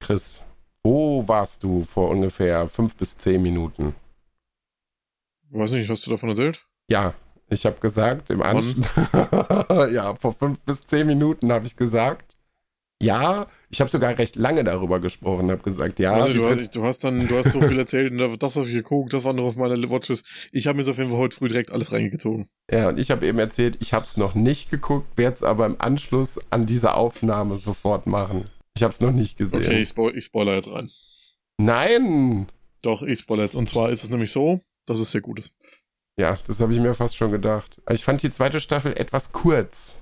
Chris, 0.00 0.42
wo 0.82 1.26
warst 1.26 1.62
du 1.62 1.82
vor 1.82 2.10
ungefähr 2.10 2.66
fünf 2.66 2.96
bis 2.96 3.16
zehn 3.18 3.42
Minuten? 3.42 3.94
Weiß 5.50 5.70
nicht, 5.70 5.88
hast 5.88 6.06
du 6.06 6.10
davon 6.10 6.30
erzählt? 6.30 6.66
Ja, 6.90 7.14
ich 7.48 7.64
habe 7.66 7.78
gesagt, 7.78 8.30
im 8.30 8.42
Anschluss. 8.42 8.86
ja, 9.92 10.14
vor 10.16 10.34
fünf 10.34 10.60
bis 10.60 10.84
zehn 10.86 11.06
Minuten 11.06 11.52
habe 11.52 11.66
ich 11.66 11.76
gesagt. 11.76 12.27
Ja, 13.00 13.46
ich 13.70 13.80
habe 13.80 13.90
sogar 13.90 14.18
recht 14.18 14.34
lange 14.34 14.64
darüber 14.64 14.98
gesprochen, 14.98 15.50
habe 15.50 15.62
gesagt, 15.62 16.00
ja. 16.00 16.14
also, 16.14 16.32
du, 16.32 16.48
hast, 16.48 16.74
du 16.74 16.82
hast 16.82 17.04
dann, 17.04 17.28
du 17.28 17.36
hast 17.36 17.52
so 17.52 17.60
viel 17.60 17.78
erzählt 17.78 18.12
und 18.12 18.42
das 18.42 18.56
habe 18.56 18.66
ich 18.66 18.74
geguckt, 18.74 19.12
das 19.12 19.22
war 19.22 19.32
noch 19.32 19.44
auf 19.44 19.56
meiner 19.56 19.76
Watchlist. 19.88 20.26
Ich 20.50 20.66
habe 20.66 20.78
mir 20.78 20.84
so 20.84 20.90
auf 20.90 20.98
jeden 20.98 21.10
Fall 21.10 21.20
heute 21.20 21.36
früh 21.36 21.48
direkt 21.48 21.70
alles 21.70 21.92
reingezogen. 21.92 22.48
ja, 22.72 22.88
und 22.88 22.98
ich 22.98 23.12
habe 23.12 23.24
eben 23.26 23.38
erzählt, 23.38 23.78
ich 23.80 23.92
habe 23.92 24.04
es 24.04 24.16
noch 24.16 24.34
nicht 24.34 24.70
geguckt, 24.70 25.16
werde 25.16 25.34
es 25.34 25.44
aber 25.44 25.66
im 25.66 25.76
Anschluss 25.80 26.40
an 26.50 26.66
diese 26.66 26.94
Aufnahme 26.94 27.54
sofort 27.54 28.08
machen. 28.08 28.48
Ich 28.74 28.82
habe 28.82 28.92
es 28.92 29.00
noch 29.00 29.12
nicht 29.12 29.36
gesehen. 29.36 29.62
Okay, 29.62 29.82
ich, 29.82 29.88
spoil, 29.88 30.16
ich 30.16 30.24
spoiler 30.24 30.56
jetzt 30.56 30.68
rein. 30.68 30.90
Nein! 31.60 32.48
Doch, 32.82 33.02
ich 33.02 33.18
spoiler 33.18 33.44
jetzt. 33.44 33.56
Und 33.56 33.68
zwar 33.68 33.90
ist 33.90 34.04
es 34.04 34.10
nämlich 34.10 34.32
so, 34.32 34.60
dass 34.86 35.00
es 35.00 35.10
sehr 35.10 35.20
gut 35.20 35.38
ist. 35.38 35.54
Ja, 36.18 36.38
das 36.46 36.60
habe 36.60 36.72
ich 36.72 36.80
mir 36.80 36.94
fast 36.94 37.16
schon 37.16 37.30
gedacht. 37.30 37.80
Ich 37.90 38.04
fand 38.04 38.22
die 38.22 38.30
zweite 38.30 38.60
Staffel 38.60 38.92
etwas 38.96 39.32
kurz. 39.32 39.96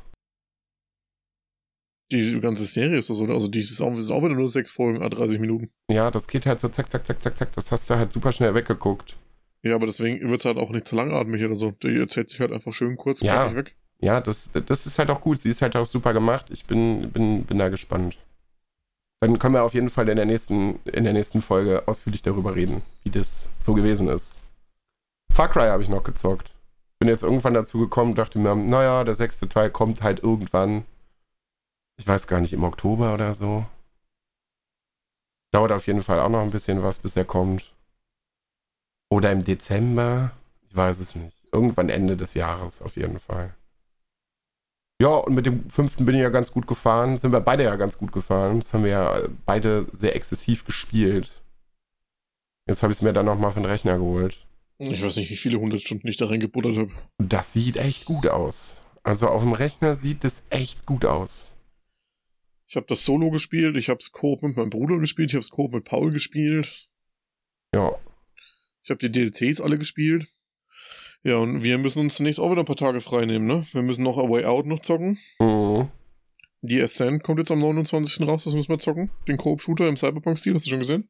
Die 2.13 2.41
ganze 2.41 2.65
Serie 2.65 2.99
ist 2.99 3.09
so, 3.09 3.25
also 3.27 3.49
die 3.49 3.59
ist 3.59 3.81
auch, 3.81 3.97
ist 3.97 4.11
auch 4.11 4.23
wieder 4.23 4.35
nur 4.35 4.49
sechs 4.49 4.71
Folgen, 4.73 5.03
ah, 5.03 5.09
30 5.09 5.41
Minuten. 5.41 5.71
Ja, 5.91 6.11
das 6.11 6.29
geht 6.29 6.47
halt 6.47 6.61
so 6.61 6.69
zack, 6.69 6.91
zack, 6.91 7.05
zack, 7.07 7.23
zack, 7.23 7.37
zack. 7.37 7.53
Das 7.55 7.73
hast 7.73 7.91
du 7.91 7.97
halt 7.97 8.13
super 8.13 8.31
schnell 8.31 8.55
weggeguckt. 8.55 9.17
Ja, 9.63 9.75
aber 9.75 9.87
deswegen 9.87 10.29
wird's 10.31 10.45
halt 10.45 10.59
auch 10.59 10.71
nicht 10.71 10.87
zu 10.87 10.95
langatmig 10.95 11.45
oder 11.45 11.57
so. 11.57 11.73
Die 11.73 11.99
erzählt 11.99 12.31
sich 12.31 12.39
halt 12.39 12.53
einfach 12.53 12.73
schön 12.73 12.97
kurz 12.97 13.21
Ja. 13.23 13.53
weg. 13.57 13.75
Ja, 13.99 14.21
das, 14.21 14.51
das 14.53 14.87
ist 14.87 14.99
halt 14.99 15.11
auch 15.11 15.21
gut. 15.21 15.41
Sie 15.41 15.49
ist 15.49 15.63
halt 15.63 15.75
auch 15.75 15.87
super 15.87 16.13
gemacht. 16.13 16.47
Ich 16.51 16.67
bin, 16.67 17.11
bin, 17.11 17.45
bin 17.45 17.59
da 17.59 17.69
gespannt. 17.71 18.17
Dann 19.21 19.39
können 19.39 19.55
wir 19.55 19.65
auf 19.65 19.75
jeden 19.75 19.89
Fall 19.89 20.09
in 20.09 20.17
der 20.17 20.27
nächsten, 20.27 20.79
in 20.85 21.05
der 21.05 21.15
nächsten 21.15 21.41
Folge 21.41 21.89
ausführlich 21.89 22.23
darüber 22.23 22.55
reden, 22.55 22.83
wie 23.03 23.11
das 23.11 23.51
so 23.59 23.73
gewesen 23.75 24.09
ist. 24.09 24.37
Far 25.33 25.49
Cry 25.49 25.69
habe 25.69 25.83
ich 25.83 25.89
noch 25.89 26.05
gezockt. 26.05 26.55
Bin 26.99 27.09
jetzt 27.09 27.23
irgendwann 27.23 27.55
dazu 27.55 27.79
gekommen, 27.79 28.15
dachte 28.15 28.39
mir, 28.39 28.55
naja, 28.55 29.03
der 29.05 29.15
sechste 29.15 29.49
Teil 29.49 29.71
kommt 29.71 30.03
halt 30.03 30.23
irgendwann. 30.23 30.85
Ich 31.99 32.07
weiß 32.07 32.27
gar 32.27 32.41
nicht, 32.41 32.53
im 32.53 32.65
Oktober 32.65 33.15
oder 33.15 33.33
so. 33.35 33.67
Dauert 35.53 35.73
auf 35.73 35.87
jeden 35.87 36.03
Fall 36.03 36.21
auch 36.21 36.29
noch 36.29 36.43
ein 36.43 36.51
bisschen 36.51 36.83
was, 36.83 36.99
bis 36.99 37.17
er 37.17 37.25
kommt. 37.25 37.75
Oder 39.11 39.33
im 39.33 39.45
Dezember. 39.45 40.33
Ich 40.69 40.77
weiß 40.77 40.99
es 40.99 41.15
nicht. 41.15 41.39
Irgendwann 41.53 41.89
Ende 41.89 42.17
des 42.17 42.35
Jahres 42.35 42.83
auf 42.83 42.97
jeden 42.97 43.19
Fall. 43.19 43.55
Ja, 45.01 45.09
und 45.09 45.35
mit 45.35 45.47
dem 45.47 45.69
fünften 45.71 46.05
bin 46.05 46.15
ich 46.15 46.23
ja 46.23 46.31
ganz 46.31 46.53
gut 46.53 46.67
gefahren. 46.67 47.19
Sind 47.19 47.33
wir 47.33 47.41
beide 47.41 47.65
ja 47.65 47.77
ganz 47.77 47.99
gut 47.99 48.13
gefahren. 48.13 48.61
Das 48.61 48.75
haben 48.75 48.85
wir 48.85 48.91
ja 48.91 49.23
beide 49.45 49.87
sehr 49.93 50.17
exzessiv 50.17 50.65
gespielt. 50.65 51.31
Jetzt 52.69 52.83
habe 52.83 52.93
ich 52.93 52.99
es 52.99 53.03
mir 53.03 53.13
dann 53.13 53.27
nochmal 53.27 53.53
für 53.53 53.61
den 53.61 53.67
Rechner 53.67 53.97
geholt. 53.97 54.45
Ich 54.79 55.03
weiß 55.03 55.17
nicht, 55.17 55.31
wie 55.31 55.37
viele 55.37 55.59
hundert 55.59 55.81
Stunden 55.81 56.09
ich 56.09 56.17
da 56.17 56.27
reingebuttert 56.27 56.77
habe. 56.77 56.93
Das 57.19 57.53
sieht 57.53 57.77
echt 57.77 58.05
gut 58.05 58.27
aus. 58.27 58.81
Also 59.03 59.29
auf 59.29 59.43
dem 59.43 59.53
Rechner 59.53 59.95
sieht 59.95 60.25
es 60.25 60.45
echt 60.51 60.85
gut 60.85 61.05
aus. 61.05 61.53
Ich 62.69 62.77
habe 62.77 62.87
das 62.89 63.05
Solo 63.05 63.31
gespielt, 63.31 63.77
ich 63.77 63.89
habe 63.89 64.01
es 64.01 64.13
Coop 64.13 64.43
mit 64.43 64.57
meinem 64.57 64.71
Bruder 64.71 64.99
gespielt, 64.99 65.31
ich 65.31 65.35
habe 65.35 65.43
es 65.43 65.51
Coop 65.51 65.73
mit 65.73 65.85
Paul 65.85 66.11
gespielt. 66.11 66.89
Ja, 67.75 67.97
Ich 68.83 68.91
habe 68.91 69.09
die 69.09 69.11
DLCs 69.11 69.61
alle 69.61 69.79
gespielt. 69.79 70.27
Ja, 71.23 71.39
und 71.39 71.65
wir 71.65 71.79
müssen 71.79 72.01
uns 72.01 72.15
zunächst 72.17 72.39
auch 72.39 72.51
wieder 72.51 72.63
ein 72.63 72.67
paar 72.67 72.77
Tage 72.77 73.01
frei 73.01 73.27
nehmen, 73.27 73.47
ne? 73.47 73.65
Wir 73.73 73.83
müssen 73.83 74.05
noch 74.05 74.19
A 74.19 74.29
Way 74.29 74.45
Out 74.45 74.67
noch 74.67 74.81
zocken. 74.81 75.19
Mhm. 75.41 75.89
Die 76.63 76.83
Ascent 76.83 77.23
kommt 77.23 77.39
jetzt 77.39 77.51
am 77.51 77.61
29. 77.61 78.27
raus, 78.27 78.45
das 78.45 78.55
müssen 78.55 78.69
wir 78.69 78.79
zocken. 78.79 79.11
Den 79.29 79.37
Coop-Shooter 79.37 79.89
im 79.89 79.97
Cyberpunk-Stil, 79.97 80.55
hast 80.55 80.67
du 80.67 80.71
schon 80.71 80.79
gesehen? 80.81 81.09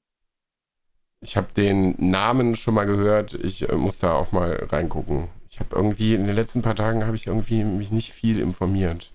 Ich 1.20 1.36
habe 1.36 1.48
den 1.57 1.94
Namen 1.98 2.57
schon 2.57 2.74
mal 2.74 2.84
gehört. 2.84 3.34
Ich 3.34 3.68
äh, 3.68 3.76
muss 3.76 3.98
da 3.98 4.14
auch 4.14 4.32
mal 4.32 4.54
reingucken. 4.70 5.28
Ich 5.48 5.61
habe 5.61 5.74
irgendwie 5.74 6.14
in 6.14 6.26
den 6.26 6.36
letzten 6.36 6.62
paar 6.62 6.76
Tagen 6.76 7.07
habe 7.07 7.16
ich 7.16 7.26
irgendwie 7.26 7.64
mich 7.64 7.90
nicht 7.90 8.12
viel 8.12 8.38
informiert. 8.38 9.12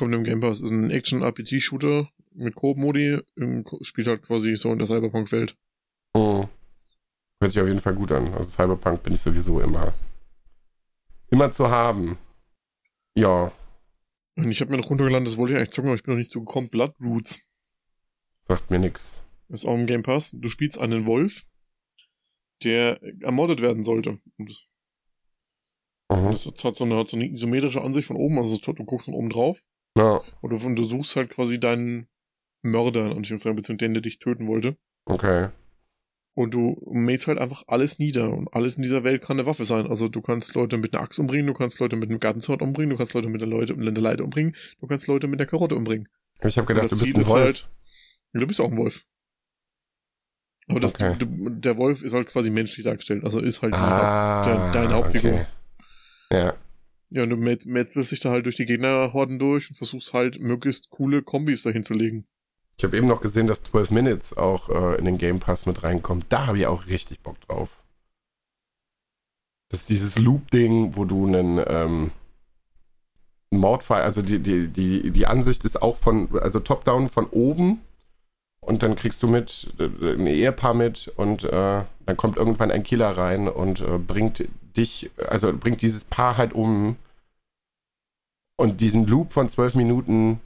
Kommt 0.00 0.14
im 0.14 0.24
Game 0.24 0.40
Pass, 0.40 0.62
ist 0.62 0.70
ein 0.70 0.90
Action-RPG-Shooter 0.90 2.08
mit 2.32 2.54
Coop-Modi, 2.54 3.18
spielt 3.82 4.06
halt 4.08 4.22
quasi 4.22 4.56
so 4.56 4.72
in 4.72 4.78
der 4.78 4.86
Cyberpunk-Welt. 4.86 5.56
Mhm. 6.14 6.48
Hört 7.38 7.52
sich 7.52 7.60
auf 7.60 7.68
jeden 7.68 7.80
Fall 7.80 7.94
gut 7.94 8.10
an. 8.10 8.32
Also 8.32 8.48
Cyberpunk 8.48 9.02
bin 9.02 9.12
ich 9.12 9.20
sowieso 9.20 9.60
immer 9.60 9.92
immer 11.30 11.50
zu 11.50 11.70
haben. 11.70 12.16
Ja, 13.14 13.52
Und 14.36 14.50
ich 14.50 14.62
habe 14.62 14.70
mir 14.70 14.78
noch 14.78 14.88
runtergeladen, 14.88 15.26
das 15.26 15.36
wollte 15.36 15.52
ich 15.52 15.58
eigentlich 15.58 15.70
zocken, 15.72 15.90
aber 15.90 15.96
ich 15.96 16.02
bin 16.02 16.14
noch 16.14 16.18
nicht 16.18 16.32
so 16.32 16.40
gekommen. 16.40 16.70
Blood 16.70 16.94
Roots. 17.02 17.40
sagt 18.40 18.70
mir 18.70 18.78
nix. 18.78 19.20
Ist 19.48 19.66
auch 19.66 19.74
im 19.74 19.86
Game 19.86 20.02
Pass. 20.02 20.30
Du 20.32 20.48
spielst 20.48 20.78
einen 20.78 21.04
Wolf, 21.04 21.44
der 22.64 22.98
ermordet 23.22 23.60
werden 23.60 23.84
sollte. 23.84 24.18
Und 24.38 24.48
das, 24.50 24.66
Mhm. 26.10 26.30
das 26.30 26.64
hat 26.64 26.74
so 26.74 26.84
eine, 26.84 26.96
hat 26.96 27.08
so 27.08 27.16
eine 27.18 27.28
isometrische 27.28 27.82
Ansicht 27.82 28.08
von 28.08 28.16
oben, 28.16 28.38
also 28.38 28.56
du 28.56 28.84
guckst 28.84 29.04
von 29.04 29.14
oben 29.14 29.28
drauf. 29.28 29.60
Ja, 30.00 30.20
Und 30.40 30.50
du, 30.50 30.66
und 30.66 30.76
du 30.76 30.84
suchst 30.84 31.16
halt 31.16 31.30
quasi 31.30 31.60
deinen 31.60 32.06
Mörder, 32.62 33.14
beziehungsweise 33.14 33.76
den, 33.76 33.94
der 33.94 34.02
dich 34.02 34.18
töten 34.18 34.46
wollte. 34.46 34.76
okay. 35.06 35.48
Und 36.34 36.54
du 36.54 36.80
mähst 36.90 37.26
halt 37.26 37.38
einfach 37.38 37.64
alles 37.66 37.98
nieder. 37.98 38.30
Und 38.32 38.48
alles 38.54 38.76
in 38.76 38.82
dieser 38.82 39.02
Welt 39.04 39.20
kann 39.20 39.38
eine 39.38 39.46
Waffe 39.46 39.64
sein. 39.64 39.86
Also 39.88 40.08
du 40.08 40.22
kannst 40.22 40.54
Leute 40.54 40.78
mit 40.78 40.94
einer 40.94 41.02
Axt 41.02 41.18
umbringen, 41.18 41.48
du 41.48 41.52
kannst 41.54 41.80
Leute 41.80 41.96
mit 41.96 42.08
einem 42.08 42.20
Gartenzort 42.20 42.62
umbringen, 42.62 42.90
du 42.90 42.96
kannst 42.96 43.12
Leute 43.14 43.28
mit 43.28 43.42
einer, 43.42 43.50
Leute, 43.50 43.74
mit 43.74 43.86
einer 43.88 44.00
Leiter 44.00 44.22
umbringen, 44.24 44.54
du 44.80 44.86
kannst 44.86 45.06
Leute 45.08 45.26
mit 45.26 45.40
einer 45.40 45.48
Karotte 45.50 45.74
umbringen. 45.74 46.08
Ich 46.42 46.56
habe 46.56 46.66
gedacht, 46.66 46.84
du 46.86 46.90
bist 46.90 47.02
Ziel 47.02 47.14
ein 47.16 47.20
ist 47.22 47.28
Wolf. 47.28 47.44
halt. 47.44 47.68
Du 48.32 48.46
bist 48.46 48.60
auch 48.60 48.70
ein 48.70 48.76
Wolf. 48.76 49.04
Aber 50.68 50.80
das, 50.80 50.94
Okay. 50.94 51.16
du, 51.18 51.26
der 51.50 51.76
Wolf 51.76 52.00
ist 52.00 52.14
halt 52.14 52.28
quasi 52.28 52.48
menschlich 52.50 52.84
dargestellt. 52.86 53.24
Also 53.24 53.40
ist 53.40 53.60
halt 53.60 53.74
ah, 53.74 54.70
deine 54.72 54.94
Hauptfigur. 54.94 55.32
okay. 55.32 55.46
Ja, 56.32 56.54
Ja, 57.10 57.24
und 57.24 57.30
du 57.30 57.36
met- 57.36 57.66
metzelst 57.66 58.12
dich 58.12 58.20
da 58.20 58.30
halt 58.30 58.46
durch 58.46 58.56
die 58.56 58.66
Gegnerhorden 58.66 59.38
durch 59.38 59.68
und 59.68 59.76
versuchst 59.76 60.12
halt 60.12 60.40
möglichst 60.40 60.90
coole 60.90 61.22
Kombis 61.22 61.62
dahin 61.62 61.82
zu 61.82 61.94
legen. 61.94 62.26
ich 62.76 62.84
habe 62.84 62.96
eben 62.96 63.08
noch 63.08 63.20
gesehen, 63.20 63.46
dass 63.48 63.64
12 63.64 63.90
Minutes 63.90 64.36
auch 64.36 64.68
äh, 64.68 64.96
in 64.98 65.04
den 65.04 65.18
Game 65.18 65.40
Pass 65.40 65.66
mit 65.66 65.82
reinkommt. 65.82 66.26
Da 66.28 66.46
habe 66.46 66.58
ich 66.58 66.66
auch 66.66 66.86
richtig 66.86 67.20
Bock 67.20 67.40
drauf. 67.40 67.82
Das 69.70 69.80
ist 69.80 69.88
dieses 69.90 70.18
Loop-Ding, 70.18 70.96
wo 70.96 71.04
du 71.04 71.26
einen 71.26 71.62
ähm, 71.66 72.10
Mordfall, 73.50 74.02
also 74.02 74.22
die, 74.22 74.38
die, 74.40 74.68
die, 74.68 75.10
die 75.10 75.26
Ansicht 75.26 75.64
ist 75.64 75.82
auch 75.82 75.96
von, 75.96 76.28
also 76.40 76.60
top-down 76.60 77.08
von 77.08 77.26
oben 77.26 77.80
und 78.60 78.82
dann 78.82 78.94
kriegst 78.94 79.22
du 79.22 79.28
mit, 79.28 79.72
äh, 79.78 80.12
ein 80.14 80.26
Ehepaar 80.26 80.74
mit 80.74 81.08
und 81.16 81.44
äh, 81.44 81.50
dann 82.06 82.16
kommt 82.16 82.36
irgendwann 82.36 82.70
ein 82.70 82.82
Killer 82.84 83.16
rein 83.16 83.48
und 83.48 83.80
äh, 83.80 83.98
bringt 83.98 84.48
dich, 84.76 85.10
also 85.28 85.52
bringt 85.56 85.82
dieses 85.82 86.04
Paar 86.04 86.36
halt 86.36 86.52
um 86.52 86.96
und 88.56 88.80
diesen 88.80 89.06
Loop 89.06 89.32
von 89.32 89.48
zwölf 89.48 89.74
Minuten 89.74 90.40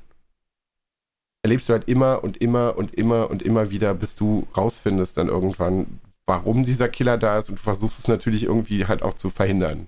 erlebst 1.42 1.68
du 1.68 1.74
halt 1.74 1.88
immer 1.88 2.24
und 2.24 2.38
immer 2.38 2.76
und 2.76 2.94
immer 2.94 3.28
und 3.30 3.42
immer 3.42 3.70
wieder, 3.70 3.94
bis 3.94 4.16
du 4.16 4.46
rausfindest 4.56 5.18
dann 5.18 5.28
irgendwann, 5.28 6.00
warum 6.26 6.64
dieser 6.64 6.88
Killer 6.88 7.18
da 7.18 7.38
ist 7.38 7.50
und 7.50 7.58
du 7.58 7.62
versuchst 7.62 7.98
es 7.98 8.08
natürlich 8.08 8.44
irgendwie 8.44 8.86
halt 8.86 9.02
auch 9.02 9.14
zu 9.14 9.28
verhindern. 9.30 9.86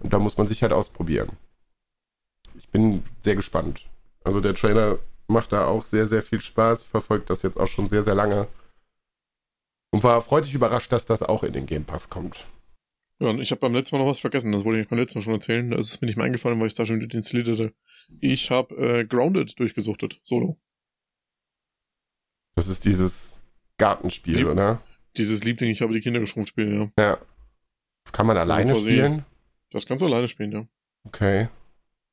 Und 0.00 0.12
da 0.12 0.18
muss 0.18 0.36
man 0.36 0.48
sich 0.48 0.62
halt 0.62 0.72
ausprobieren. 0.72 1.30
Ich 2.58 2.68
bin 2.68 3.04
sehr 3.20 3.36
gespannt. 3.36 3.86
Also 4.24 4.40
der 4.40 4.54
Trailer 4.54 4.98
macht 5.28 5.52
da 5.52 5.66
auch 5.66 5.84
sehr, 5.84 6.06
sehr 6.06 6.22
viel 6.22 6.40
Spaß. 6.40 6.84
Ich 6.84 6.88
verfolge 6.88 7.26
das 7.26 7.42
jetzt 7.42 7.58
auch 7.58 7.68
schon 7.68 7.86
sehr, 7.86 8.02
sehr 8.02 8.14
lange. 8.14 8.48
Und 9.92 10.02
war 10.02 10.20
freudig 10.22 10.54
überrascht, 10.54 10.90
dass 10.90 11.06
das 11.06 11.22
auch 11.22 11.42
in 11.44 11.52
den 11.52 11.66
Game 11.66 11.84
Pass 11.84 12.10
kommt. 12.10 12.46
Ja, 13.22 13.28
und 13.30 13.40
ich 13.40 13.52
habe 13.52 13.60
beim 13.60 13.72
letzten 13.72 13.94
Mal 13.94 14.02
noch 14.02 14.10
was 14.10 14.18
vergessen, 14.18 14.50
das 14.50 14.64
wollte 14.64 14.80
ich 14.80 14.88
beim 14.88 14.98
letzten 14.98 15.18
Mal 15.18 15.22
schon 15.22 15.34
erzählen. 15.34 15.70
Das 15.70 15.86
ist 15.88 16.00
mir 16.00 16.06
nicht 16.06 16.16
mehr 16.16 16.26
eingefallen, 16.26 16.58
weil 16.58 16.66
ich 16.66 16.74
da 16.74 16.84
schon 16.84 17.00
installiert 17.00 17.46
hatte. 17.48 17.72
Ich 18.20 18.50
habe 18.50 18.74
äh, 18.74 19.04
Grounded 19.04 19.56
durchgesuchtet, 19.60 20.18
solo. 20.24 20.58
Das 22.56 22.66
ist 22.66 22.84
dieses 22.84 23.38
Gartenspiel, 23.78 24.38
Die- 24.38 24.44
oder? 24.44 24.82
Dieses 25.16 25.44
Liebling, 25.44 25.70
ich 25.70 25.82
habe 25.82 25.92
die 25.92 26.00
Kinder 26.00 26.18
geschrumpft 26.18 26.48
spielen, 26.48 26.92
ja. 26.96 27.02
Ja. 27.04 27.18
Das 28.02 28.12
kann 28.12 28.26
man 28.26 28.36
alleine 28.36 28.74
spielen? 28.74 29.24
Das 29.70 29.86
kannst 29.86 30.02
du 30.02 30.06
alleine 30.06 30.26
spielen, 30.26 30.50
ja. 30.50 30.66
Okay. 31.04 31.48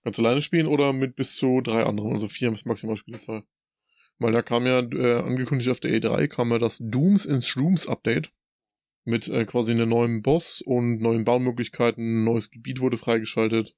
Kannst 0.04 0.20
du 0.20 0.24
alleine 0.24 0.42
spielen 0.44 0.68
oder 0.68 0.94
mit 0.94 1.16
bis 1.16 1.36
zu 1.38 1.62
drei 1.62 1.86
anderen, 1.86 2.12
also 2.12 2.28
vier 2.28 2.52
maximal 2.66 2.98
Spielzahl. 2.98 3.44
Weil 4.20 4.34
da 4.34 4.44
kam 4.44 4.68
ja, 4.68 4.80
äh, 4.80 5.22
angekündigt 5.24 5.70
auf 5.72 5.80
der 5.80 5.92
E3, 5.92 6.28
kam 6.28 6.52
ja 6.52 6.60
das 6.60 6.78
Dooms 6.80 7.26
in 7.26 7.42
Shrooms 7.42 7.88
Update. 7.88 8.32
Mit 9.06 9.28
äh, 9.28 9.46
quasi 9.46 9.72
einem 9.72 9.90
neuen 9.90 10.22
Boss 10.22 10.62
und 10.62 11.00
neuen 11.00 11.26
Baumöglichkeiten, 11.26 12.24
neues 12.24 12.52
Gebiet 12.52 12.82
wurde 12.82 12.98
freigeschaltet. 12.98 13.76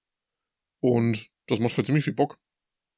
Und 0.79 1.29
das 1.47 1.59
macht 1.59 1.73
für 1.73 1.83
ziemlich 1.83 2.05
viel 2.05 2.13
Bock. 2.13 2.39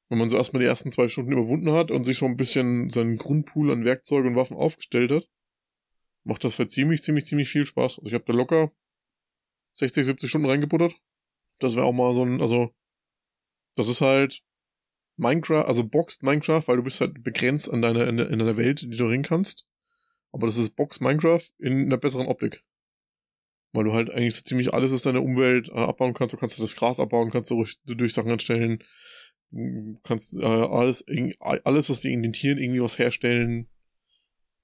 Wenn 0.08 0.18
man 0.18 0.30
so 0.30 0.36
erstmal 0.36 0.62
die 0.62 0.68
ersten 0.68 0.90
zwei 0.90 1.08
Stunden 1.08 1.32
überwunden 1.32 1.72
hat 1.72 1.90
und 1.90 2.04
sich 2.04 2.18
so 2.18 2.26
ein 2.26 2.36
bisschen 2.36 2.88
seinen 2.88 3.16
Grundpool 3.16 3.70
an 3.70 3.84
Werkzeugen 3.84 4.30
und 4.30 4.36
Waffen 4.36 4.56
aufgestellt 4.56 5.10
hat, 5.10 5.28
macht 6.24 6.44
das 6.44 6.54
für 6.54 6.66
ziemlich, 6.66 7.02
ziemlich, 7.02 7.26
ziemlich 7.26 7.48
viel 7.48 7.66
Spaß. 7.66 7.98
Also 7.98 8.06
ich 8.06 8.14
habe 8.14 8.24
da 8.26 8.32
locker 8.32 8.72
60, 9.72 10.04
70 10.06 10.30
Stunden 10.30 10.48
reingebuttert. 10.48 10.94
Das 11.58 11.76
wäre 11.76 11.86
auch 11.86 11.92
mal 11.92 12.14
so 12.14 12.24
ein, 12.24 12.40
also 12.40 12.74
das 13.76 13.88
ist 13.88 14.00
halt 14.00 14.42
Minecraft, 15.16 15.66
also 15.66 15.86
Boxed 15.86 16.22
Minecraft, 16.22 16.66
weil 16.66 16.76
du 16.76 16.82
bist 16.82 17.00
halt 17.00 17.22
begrenzt 17.22 17.72
an 17.72 17.82
deiner, 17.82 18.06
in, 18.08 18.18
in 18.18 18.38
deiner 18.38 18.56
Welt, 18.56 18.82
die 18.82 18.96
du 18.96 19.06
ringen 19.06 19.24
kannst. 19.24 19.66
Aber 20.34 20.48
das 20.48 20.56
ist 20.56 20.70
Boxed 20.70 21.00
Minecraft 21.00 21.48
in 21.60 21.84
einer 21.84 21.96
besseren 21.96 22.26
Optik. 22.26 22.64
Weil 23.72 23.84
du 23.84 23.92
halt 23.92 24.10
eigentlich 24.10 24.34
so 24.34 24.42
ziemlich 24.42 24.74
alles 24.74 24.92
aus 24.92 25.02
deiner 25.02 25.22
Umwelt 25.22 25.68
äh, 25.68 25.74
abbauen 25.74 26.12
kannst. 26.12 26.32
Du 26.32 26.36
kannst 26.36 26.60
das 26.60 26.74
Gras 26.74 26.98
abbauen, 26.98 27.30
kannst 27.30 27.52
du 27.52 27.54
durch, 27.54 27.78
durch 27.84 28.12
Sachen 28.12 28.32
anstellen. 28.32 28.82
Kannst 30.02 30.36
äh, 30.36 30.44
alles, 30.44 31.04
alles, 31.38 31.88
was 31.88 32.00
dir 32.00 32.10
in 32.10 32.24
den 32.24 32.32
Tieren 32.32 32.58
irgendwie 32.58 32.82
was 32.82 32.98
herstellen. 32.98 33.68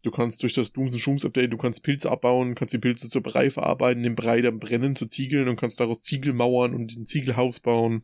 Du 0.02 0.10
kannst 0.10 0.42
durch 0.42 0.54
das 0.54 0.72
Dooms 0.72 0.98
Shrooms 0.98 1.24
Update, 1.24 1.52
du 1.52 1.56
kannst 1.56 1.84
Pilze 1.84 2.10
abbauen, 2.10 2.56
kannst 2.56 2.74
die 2.74 2.78
Pilze 2.78 3.08
zur 3.08 3.22
Brei 3.22 3.48
verarbeiten, 3.48 4.02
den 4.02 4.16
Brei 4.16 4.40
dann 4.40 4.58
brennen 4.58 4.96
zu 4.96 5.06
Ziegeln 5.06 5.46
und 5.46 5.54
kannst 5.54 5.78
daraus 5.78 6.02
Ziegelmauern 6.02 6.74
und 6.74 6.96
ein 6.96 7.06
Ziegelhaus 7.06 7.60
bauen. 7.60 8.02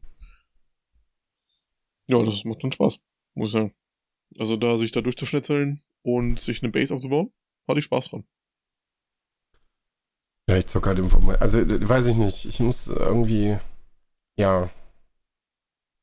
Ja, 2.06 2.22
das 2.22 2.44
macht 2.44 2.62
schon 2.62 2.70
Spaß, 2.70 3.00
muss 3.34 3.48
ich 3.48 3.52
sagen. 3.54 3.72
Also 4.38 4.56
da 4.56 4.78
sich 4.78 4.92
da 4.92 5.00
durchzuschnetzeln 5.00 5.80
und 6.02 6.38
sich 6.38 6.62
eine 6.62 6.70
Base 6.70 6.94
aufzubauen, 6.94 7.32
hatte 7.68 7.78
ich 7.78 7.84
Spaß 7.84 8.10
dran. 8.10 8.24
Ja, 10.48 10.56
ich 10.56 10.66
zocke 10.68 10.88
halt 10.88 10.98
im 10.98 11.10
Format. 11.10 11.42
Also, 11.42 11.58
äh, 11.58 11.88
weiß 11.88 12.06
ich 12.06 12.16
nicht. 12.16 12.44
Ich 12.44 12.60
muss 12.60 12.86
irgendwie, 12.88 13.58
ja, 14.36 14.70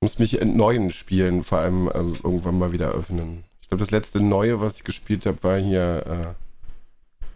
muss 0.01 0.19
mich 0.19 0.39
in 0.41 0.57
neuen 0.57 0.91
Spielen 0.91 1.43
vor 1.43 1.59
allem 1.59 1.89
ähm, 1.95 2.19
irgendwann 2.23 2.59
mal 2.59 2.73
wieder 2.73 2.91
öffnen. 2.91 3.43
Ich 3.61 3.69
glaube, 3.69 3.79
das 3.79 3.91
letzte 3.91 4.19
Neue, 4.19 4.59
was 4.59 4.77
ich 4.77 4.83
gespielt 4.83 5.25
habe, 5.25 5.41
war 5.43 5.57
hier, 5.57 6.35
äh, 6.35 7.27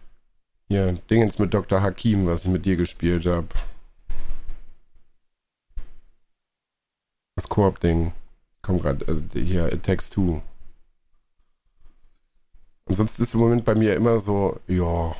hier, 0.68 0.92
Dingens 1.10 1.38
mit 1.38 1.54
Dr. 1.54 1.80
Hakim, 1.80 2.26
was 2.26 2.44
ich 2.44 2.50
mit 2.50 2.66
dir 2.66 2.76
gespielt 2.76 3.24
habe. 3.24 3.48
Das 7.36 7.48
Koop-Ding. 7.48 8.12
Komm 8.60 8.80
gerade, 8.80 9.06
also 9.08 9.22
hier, 9.32 9.72
It 9.72 9.84
Takes 9.84 10.10
Two. 10.10 10.42
Ansonsten 12.88 13.22
ist 13.22 13.34
im 13.34 13.40
Moment 13.40 13.64
bei 13.64 13.74
mir 13.74 13.94
immer 13.94 14.20
so, 14.20 14.58
ja, 14.66 15.14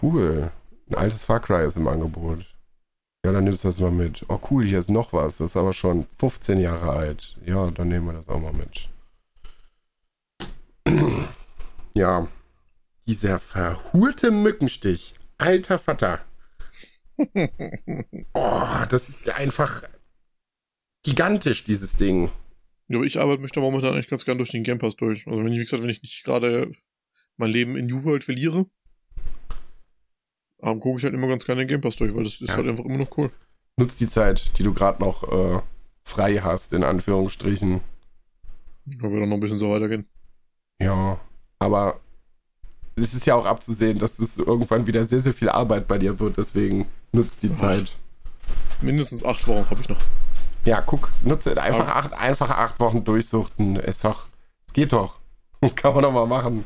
Cool. 0.00 0.50
Ein 0.88 0.94
altes 0.96 1.24
Far 1.24 1.40
Cry 1.40 1.64
ist 1.66 1.76
im 1.76 1.88
Angebot. 1.88 2.46
Ja, 3.24 3.32
dann 3.32 3.44
nimmst 3.44 3.64
du 3.64 3.68
das 3.68 3.78
mal 3.78 3.90
mit. 3.90 4.24
Oh, 4.28 4.40
cool, 4.50 4.64
hier 4.64 4.78
ist 4.78 4.90
noch 4.90 5.12
was. 5.12 5.38
Das 5.38 5.50
ist 5.50 5.56
aber 5.56 5.72
schon 5.72 6.06
15 6.18 6.58
Jahre 6.58 6.90
alt. 6.90 7.36
Ja, 7.44 7.70
dann 7.70 7.88
nehmen 7.88 8.06
wir 8.06 8.14
das 8.14 8.28
auch 8.28 8.40
mal 8.40 8.52
mit. 8.52 8.88
Ja. 11.94 12.26
Dieser 13.06 13.38
verhulte 13.38 14.30
Mückenstich. 14.30 15.14
Alter 15.38 15.78
Vater. 15.78 16.20
Oh, 18.32 18.66
das 18.88 19.10
ist 19.10 19.28
einfach 19.28 19.82
gigantisch, 21.02 21.64
dieses 21.64 21.96
Ding. 21.96 22.30
Ja, 22.88 22.96
aber 22.98 23.06
ich 23.06 23.18
arbeite 23.20 23.40
mich 23.42 23.52
da 23.52 23.60
momentan 23.60 23.94
eigentlich 23.94 24.08
ganz 24.08 24.24
gern 24.24 24.38
durch 24.38 24.50
den 24.50 24.64
Game 24.64 24.78
Pass 24.78 24.96
durch. 24.96 25.26
Also 25.26 25.44
wenn 25.44 25.52
ich, 25.52 25.60
wie 25.60 25.64
gesagt, 25.64 25.82
wenn 25.82 25.88
ich 25.90 26.02
nicht 26.02 26.24
gerade 26.24 26.70
mein 27.36 27.50
Leben 27.50 27.76
in 27.76 27.86
New 27.86 28.04
World 28.04 28.24
verliere, 28.24 28.66
ähm, 30.62 30.80
gucke 30.80 30.98
ich 30.98 31.04
halt 31.04 31.14
immer 31.14 31.28
ganz 31.28 31.44
gerne 31.44 31.62
den 31.62 31.68
Game 31.68 31.80
Pass 31.80 31.96
durch, 31.96 32.14
weil 32.14 32.24
das 32.24 32.40
ist 32.40 32.48
Ja. 32.50 32.56
halt 32.56 32.68
einfach 32.68 32.84
immer 32.84 32.98
noch 32.98 33.16
cool. 33.16 33.30
Nutz 33.76 33.96
die 33.96 34.08
Zeit, 34.08 34.58
die 34.58 34.62
du 34.62 34.74
gerade 34.74 35.02
noch 35.02 35.22
äh, 35.32 35.60
frei 36.04 36.36
hast, 36.36 36.72
in 36.72 36.84
Anführungsstrichen. 36.84 37.80
Da 38.84 39.02
wird 39.10 39.22
dann 39.22 39.28
noch 39.28 39.36
ein 39.36 39.40
bisschen 39.40 39.58
so 39.58 39.70
weitergehen. 39.70 40.06
Ja, 40.80 41.18
aber 41.58 42.00
es 42.96 43.14
ist 43.14 43.24
ja 43.26 43.34
auch 43.36 43.46
abzusehen, 43.46 43.98
dass 43.98 44.16
das 44.16 44.38
irgendwann 44.38 44.86
wieder 44.86 45.04
sehr, 45.04 45.20
sehr 45.20 45.32
viel 45.32 45.48
Arbeit 45.48 45.88
bei 45.88 45.96
dir 45.98 46.18
wird, 46.20 46.36
deswegen 46.36 46.86
nutzt 47.12 47.42
die 47.42 47.50
Ach. 47.52 47.56
Zeit. 47.56 47.96
Mindestens 48.82 49.24
acht 49.24 49.46
Wochen 49.46 49.68
habe 49.70 49.80
ich 49.80 49.88
noch. 49.88 50.00
Ja, 50.64 50.80
guck, 50.80 51.10
nutze 51.24 51.60
einfach 51.60 51.88
acht, 51.88 52.12
einfach 52.12 52.50
acht 52.50 52.78
Wochen 52.80 53.02
durchsuchten. 53.04 53.76
Ist 53.76 54.04
doch, 54.04 54.26
es 54.66 54.72
geht 54.72 54.92
doch. 54.92 55.18
Das 55.60 55.74
kann 55.74 55.94
man 55.94 56.02
doch 56.02 56.12
mal 56.12 56.26
machen. 56.26 56.64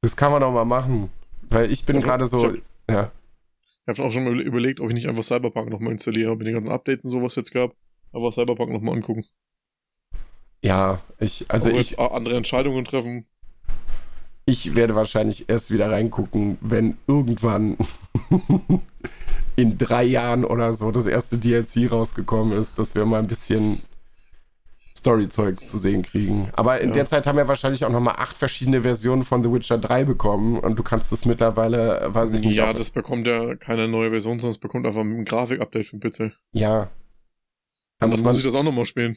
Das 0.00 0.16
kann 0.16 0.32
man 0.32 0.40
doch 0.40 0.52
mal 0.52 0.64
machen. 0.64 1.10
Weil 1.50 1.70
ich 1.70 1.84
bin 1.84 1.96
hab- 1.96 2.04
gerade 2.04 2.26
so, 2.26 2.52
ich 2.54 2.62
ja, 2.90 3.10
Ich 3.86 3.88
habe 3.88 4.02
auch 4.06 4.12
schon 4.12 4.24
mal 4.24 4.40
überlegt, 4.40 4.80
ob 4.80 4.88
ich 4.88 4.94
nicht 4.94 5.08
einfach 5.08 5.22
Cyberpunk 5.22 5.70
nochmal 5.70 5.92
installiere, 5.92 6.36
mit 6.36 6.46
den 6.46 6.54
ganzen 6.54 6.70
Updates 6.70 7.04
und 7.04 7.10
sowas 7.10 7.34
jetzt 7.36 7.52
gab. 7.52 7.72
Aber 8.12 8.32
Cyberpunk 8.32 8.70
nochmal 8.72 8.94
angucken. 8.94 9.24
ja, 10.62 11.00
ich, 11.18 11.44
also 11.50 11.68
Auch 11.70 11.74
ich, 11.78 11.98
andere 11.98 12.36
Entscheidungen 12.36 12.84
treffen. 12.84 13.26
ich 14.46 14.74
werde 14.74 14.94
wahrscheinlich 14.94 15.48
erst 15.50 15.70
wieder 15.70 15.90
reingucken, 15.90 16.56
wenn 16.62 16.96
irgendwann 17.06 17.76
in 19.58 19.76
drei 19.76 20.04
Jahren 20.04 20.44
oder 20.44 20.72
so 20.74 20.92
das 20.92 21.06
erste 21.06 21.36
DLC 21.36 21.90
rausgekommen 21.90 22.52
ist, 22.56 22.78
dass 22.78 22.94
wir 22.94 23.04
mal 23.04 23.18
ein 23.18 23.26
bisschen 23.26 23.80
Storyzeug 24.96 25.60
zu 25.68 25.78
sehen 25.78 26.02
kriegen. 26.02 26.48
Aber 26.54 26.80
in 26.80 26.90
Ja. 26.90 26.94
der 26.96 27.06
Zeit 27.06 27.26
haben 27.26 27.36
wir 27.36 27.48
wahrscheinlich 27.48 27.84
auch 27.84 27.90
nochmal 27.90 28.14
acht 28.18 28.36
verschiedene 28.36 28.82
Versionen 28.82 29.22
von 29.24 29.42
The 29.42 29.52
Witcher 29.52 29.78
3 29.78 30.04
bekommen 30.04 30.58
und 30.58 30.78
du 30.78 30.82
kannst 30.84 31.10
das 31.10 31.24
mittlerweile, 31.24 32.06
weiß 32.14 32.34
ich 32.34 32.40
nicht, 32.42 32.54
Ja, 32.54 32.72
das 32.72 32.90
bekommt 32.92 33.26
ja 33.26 33.56
keine 33.56 33.88
neue 33.88 34.10
Version, 34.10 34.38
sondern 34.38 34.52
es 34.52 34.58
bekommt 34.58 34.86
einfach 34.86 35.00
ein 35.00 35.24
Grafik-Update 35.24 35.86
für 35.88 35.96
den 35.98 36.10
PC. 36.10 36.32
ja. 36.52 36.88
Da 38.00 38.06
Dann 38.06 38.10
muss 38.10 38.20
muss 38.20 38.26
man, 38.26 38.36
ich 38.36 38.44
das 38.44 38.54
auch 38.54 38.62
nochmal 38.62 38.84
spielen. 38.84 39.16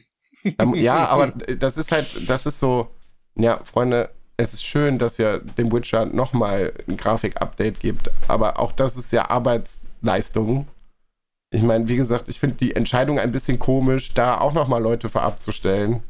ja, 0.74 1.06
aber 1.08 1.28
das 1.28 1.76
ist 1.78 1.92
halt, 1.92 2.28
das 2.28 2.46
ist 2.46 2.58
so, 2.58 2.88
ja, 3.36 3.60
Freunde, 3.62 4.10
es 4.42 4.52
ist 4.54 4.64
schön, 4.64 4.98
dass 4.98 5.18
ihr 5.18 5.38
dem 5.38 5.72
Witcher 5.72 6.06
nochmal 6.06 6.72
ein 6.88 6.96
Grafik-Update 6.96 7.80
gibt, 7.80 8.10
aber 8.28 8.58
auch 8.58 8.72
das 8.72 8.96
ist 8.96 9.12
ja 9.12 9.30
Arbeitsleistung. 9.30 10.66
Ich 11.50 11.62
meine, 11.62 11.86
wie 11.88 11.96
gesagt, 11.96 12.28
ich 12.28 12.40
finde 12.40 12.56
die 12.56 12.74
Entscheidung 12.74 13.18
ein 13.18 13.30
bisschen 13.30 13.58
komisch, 13.58 14.14
da 14.14 14.40
auch 14.40 14.52
nochmal 14.52 14.82
Leute 14.82 15.08
für 15.08 15.22
abzustellen, 15.22 16.02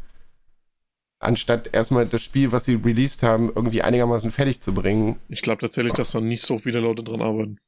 anstatt 1.18 1.70
erstmal 1.72 2.07
das 2.07 2.22
Spiel, 2.22 2.53
was 2.53 2.64
sie 2.64 2.74
released 2.74 3.22
haben, 3.22 3.53
irgendwie 3.55 3.83
einigermaßen 3.83 4.30
fertig 4.30 4.61
zu 4.61 4.72
bringen. 4.72 5.16
Ich 5.28 5.43
glaube 5.43 5.61
tatsächlich, 5.61 5.93
dass 5.93 6.12
da 6.12 6.20
nicht 6.20 6.43
so 6.43 6.59
viele 6.59 6.80
Leute 6.80 7.03
dran 7.03 7.20
arbeiten. 7.20 7.59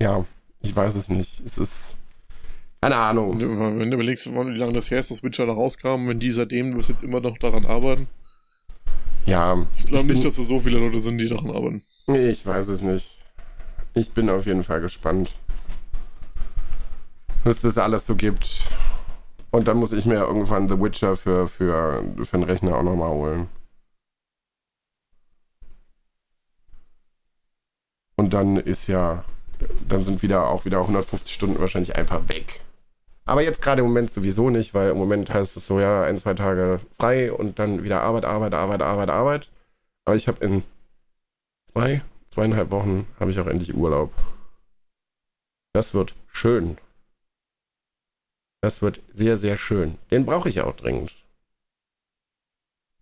Ja, 0.00 0.24
ich 0.60 0.74
weiß 0.74 0.94
es 0.94 1.08
nicht. 1.08 1.40
Es 1.44 1.58
ist, 1.58 1.96
keine 2.80 2.96
Ahnung. 2.96 3.38
Wenn 3.40 3.90
du 3.90 3.96
überlegst, 3.96 4.30
wie 4.32 4.58
lange 4.58 4.72
das 4.72 4.90
her 4.90 5.00
ist, 5.00 5.10
dass 5.10 5.22
Witcher 5.24 5.46
da 5.46 5.52
rauskam, 5.52 6.06
wenn 6.06 6.20
die 6.20 6.30
seitdem 6.30 6.76
bis 6.76 6.88
jetzt 6.88 7.02
immer 7.02 7.20
noch 7.20 7.38
daran 7.38 7.66
arbeiten. 7.66 8.06
Ja, 9.28 9.66
Ich 9.76 9.84
glaube 9.86 10.04
bin- 10.06 10.14
nicht, 10.14 10.24
dass 10.26 10.38
es 10.38 10.48
so 10.48 10.58
viele 10.58 10.78
Leute 10.78 10.98
sind, 11.00 11.18
die 11.18 11.28
daran 11.28 11.50
arbeiten. 11.50 11.82
Ich 12.14 12.46
weiß 12.46 12.68
es 12.68 12.80
nicht. 12.80 13.18
Ich 13.94 14.12
bin 14.12 14.30
auf 14.30 14.46
jeden 14.46 14.62
Fall 14.62 14.80
gespannt, 14.80 15.34
was 17.44 17.60
das 17.60 17.76
alles 17.78 18.06
so 18.06 18.14
gibt. 18.16 18.64
Und 19.50 19.66
dann 19.68 19.76
muss 19.78 19.92
ich 19.92 20.06
mir 20.06 20.16
irgendwann 20.16 20.68
The 20.68 20.80
Witcher 20.80 21.16
für, 21.16 21.48
für, 21.48 22.04
für 22.22 22.36
den 22.38 22.42
Rechner 22.44 22.76
auch 22.76 22.82
nochmal 22.82 23.10
holen. 23.10 23.48
Und 28.16 28.34
dann 28.34 28.56
ist 28.56 28.86
ja, 28.88 29.24
dann 29.88 30.02
sind 30.02 30.22
wieder 30.22 30.48
auch 30.48 30.64
wieder 30.64 30.80
150 30.80 31.32
Stunden 31.32 31.58
wahrscheinlich 31.60 31.96
einfach 31.96 32.28
weg. 32.28 32.60
Aber 33.28 33.42
jetzt 33.42 33.60
gerade 33.60 33.82
im 33.82 33.88
Moment 33.88 34.10
sowieso 34.10 34.48
nicht, 34.48 34.72
weil 34.72 34.90
im 34.90 34.96
Moment 34.96 35.28
heißt 35.28 35.54
es 35.58 35.66
so, 35.66 35.80
ja, 35.80 36.02
ein, 36.04 36.16
zwei 36.16 36.32
Tage 36.32 36.80
frei 36.98 37.30
und 37.30 37.58
dann 37.58 37.84
wieder 37.84 38.00
Arbeit, 38.00 38.24
Arbeit, 38.24 38.54
Arbeit, 38.54 38.80
Arbeit, 38.80 39.10
Arbeit. 39.10 39.50
Aber 40.06 40.16
ich 40.16 40.28
habe 40.28 40.42
in 40.42 40.62
zwei, 41.70 42.00
zweieinhalb 42.30 42.70
Wochen 42.70 43.06
habe 43.20 43.30
ich 43.30 43.38
auch 43.38 43.46
endlich 43.46 43.74
Urlaub. 43.74 44.14
Das 45.74 45.92
wird 45.92 46.14
schön. 46.28 46.78
Das 48.62 48.80
wird 48.80 49.02
sehr, 49.12 49.36
sehr 49.36 49.58
schön. 49.58 49.98
Den 50.10 50.24
brauche 50.24 50.48
ich 50.48 50.62
auch 50.62 50.74
dringend. 50.74 51.14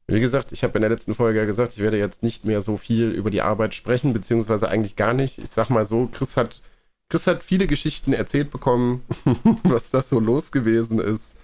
Wie 0.09 0.21
gesagt, 0.21 0.51
ich 0.51 0.65
habe 0.65 0.77
in 0.77 0.83
der 0.83 0.91
letzten 0.91 1.15
Folge 1.15 1.39
ja 1.39 1.45
gesagt, 1.45 1.75
ich 1.75 1.83
werde 1.83 1.99
jetzt 1.99 2.25
nicht 2.25 2.45
mehr 2.45 2.63
so 2.63 2.77
viel 2.77 3.13
über 3.13 3.31
die 3.31 3.43
Arbeit 3.43 3.77
sprechen, 3.77 4.13
beziehungsweise 4.13 4.69
eigentlich 4.69 4.97
gar 4.97 5.13
nicht. 5.13 5.39
Ich 5.39 5.51
sag 5.51 5.71
mal 5.71 5.87
so, 5.87 6.09
Chris 6.09 6.37
hat, 6.37 6.63
Chris 7.09 7.27
hat 7.27 7.45
viele 7.45 7.67
Geschichten 7.67 8.13
erzählt 8.13 8.51
bekommen, 8.51 9.05
was 9.63 9.91
das 9.91 10.09
so 10.09 10.19
los 10.19 10.51
gewesen 10.51 10.99
ist. 10.99 11.39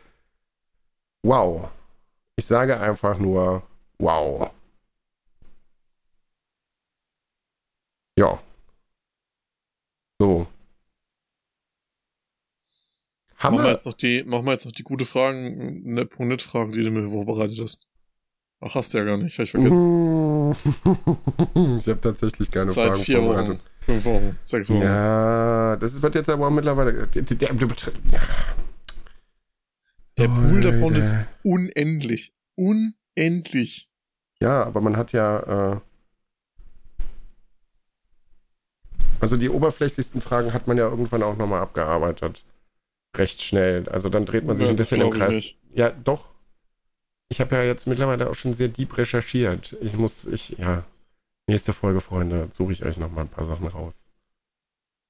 Wow. 1.22 1.70
Ich 2.36 2.46
sage 2.46 2.80
einfach 2.80 3.18
nur, 3.18 3.62
wow. 3.98 4.50
Ja. 8.18 8.42
So. 10.20 10.46
Haben 13.36 13.56
Machen 13.56 13.64
wir 13.64 13.72
jetzt 13.72 13.86
noch 13.86 13.94
die, 13.94 14.22
machen 14.24 14.46
wir 14.46 14.52
jetzt 14.52 14.66
noch 14.66 14.72
die 14.72 14.82
gute 14.84 15.04
Fragen, 15.04 15.82
ne, 15.94 16.08
net 16.18 16.42
Fragen, 16.42 16.72
die 16.72 16.82
du 16.82 16.90
mir 16.90 17.10
vorbereitet 17.10 17.58
hast. 17.60 17.86
Ach, 18.64 18.76
hast 18.76 18.94
du 18.94 18.98
ja 18.98 19.04
gar 19.04 19.16
nicht, 19.16 19.36
hab 19.36 19.44
ich 19.44 19.50
vergessen. 19.50 20.52
ich 21.78 21.88
habe 21.88 22.00
tatsächlich 22.00 22.48
keine 22.48 22.70
Seit 22.70 22.90
Fragen 22.90 23.00
vier 23.00 23.18
Wochen, 23.18 23.26
vorbereitet. 23.26 23.60
fünf 23.80 24.04
Wochen, 24.04 24.38
sechs 24.44 24.70
Wochen. 24.70 24.82
Ja, 24.82 25.76
das 25.76 26.00
wird 26.00 26.14
jetzt 26.14 26.30
aber 26.30 26.48
mittlerweile. 26.48 27.08
Der, 27.08 27.22
der, 27.22 27.36
der, 27.36 27.48
ja. 28.12 28.20
Der 30.16 30.28
Pool 30.28 30.60
davon 30.60 30.94
ist 30.94 31.12
unendlich. 31.42 32.34
Unendlich. 32.54 33.90
Ja, 34.40 34.62
aber 34.62 34.80
man 34.80 34.96
hat 34.96 35.12
ja. 35.12 35.72
Äh, 35.72 35.80
also 39.18 39.36
die 39.36 39.50
oberflächlichsten 39.50 40.20
Fragen 40.20 40.52
hat 40.52 40.68
man 40.68 40.78
ja 40.78 40.88
irgendwann 40.88 41.24
auch 41.24 41.36
nochmal 41.36 41.62
abgearbeitet. 41.62 42.44
Recht 43.16 43.42
schnell. 43.42 43.88
Also 43.88 44.08
dann 44.08 44.24
dreht 44.24 44.44
man 44.44 44.56
sich 44.56 44.66
Ja, 44.66 44.70
ein 44.70 44.76
bisschen 44.76 45.00
im 45.00 45.10
Kreis. 45.10 45.54
Ja, 45.74 45.90
doch. 45.90 46.28
Ich 47.32 47.40
habe 47.40 47.56
ja 47.56 47.62
jetzt 47.62 47.86
mittlerweile 47.86 48.28
auch 48.28 48.34
schon 48.34 48.52
sehr 48.52 48.68
deep 48.68 48.98
recherchiert. 48.98 49.74
Ich 49.80 49.96
muss, 49.96 50.26
ich, 50.26 50.50
ja. 50.58 50.84
Nächste 51.48 51.72
Folge, 51.72 52.02
Freunde, 52.02 52.48
suche 52.50 52.72
ich 52.72 52.84
euch 52.84 52.98
nochmal 52.98 53.24
ein 53.24 53.30
paar 53.30 53.46
Sachen 53.46 53.68
raus. 53.68 54.04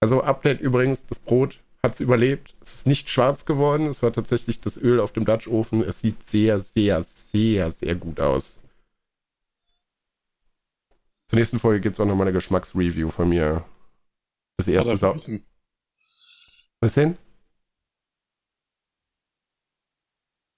Also, 0.00 0.22
Update 0.22 0.60
übrigens, 0.60 1.04
das 1.04 1.18
Brot 1.18 1.58
hat 1.82 1.94
es 1.94 2.00
überlebt. 2.00 2.54
Es 2.60 2.74
ist 2.74 2.86
nicht 2.86 3.10
schwarz 3.10 3.44
geworden. 3.44 3.88
Es 3.88 4.04
war 4.04 4.12
tatsächlich 4.12 4.60
das 4.60 4.76
Öl 4.76 5.00
auf 5.00 5.12
dem 5.12 5.24
Dutch 5.24 5.48
Ofen. 5.48 5.82
Es 5.82 5.98
sieht 5.98 6.24
sehr, 6.24 6.60
sehr, 6.60 7.02
sehr, 7.02 7.72
sehr 7.72 7.96
gut 7.96 8.20
aus. 8.20 8.60
Zur 11.26 11.40
nächsten 11.40 11.58
Folge 11.58 11.80
gibt 11.80 11.96
es 11.96 12.00
auch 12.00 12.06
nochmal 12.06 12.28
eine 12.28 12.34
Geschmacksreview 12.34 13.10
von 13.10 13.30
mir. 13.30 13.64
Das 14.58 14.68
erste 14.68 14.90
er 14.90 14.96
Sau. 14.96 15.16
Was 16.80 16.94
denn? 16.94 17.18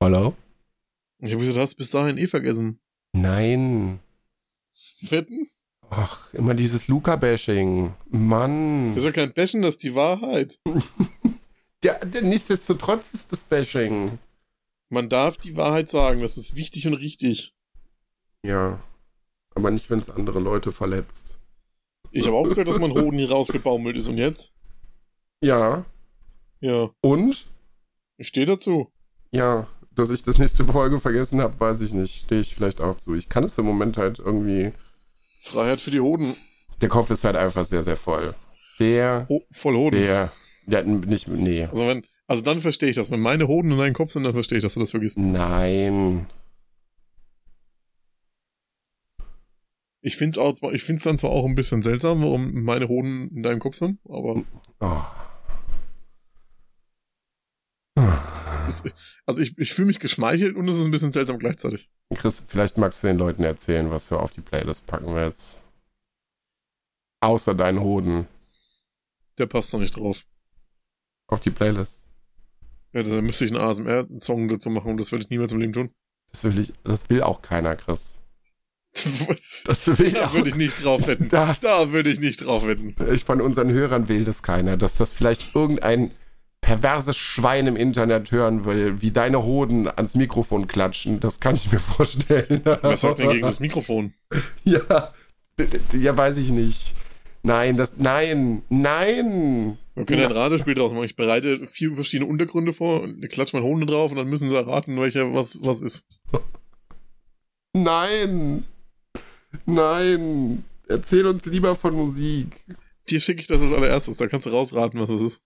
Hallo? 0.03 0.37
Ich 1.25 1.33
habe 1.33 1.41
gesagt, 1.41 1.57
du 1.57 1.63
hast 1.63 1.77
bis 1.77 1.91
dahin 1.91 2.19
eh 2.19 2.27
vergessen. 2.27 2.81
Nein. 3.15 4.01
Wetten? 5.01 5.49
Ach, 5.89 6.35
immer 6.35 6.53
dieses 6.55 6.87
Luca-Bashing. 6.89 7.95
Mann. 8.11 8.95
Das 8.95 9.05
ist 9.05 9.07
ja 9.07 9.13
kein 9.13 9.33
Bashen, 9.33 9.63
das 9.63 9.71
ist 9.71 9.83
die 9.83 9.95
Wahrheit. 9.95 10.61
Der, 11.83 12.03
der, 12.03 12.23
nichtsdestotrotz 12.23 13.13
ist 13.13 13.31
das 13.31 13.41
Bashing. 13.41 14.19
Man 14.89 15.11
darf 15.11 15.37
die 15.37 15.55
Wahrheit 15.55 15.91
sagen, 15.91 16.23
das 16.23 16.39
ist 16.39 16.57
wichtig 16.57 16.87
und 16.87 16.95
richtig. 16.95 17.55
Ja. 18.43 18.83
Aber 19.55 19.71
nicht, 19.71 19.91
wenn 19.91 19.99
es 19.99 20.09
andere 20.09 20.41
Leute 20.41 20.73
verletzt. 20.73 21.39
Ich 22.11 22.27
habe 22.27 22.39
auch 22.39 22.45
gesagt, 22.45 22.69
dass 22.69 22.79
mein 22.79 22.93
Hoden 22.93 23.19
hier 23.19 23.31
rausgebaumelt 23.31 23.99
ist 23.99 24.09
und 24.09 24.17
jetzt? 24.17 24.55
Ja. 25.43 25.85
Ja, 26.61 26.89
Und? 27.03 27.45
ich 28.17 28.29
stehe 28.29 28.47
dazu. 28.47 28.91
Ja. 29.31 29.69
Dass 29.97 30.11
ich 30.11 30.23
das 30.25 30.39
nächste 30.39 30.65
Folge 30.65 30.99
vergessen 30.99 31.41
habe, 31.41 31.59
weiß 31.61 31.81
ich 31.83 31.93
nicht. 31.95 32.17
Stehe 32.25 32.41
ich 32.41 32.55
vielleicht 32.55 32.81
auch 32.81 32.97
zu. 32.99 33.15
Ich 33.15 33.29
kann 33.29 33.45
es 33.45 33.57
im 33.59 33.65
Moment 33.67 33.97
halt 33.97 34.19
irgendwie. 34.19 34.73
Freiheit 35.41 35.81
für 35.81 35.91
die 35.91 36.01
Hoden. 36.01 36.35
Der 36.81 36.89
Kopf 36.89 37.11
ist 37.11 37.23
halt 37.25 37.37
einfach 37.37 37.65
sehr, 37.67 37.83
sehr 37.85 37.97
voll. 37.97 38.35
Sehr, 38.79 39.27
Oh, 39.29 39.43
voll 39.53 39.77
Hoden. 39.77 39.97
sehr. 40.01 40.33
Ja, 40.67 40.83
nicht, 40.83 41.29
nee. 41.29 41.65
Also 41.67 41.87
wenn, 41.87 42.03
also 42.27 42.43
dann 42.43 42.59
verstehe 42.61 42.89
ich 42.89 42.97
das. 42.97 43.11
Wenn 43.11 43.21
meine 43.21 43.47
Hoden 43.47 43.71
in 43.71 43.79
deinem 43.79 43.93
Kopf 43.95 44.11
sind, 44.11 44.25
dann 44.25 44.33
verstehe 44.33 44.59
ich, 44.59 44.65
dass 44.65 44.75
du 44.75 44.81
das 44.81 44.91
vergisst. 44.91 45.19
Nein. 45.19 46.27
Ich 50.01 50.17
find's 50.17 50.37
auch, 50.39 50.53
zwar- 50.55 50.73
ich 50.73 50.83
find's 50.83 51.03
dann 51.05 51.17
zwar 51.19 51.31
auch 51.31 51.45
ein 51.47 51.55
bisschen 51.55 51.83
seltsam, 51.83 52.21
warum 52.23 52.63
meine 52.65 52.89
Hoden 52.89 53.31
in 53.35 53.43
deinem 53.43 53.61
Kopf 53.61 53.77
sind, 53.77 54.01
aber 54.09 54.43
Oh. 54.81 55.03
es, 57.97 58.03
also 59.27 59.41
ich, 59.43 59.57
ich 59.59 59.73
fühle 59.73 59.87
mich 59.87 60.01
geschmeichelt 60.01 60.57
und 60.57 60.69
es 60.69 60.79
ist 60.79 60.85
ein 60.85 60.91
bisschen 60.91 61.13
seltsam 61.13 61.39
gleichzeitig. 61.39 61.91
Chris, 62.15 62.43
vielleicht 62.47 62.79
magst 62.79 63.03
du 63.03 63.09
den 63.09 63.19
Leuten 63.19 63.43
erzählen, 63.45 63.91
was 63.91 64.09
du 64.09 64.17
auf 64.17 64.31
die 64.31 64.41
Playlist 64.41 64.87
packen 64.87 65.15
willst. 65.15 65.59
Außer 67.21 67.55
deinen 67.55 67.81
Hoden. 67.81 68.27
Der 69.39 69.47
passt 69.47 69.73
da 69.73 69.79
nicht 69.79 69.97
drauf. 69.97 70.25
Auf 71.29 71.41
die 71.41 71.51
Playlist. 71.51 72.07
Ja, 72.93 73.03
da 73.03 73.21
müsste 73.23 73.45
ich 73.47 73.51
einen 73.51 73.61
ASMR-Song 73.61 74.49
dazu 74.49 74.71
machen 74.71 74.91
und 74.93 74.99
das 74.99 75.11
würde 75.11 75.25
ich 75.25 75.31
niemals 75.31 75.53
im 75.53 75.61
Leben 75.61 75.73
tun. 75.73 75.91
Das 76.31 76.45
will 76.45 76.59
ich, 76.59 76.73
das 76.85 77.09
will 77.11 77.23
auch 77.23 77.43
keiner, 77.43 77.77
Chris. 77.77 78.19
Das 79.67 79.99
will 79.99 80.13
Da 80.13 80.33
würde 80.33 80.49
ich 80.51 80.55
nicht 80.55 80.85
drauf 80.85 81.07
wetten. 81.09 81.29
das, 81.29 81.61
Da 81.61 81.91
würde 81.91 82.11
ich 82.11 82.21
nicht 82.21 82.45
drauf 82.45 82.67
wetten. 82.67 82.95
ich 83.13 83.25
von 83.25 83.41
unseren 83.41 83.71
Hörern 83.73 84.09
will 84.09 84.25
das 84.25 84.43
keiner, 84.45 84.77
dass 84.77 84.95
das 84.95 85.13
vielleicht 85.13 85.57
irgendein 85.57 86.13
perverses 86.65 87.19
Schwein 87.19 87.67
im 87.67 87.77
Internet 87.77 88.33
hören 88.33 88.65
will, 88.65 89.03
wie 89.03 89.11
deine 89.11 89.43
Hoden 89.43 89.87
ans 89.87 90.15
Mikrofon 90.15 90.67
klatschen. 90.67 91.21
Das 91.21 91.39
kann 91.39 91.57
ich 91.57 91.71
mir 91.71 91.79
vorstellen. 91.79 92.63
Was 92.81 93.03
sagt 93.03 93.19
denn 93.19 93.29
gegen 93.29 93.45
das 93.45 93.61
Mikrofon? 93.61 94.15
Ja, 94.65 95.13
ja, 95.93 96.17
weiß 96.17 96.39
ich 96.39 96.51
nicht. 96.51 96.95
Nein, 97.43 97.77
das, 97.77 97.93
nein, 97.99 98.63
nein. 98.71 99.77
Wir 99.95 100.07
können 100.07 100.23
ja 100.23 100.29
ein 100.29 100.33
Ratespiel 100.33 100.75
draus 100.75 100.93
machen. 100.93 101.05
Ich 101.05 101.17
bereite 101.17 101.67
vier 101.67 101.95
verschiedene 101.95 102.31
Untergründe 102.31 102.73
vor 102.73 103.03
und 103.03 103.29
klatsche 103.29 103.57
mein 103.57 103.65
Hoden 103.65 103.87
drauf 103.87 104.13
und 104.13 104.17
dann 104.17 104.29
müssen 104.29 104.49
sie 104.49 104.57
erraten, 104.57 104.99
welcher 104.99 105.35
was, 105.35 105.59
was 105.63 105.83
ist. 105.83 106.07
Nein. 107.75 108.65
Nein. 109.67 110.65
Erzähl 110.89 111.27
uns 111.27 111.45
lieber 111.45 111.75
von 111.75 111.95
Musik. 111.95 112.65
Dir 113.11 113.21
schicke 113.21 113.43
ich 113.43 113.49
das 113.49 113.61
als 113.61 113.73
allererstes, 113.73 114.17
da 114.17 114.27
kannst 114.29 114.47
du 114.47 114.51
rausraten, 114.51 114.99
was 114.99 115.11
das 115.11 115.21
ist. 115.21 115.43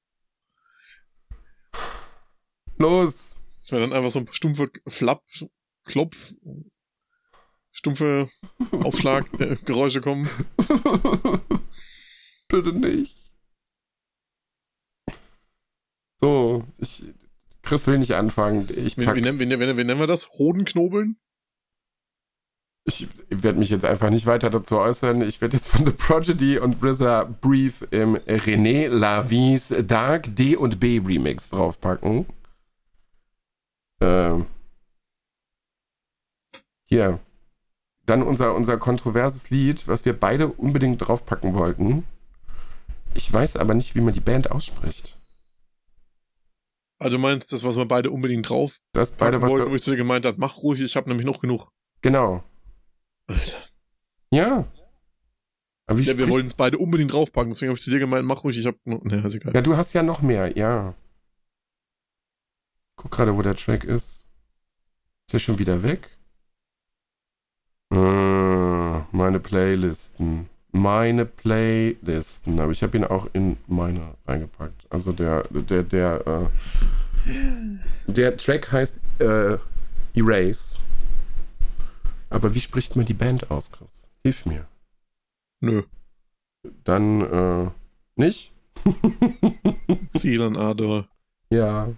Los. 2.79 3.39
Wenn 3.71 3.81
dann 3.81 3.93
einfach 3.93 4.11
so 4.11 4.21
ein 4.21 4.29
stumpfer 4.33 4.69
Flapp, 4.87 5.23
Klopf, 5.85 6.33
stumpfe 7.71 8.29
Aufschlag, 8.73 9.31
der 9.39 9.57
Geräusche 9.57 10.01
kommen. 10.01 10.29
Bitte 12.49 12.73
nicht. 12.73 13.15
So, 16.21 16.65
ich. 16.79 17.03
Chris 17.63 17.87
will 17.87 17.99
nicht 17.99 18.15
anfangen. 18.15 18.69
Ich, 18.75 18.97
Wie, 18.97 19.05
pack, 19.05 19.17
wie, 19.17 19.21
nennen, 19.21 19.39
wie, 19.39 19.45
nennen- 19.45 19.77
wie 19.77 19.85
nennen 19.85 20.01
wir 20.01 20.07
das? 20.07 20.31
Hodenknobeln? 20.31 21.17
ich, 22.87 23.07
werde 23.29 23.59
mich 23.59 23.69
jetzt 23.69 23.85
einfach 23.85 24.09
nicht 24.09 24.25
weiter 24.25 24.49
dazu 24.49 24.79
äußern. 24.79 25.21
Ich 25.21 25.43
werde 25.43 25.59
jetzt 25.59 25.69
von 25.69 25.85
The 25.85 25.93
Prodigy 25.93 26.59
und 26.59 26.83
RZA 26.83 27.25
Brief 27.25 27.87
im 27.91 28.17
René 28.17 28.89
Lavis 28.89 29.75
Dark 29.87 30.35
D 30.35 30.57
und 30.57 30.81
B 30.81 30.99
Remix 31.05 31.51
draufpacken. 31.51 32.25
Ähm. 34.01 34.47
Hier. 36.85 37.21
Dann 38.07 38.23
unser, 38.23 38.55
unser 38.55 38.79
kontroverses 38.79 39.51
Lied, 39.51 39.87
was 39.87 40.05
wir 40.05 40.19
beide 40.19 40.49
unbedingt 40.49 41.07
draufpacken 41.07 41.55
wollten. 41.55 42.05
Ich 43.15 43.31
weiß 43.33 43.57
aber 43.57 43.75
nicht, 43.75 43.95
wie 43.95 44.01
man 44.01 44.15
die 44.15 44.21
Band 44.21 44.51
ausspricht. 44.51 45.19
Also 46.99 47.17
du 47.17 47.23
meinst 47.23 47.53
das, 47.53 47.65
was 47.65 47.77
wir 47.77 47.87
beide 47.87 48.11
unbedingt 48.11 48.49
drauf 48.49 48.81
Das 48.93 49.13
beide, 49.13 49.41
was 49.41 49.51
wollten, 49.51 49.71
wo 49.71 49.75
ich 49.75 49.83
zu 49.83 49.91
dir 49.91 49.97
gemeint 49.97 50.25
hat, 50.25 50.39
mach 50.39 50.59
ruhig, 50.59 50.81
ich 50.81 50.97
habe 50.97 51.09
nämlich 51.09 51.27
noch 51.27 51.41
genug. 51.41 51.69
Genau. 52.03 52.43
Alter. 53.27 53.59
Ja. 54.33 54.67
Aber 55.87 55.99
wie 55.99 56.05
Ja, 56.05 56.19
wir 56.19 56.29
wollten 56.29 56.47
es 56.47 56.55
beide 56.55 56.79
unbedingt 56.79 57.13
draufpacken, 57.13 57.51
deswegen 57.51 57.71
habe 57.71 57.79
ich 57.79 57.85
zu 57.85 57.91
dir 57.91 57.99
gemeint, 57.99 58.27
mach 58.27 58.43
ruhig, 58.43 58.59
ich 58.59 58.67
habe 58.67 58.79
noch. 58.85 59.03
Ne, 59.05 59.23
ist 59.25 59.35
egal. 59.35 59.55
Ja, 59.55 59.61
du 59.61 59.77
hast 59.77 59.93
ja 59.93 60.03
noch 60.03 60.23
mehr, 60.23 60.57
ja. 60.57 60.95
Guck 62.99 63.13
gerade, 63.13 63.37
wo 63.37 63.43
der 63.43 63.55
Track 63.55 63.85
ist. 63.85 64.27
Ist 65.27 65.33
der 65.33 65.39
schon 65.39 65.59
wieder 65.59 65.83
weg? 65.83 66.19
Ah, 67.91 69.07
meine 69.13 69.39
Playlisten. 69.39 70.49
Meine 70.73 71.25
Playlisten. 71.25 72.59
Aber 72.59 72.73
ich 72.73 72.83
habe 72.83 72.97
ihn 72.97 73.05
auch 73.05 73.29
in 73.33 73.57
meine 73.69 74.17
reingepackt. 74.27 74.87
Also 74.91 75.13
der, 75.13 75.45
der, 75.45 75.85
der, 75.85 76.27
äh, 76.27 77.33
der 78.09 78.37
Track 78.37 78.73
heißt 78.73 79.01
äh, 79.21 79.59
Erase. 80.15 80.81
Aber 82.31 82.55
wie 82.55 82.61
spricht 82.61 82.97
man 82.97 83.07
die 83.07 83.15
Band 83.15 83.51
aus, 83.51 83.71
Chris? 83.71 84.09
Hilf 84.25 84.45
mir. 84.45 84.67
Nö. 85.61 85.85
dann 86.85 87.21
äh, 87.23 87.71
nicht. 88.17 88.53
Seelenador. 90.05 91.09
Ja. 91.51 91.93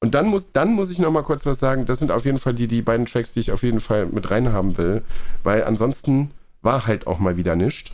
Und 0.00 0.14
dann 0.14 0.28
muss, 0.28 0.52
dann 0.52 0.74
muss 0.74 0.90
ich 0.90 0.98
noch 0.98 1.10
mal 1.10 1.22
kurz 1.22 1.44
was 1.44 1.58
sagen. 1.58 1.84
Das 1.84 1.98
sind 1.98 2.10
auf 2.12 2.24
jeden 2.24 2.38
Fall 2.38 2.54
die, 2.54 2.68
die 2.68 2.82
beiden 2.82 3.06
Tracks, 3.06 3.32
die 3.32 3.40
ich 3.40 3.50
auf 3.50 3.62
jeden 3.62 3.80
Fall 3.80 4.06
mit 4.06 4.30
reinhaben 4.30 4.76
will. 4.76 5.02
Weil 5.42 5.64
ansonsten 5.64 6.30
war 6.62 6.86
halt 6.86 7.06
auch 7.06 7.18
mal 7.18 7.36
wieder 7.36 7.56
nichts. 7.56 7.92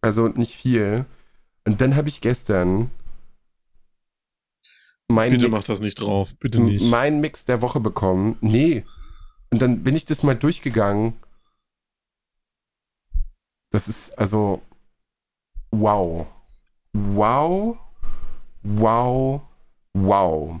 Also 0.00 0.28
nicht 0.28 0.54
viel. 0.54 1.04
Und 1.64 1.80
dann 1.80 1.96
habe 1.96 2.08
ich 2.08 2.20
gestern 2.20 2.90
mein 5.08 5.32
Bitte 5.32 5.48
Mix, 5.48 5.60
mach 5.60 5.66
das 5.66 5.80
nicht 5.80 6.00
drauf. 6.00 6.34
Bitte 6.38 6.60
nicht. 6.60 6.90
mein 6.90 7.20
Mix 7.20 7.44
der 7.44 7.62
Woche 7.62 7.80
bekommen. 7.80 8.36
Nee. 8.40 8.84
Und 9.50 9.62
dann 9.62 9.82
bin 9.82 9.96
ich 9.96 10.04
das 10.04 10.22
mal 10.22 10.36
durchgegangen. 10.36 11.14
Das 13.70 13.88
ist 13.88 14.18
also 14.18 14.62
wow. 15.70 16.26
Wow. 16.92 17.78
Wow. 18.62 19.42
Wow. 19.92 20.60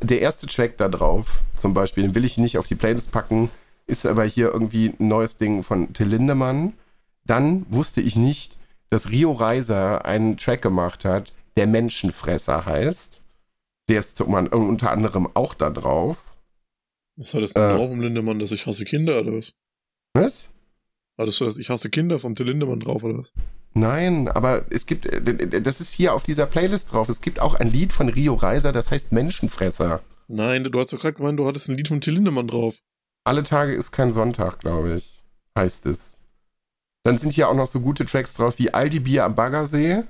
Der 0.00 0.20
erste 0.20 0.46
Track 0.46 0.78
da 0.78 0.88
drauf, 0.88 1.42
zum 1.54 1.74
Beispiel, 1.74 2.04
den 2.04 2.14
will 2.14 2.24
ich 2.24 2.38
nicht 2.38 2.58
auf 2.58 2.66
die 2.66 2.74
Playlist 2.74 3.12
packen, 3.12 3.50
ist 3.86 4.06
aber 4.06 4.24
hier 4.24 4.52
irgendwie 4.52 4.94
ein 4.98 5.08
neues 5.08 5.36
Ding 5.36 5.62
von 5.62 5.92
Till 5.92 6.06
Lindemann. 6.08 6.74
Dann 7.24 7.66
wusste 7.70 8.00
ich 8.00 8.16
nicht, 8.16 8.58
dass 8.90 9.10
Rio 9.10 9.32
Reiser 9.32 10.04
einen 10.04 10.36
Track 10.36 10.62
gemacht 10.62 11.04
hat, 11.04 11.32
der 11.56 11.66
Menschenfresser 11.66 12.64
heißt. 12.66 13.20
Der 13.88 14.00
ist 14.00 14.20
unter 14.20 14.90
anderem 14.90 15.28
auch 15.34 15.54
da 15.54 15.70
drauf. 15.70 16.34
Was 17.16 17.34
hattest 17.34 17.56
Äh. 17.56 17.60
du 17.72 17.76
drauf, 17.76 17.90
um 17.90 18.00
Lindemann, 18.00 18.38
dass 18.38 18.52
ich 18.52 18.66
hasse 18.66 18.84
Kinder 18.84 19.20
oder 19.20 19.34
was? 19.34 19.52
Was? 20.14 20.48
Hattest 21.18 21.40
du 21.40 21.44
das 21.44 21.58
Ich 21.58 21.70
hasse 21.70 21.90
Kinder 21.90 22.18
vom 22.18 22.34
Till 22.34 22.46
Lindemann 22.46 22.80
drauf 22.80 23.04
oder 23.04 23.18
was? 23.18 23.32
Nein, 23.74 24.28
aber 24.28 24.66
es 24.70 24.86
gibt, 24.86 25.06
äh, 25.06 25.62
das 25.62 25.80
ist 25.80 25.92
hier 25.92 26.14
auf 26.14 26.22
dieser 26.22 26.46
Playlist 26.46 26.92
drauf. 26.92 27.08
Es 27.08 27.20
gibt 27.20 27.40
auch 27.40 27.54
ein 27.54 27.68
Lied 27.68 27.92
von 27.92 28.08
Rio 28.08 28.34
Reiser, 28.34 28.72
das 28.72 28.90
heißt 28.90 29.12
Menschenfresser. 29.12 30.02
Nein, 30.28 30.64
du 30.64 30.78
hast 30.78 30.92
doch 30.92 31.00
gerade 31.00 31.14
gemeint, 31.14 31.38
du 31.38 31.46
hattest 31.46 31.68
ein 31.68 31.76
Lied 31.76 31.88
von 31.88 32.00
Till 32.00 32.14
Lindemann 32.14 32.48
drauf. 32.48 32.78
Alle 33.24 33.42
Tage 33.42 33.72
ist 33.72 33.92
kein 33.92 34.12
Sonntag, 34.12 34.60
glaube 34.60 34.94
ich, 34.94 35.22
heißt 35.56 35.86
es. 35.86 36.20
Dann 37.04 37.18
sind 37.18 37.32
hier 37.32 37.48
auch 37.48 37.54
noch 37.54 37.66
so 37.66 37.80
gute 37.80 38.06
Tracks 38.06 38.34
drauf 38.34 38.58
wie 38.58 38.72
Aldi 38.72 39.00
Bier 39.00 39.24
am 39.24 39.34
Baggersee. 39.34 40.04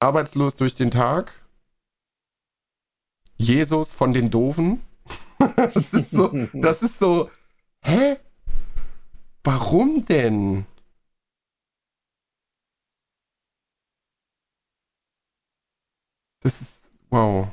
Arbeitslos 0.00 0.56
durch 0.56 0.74
den 0.74 0.90
Tag. 0.90 1.32
Jesus 3.38 3.94
von 3.94 4.12
den 4.12 4.30
Doofen. 4.30 4.80
das 5.56 5.76
ist 5.76 6.10
so, 6.10 6.28
das 6.52 6.82
ist 6.82 6.98
so, 6.98 7.30
hä? 7.84 8.16
Warum 9.44 10.04
denn? 10.06 10.66
Das 16.40 16.60
ist, 16.60 16.90
wow. 17.10 17.48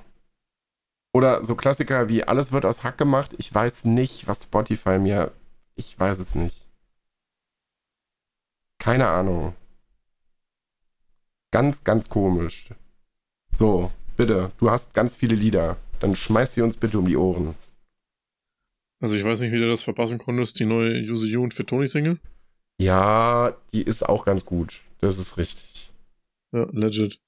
Oder 1.13 1.43
so 1.43 1.55
Klassiker 1.55 2.09
wie 2.09 2.23
Alles 2.23 2.51
wird 2.51 2.65
aus 2.65 2.83
Hack 2.83 2.97
gemacht. 2.97 3.33
Ich 3.37 3.53
weiß 3.53 3.85
nicht, 3.85 4.27
was 4.27 4.43
Spotify 4.43 4.97
mir. 4.99 5.31
Ich 5.75 5.99
weiß 5.99 6.19
es 6.19 6.35
nicht. 6.35 6.67
Keine 8.79 9.07
Ahnung. 9.07 9.55
Ganz, 11.51 11.83
ganz 11.83 12.09
komisch. 12.09 12.69
So, 13.51 13.91
bitte, 14.15 14.51
du 14.57 14.69
hast 14.69 14.93
ganz 14.93 15.15
viele 15.15 15.35
Lieder. 15.35 15.77
Dann 15.99 16.15
schmeiß 16.15 16.53
sie 16.53 16.61
uns 16.61 16.77
bitte 16.77 16.97
um 16.97 17.05
die 17.05 17.17
Ohren. 17.17 17.55
Also 19.01 19.15
ich 19.15 19.25
weiß 19.25 19.41
nicht, 19.41 19.51
wie 19.51 19.57
du 19.59 19.67
das 19.67 19.83
verpassen 19.83 20.19
konntest, 20.19 20.59
die 20.59 20.65
neue 20.65 21.01
Use 21.01 21.27
You 21.27 21.43
und 21.43 21.53
für 21.53 21.65
Tony 21.65 21.87
Single. 21.87 22.19
Ja, 22.79 23.57
die 23.73 23.81
ist 23.81 24.07
auch 24.07 24.25
ganz 24.25 24.45
gut. 24.45 24.81
Das 24.99 25.17
ist 25.17 25.37
richtig. 25.37 25.91
Ja, 26.53 26.67
legit. 26.71 27.19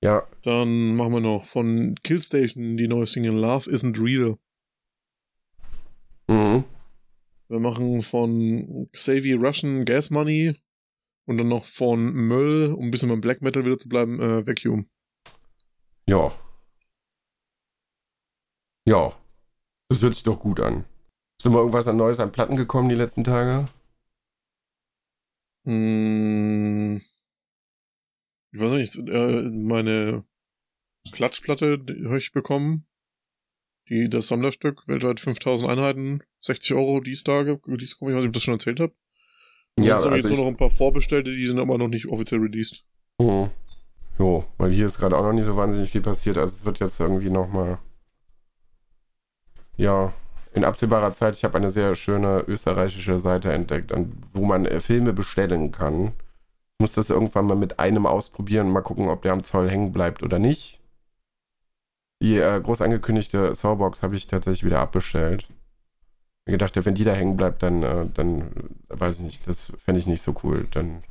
Ja, 0.00 0.22
Dann 0.44 0.94
machen 0.94 1.12
wir 1.14 1.20
noch 1.20 1.44
von 1.44 1.96
Killstation 2.04 2.76
die 2.76 2.86
neue 2.86 3.06
Single 3.06 3.32
Love 3.34 3.68
Isn't 3.68 4.00
Real. 4.02 4.38
mhm. 6.28 6.64
Wir 7.48 7.60
machen 7.60 8.02
von 8.02 8.88
Xavier 8.92 9.38
Russian 9.40 9.84
Gas 9.86 10.10
Money 10.10 10.54
und 11.24 11.38
dann 11.38 11.48
noch 11.48 11.64
von 11.64 12.12
Möll, 12.12 12.72
um 12.74 12.86
ein 12.86 12.90
bisschen 12.90 13.08
beim 13.08 13.22
Black 13.22 13.40
Metal 13.40 13.64
wieder 13.64 13.78
zu 13.78 13.88
bleiben, 13.88 14.20
äh, 14.20 14.46
Vacuum. 14.46 14.86
Ja. 16.06 16.32
Ja. 18.86 19.16
Das 19.88 20.02
hört 20.02 20.14
sich 20.14 20.24
doch 20.24 20.38
gut 20.38 20.60
an. 20.60 20.84
Ist 21.38 21.44
noch 21.44 21.52
mal 21.52 21.60
irgendwas 21.60 21.86
an 21.86 21.96
Neues 21.96 22.20
an 22.20 22.32
Platten 22.32 22.56
gekommen 22.56 22.88
die 22.88 22.94
letzten 22.94 23.24
Tage? 23.24 23.68
Hm, 25.64 27.00
ich 28.52 28.60
weiß 28.60 28.72
nicht, 28.72 28.96
äh, 28.96 29.50
meine 29.52 30.24
Klatschplatte 31.12 31.78
habe 32.04 32.18
ich 32.18 32.32
bekommen. 32.32 32.86
Die, 33.88 34.08
das 34.10 34.28
Sammlerstück, 34.28 34.86
weltweit 34.86 35.20
5000 35.20 35.70
Einheiten, 35.70 36.22
60 36.40 36.74
Euro 36.74 37.00
dies 37.00 37.24
Tage, 37.24 37.58
dies 37.78 37.94
ich 37.94 38.02
weiß 38.02 38.08
nicht, 38.08 38.18
ob 38.18 38.24
ich 38.24 38.32
das 38.32 38.42
schon 38.42 38.54
erzählt 38.54 38.80
habe. 38.80 38.92
Ja, 39.78 39.96
also 39.96 40.10
jetzt 40.10 40.28
nur 40.28 40.38
noch 40.38 40.46
ein 40.46 40.56
paar 40.56 40.70
Vorbestellte, 40.70 41.34
die 41.34 41.46
sind 41.46 41.58
aber 41.58 41.78
noch 41.78 41.88
nicht 41.88 42.06
offiziell 42.06 42.40
released. 42.40 42.84
Mhm. 43.18 43.50
Jo, 44.18 44.44
weil 44.58 44.72
hier 44.72 44.86
ist 44.86 44.98
gerade 44.98 45.16
auch 45.16 45.22
noch 45.22 45.32
nicht 45.32 45.46
so 45.46 45.56
wahnsinnig 45.56 45.90
viel 45.90 46.00
passiert. 46.00 46.36
Also 46.36 46.56
es 46.56 46.64
wird 46.64 46.80
jetzt 46.80 46.98
irgendwie 46.98 47.30
nochmal. 47.30 47.78
Ja, 49.78 50.12
in 50.52 50.64
absehbarer 50.64 51.14
Zeit. 51.14 51.34
Ich 51.36 51.44
habe 51.44 51.56
eine 51.56 51.70
sehr 51.70 51.94
schöne 51.94 52.44
österreichische 52.46 53.18
Seite 53.18 53.52
entdeckt, 53.52 53.92
wo 54.34 54.44
man 54.44 54.66
äh, 54.66 54.80
Filme 54.80 55.12
bestellen 55.12 55.72
kann. 55.72 56.08
Ich 56.08 56.80
muss 56.80 56.92
das 56.92 57.10
irgendwann 57.10 57.46
mal 57.46 57.56
mit 57.56 57.78
einem 57.78 58.04
ausprobieren, 58.04 58.70
mal 58.70 58.82
gucken, 58.82 59.08
ob 59.08 59.22
der 59.22 59.32
am 59.32 59.44
Zoll 59.44 59.70
hängen 59.70 59.92
bleibt 59.92 60.22
oder 60.22 60.38
nicht. 60.38 60.80
Die 62.20 62.38
äh, 62.38 62.60
groß 62.60 62.82
angekündigte 62.82 63.54
Sawbox 63.54 64.02
habe 64.02 64.16
ich 64.16 64.26
tatsächlich 64.26 64.64
wieder 64.64 64.80
abbestellt. 64.80 65.48
Ich 66.46 66.52
gedacht, 66.52 66.74
ja, 66.76 66.84
wenn 66.84 66.94
die 66.94 67.04
da 67.04 67.12
hängen 67.12 67.36
bleibt, 67.36 67.62
dann, 67.62 67.82
äh, 67.82 68.06
dann 68.12 68.40
äh, 68.40 68.44
weiß 68.88 69.20
ich 69.20 69.24
nicht, 69.24 69.46
das 69.46 69.72
fände 69.78 70.00
ich 70.00 70.06
nicht 70.08 70.22
so 70.22 70.34
cool. 70.42 70.66
Dann. 70.72 71.04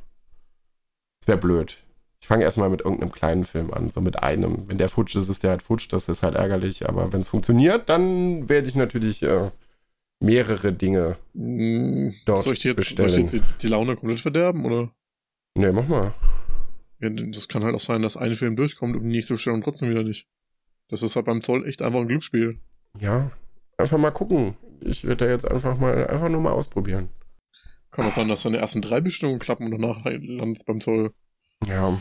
Wäre 1.24 1.38
blöd. 1.38 1.78
Ich 2.20 2.26
fange 2.26 2.44
erstmal 2.44 2.68
mit 2.68 2.80
irgendeinem 2.80 3.12
kleinen 3.12 3.44
Film 3.44 3.72
an, 3.72 3.90
so 3.90 4.00
mit 4.00 4.22
einem. 4.22 4.68
Wenn 4.68 4.78
der 4.78 4.88
futsch 4.88 5.14
ist, 5.16 5.28
ist 5.28 5.42
der 5.42 5.50
halt 5.50 5.62
futsch, 5.62 5.88
das 5.92 6.08
ist 6.08 6.22
halt 6.22 6.34
ärgerlich. 6.34 6.88
Aber 6.88 7.12
wenn 7.12 7.20
es 7.20 7.28
funktioniert, 7.28 7.88
dann 7.88 8.48
werde 8.48 8.68
ich 8.68 8.74
natürlich 8.74 9.22
äh, 9.22 9.50
mehrere 10.20 10.72
Dinge. 10.72 11.16
Hm, 11.34 12.12
Dort 12.26 12.42
soll 12.42 12.54
ich 12.54 12.64
jetzt, 12.64 12.76
soll 12.76 13.06
bestellen. 13.06 13.26
ich 13.26 13.32
jetzt 13.32 13.34
die, 13.34 13.58
die 13.62 13.68
Laune 13.68 13.96
komplett 13.96 14.20
verderben, 14.20 14.64
oder? 14.64 14.90
Ne, 15.56 15.72
mach 15.72 15.86
mal. 15.86 16.12
Ja, 17.00 17.10
das 17.10 17.46
kann 17.46 17.62
halt 17.62 17.76
auch 17.76 17.80
sein, 17.80 18.02
dass 18.02 18.16
ein 18.16 18.34
Film 18.34 18.56
durchkommt 18.56 18.96
und 18.96 19.04
die 19.04 19.10
nächste 19.10 19.34
Bestellung 19.34 19.62
trotzdem 19.62 19.90
wieder 19.90 20.02
nicht. 20.02 20.26
Das 20.88 21.02
ist 21.02 21.14
halt 21.14 21.26
beim 21.26 21.42
Zoll 21.42 21.68
echt 21.68 21.82
einfach 21.82 22.00
ein 22.00 22.08
Glücksspiel. 22.08 22.58
Ja, 22.98 23.30
einfach 23.76 23.98
mal 23.98 24.10
gucken. 24.10 24.56
Ich 24.80 25.04
werde 25.04 25.24
da 25.26 25.30
jetzt 25.30 25.48
einfach 25.48 25.78
mal, 25.78 26.06
einfach 26.08 26.28
nur 26.28 26.40
mal 26.40 26.52
ausprobieren. 26.52 27.10
Kann 27.90 28.06
auch 28.06 28.10
sein, 28.10 28.28
dass 28.28 28.42
die 28.42 28.54
ersten 28.54 28.82
drei 28.82 29.00
Bestellungen 29.00 29.38
klappen 29.38 29.66
und 29.66 29.70
danach 29.70 30.04
landet 30.04 30.56
es 30.58 30.64
beim 30.64 30.80
Zoll. 30.80 31.12
Ja. 31.66 32.00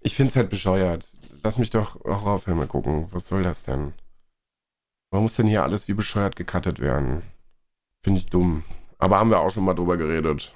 Ich 0.00 0.14
find's 0.14 0.36
halt 0.36 0.50
bescheuert. 0.50 1.08
Lass 1.42 1.58
mich 1.58 1.70
doch 1.70 1.96
Horrorfilme 2.04 2.66
gucken. 2.66 3.08
Was 3.12 3.28
soll 3.28 3.42
das 3.42 3.62
denn? 3.62 3.92
Warum 5.10 5.24
muss 5.24 5.36
denn 5.36 5.46
hier 5.46 5.62
alles 5.62 5.88
wie 5.88 5.94
bescheuert 5.94 6.36
gecuttet 6.36 6.80
werden? 6.80 7.22
Finde 8.02 8.20
ich 8.20 8.26
dumm. 8.26 8.64
Aber 8.98 9.18
haben 9.18 9.30
wir 9.30 9.40
auch 9.40 9.50
schon 9.50 9.64
mal 9.64 9.74
drüber 9.74 9.96
geredet. 9.96 10.54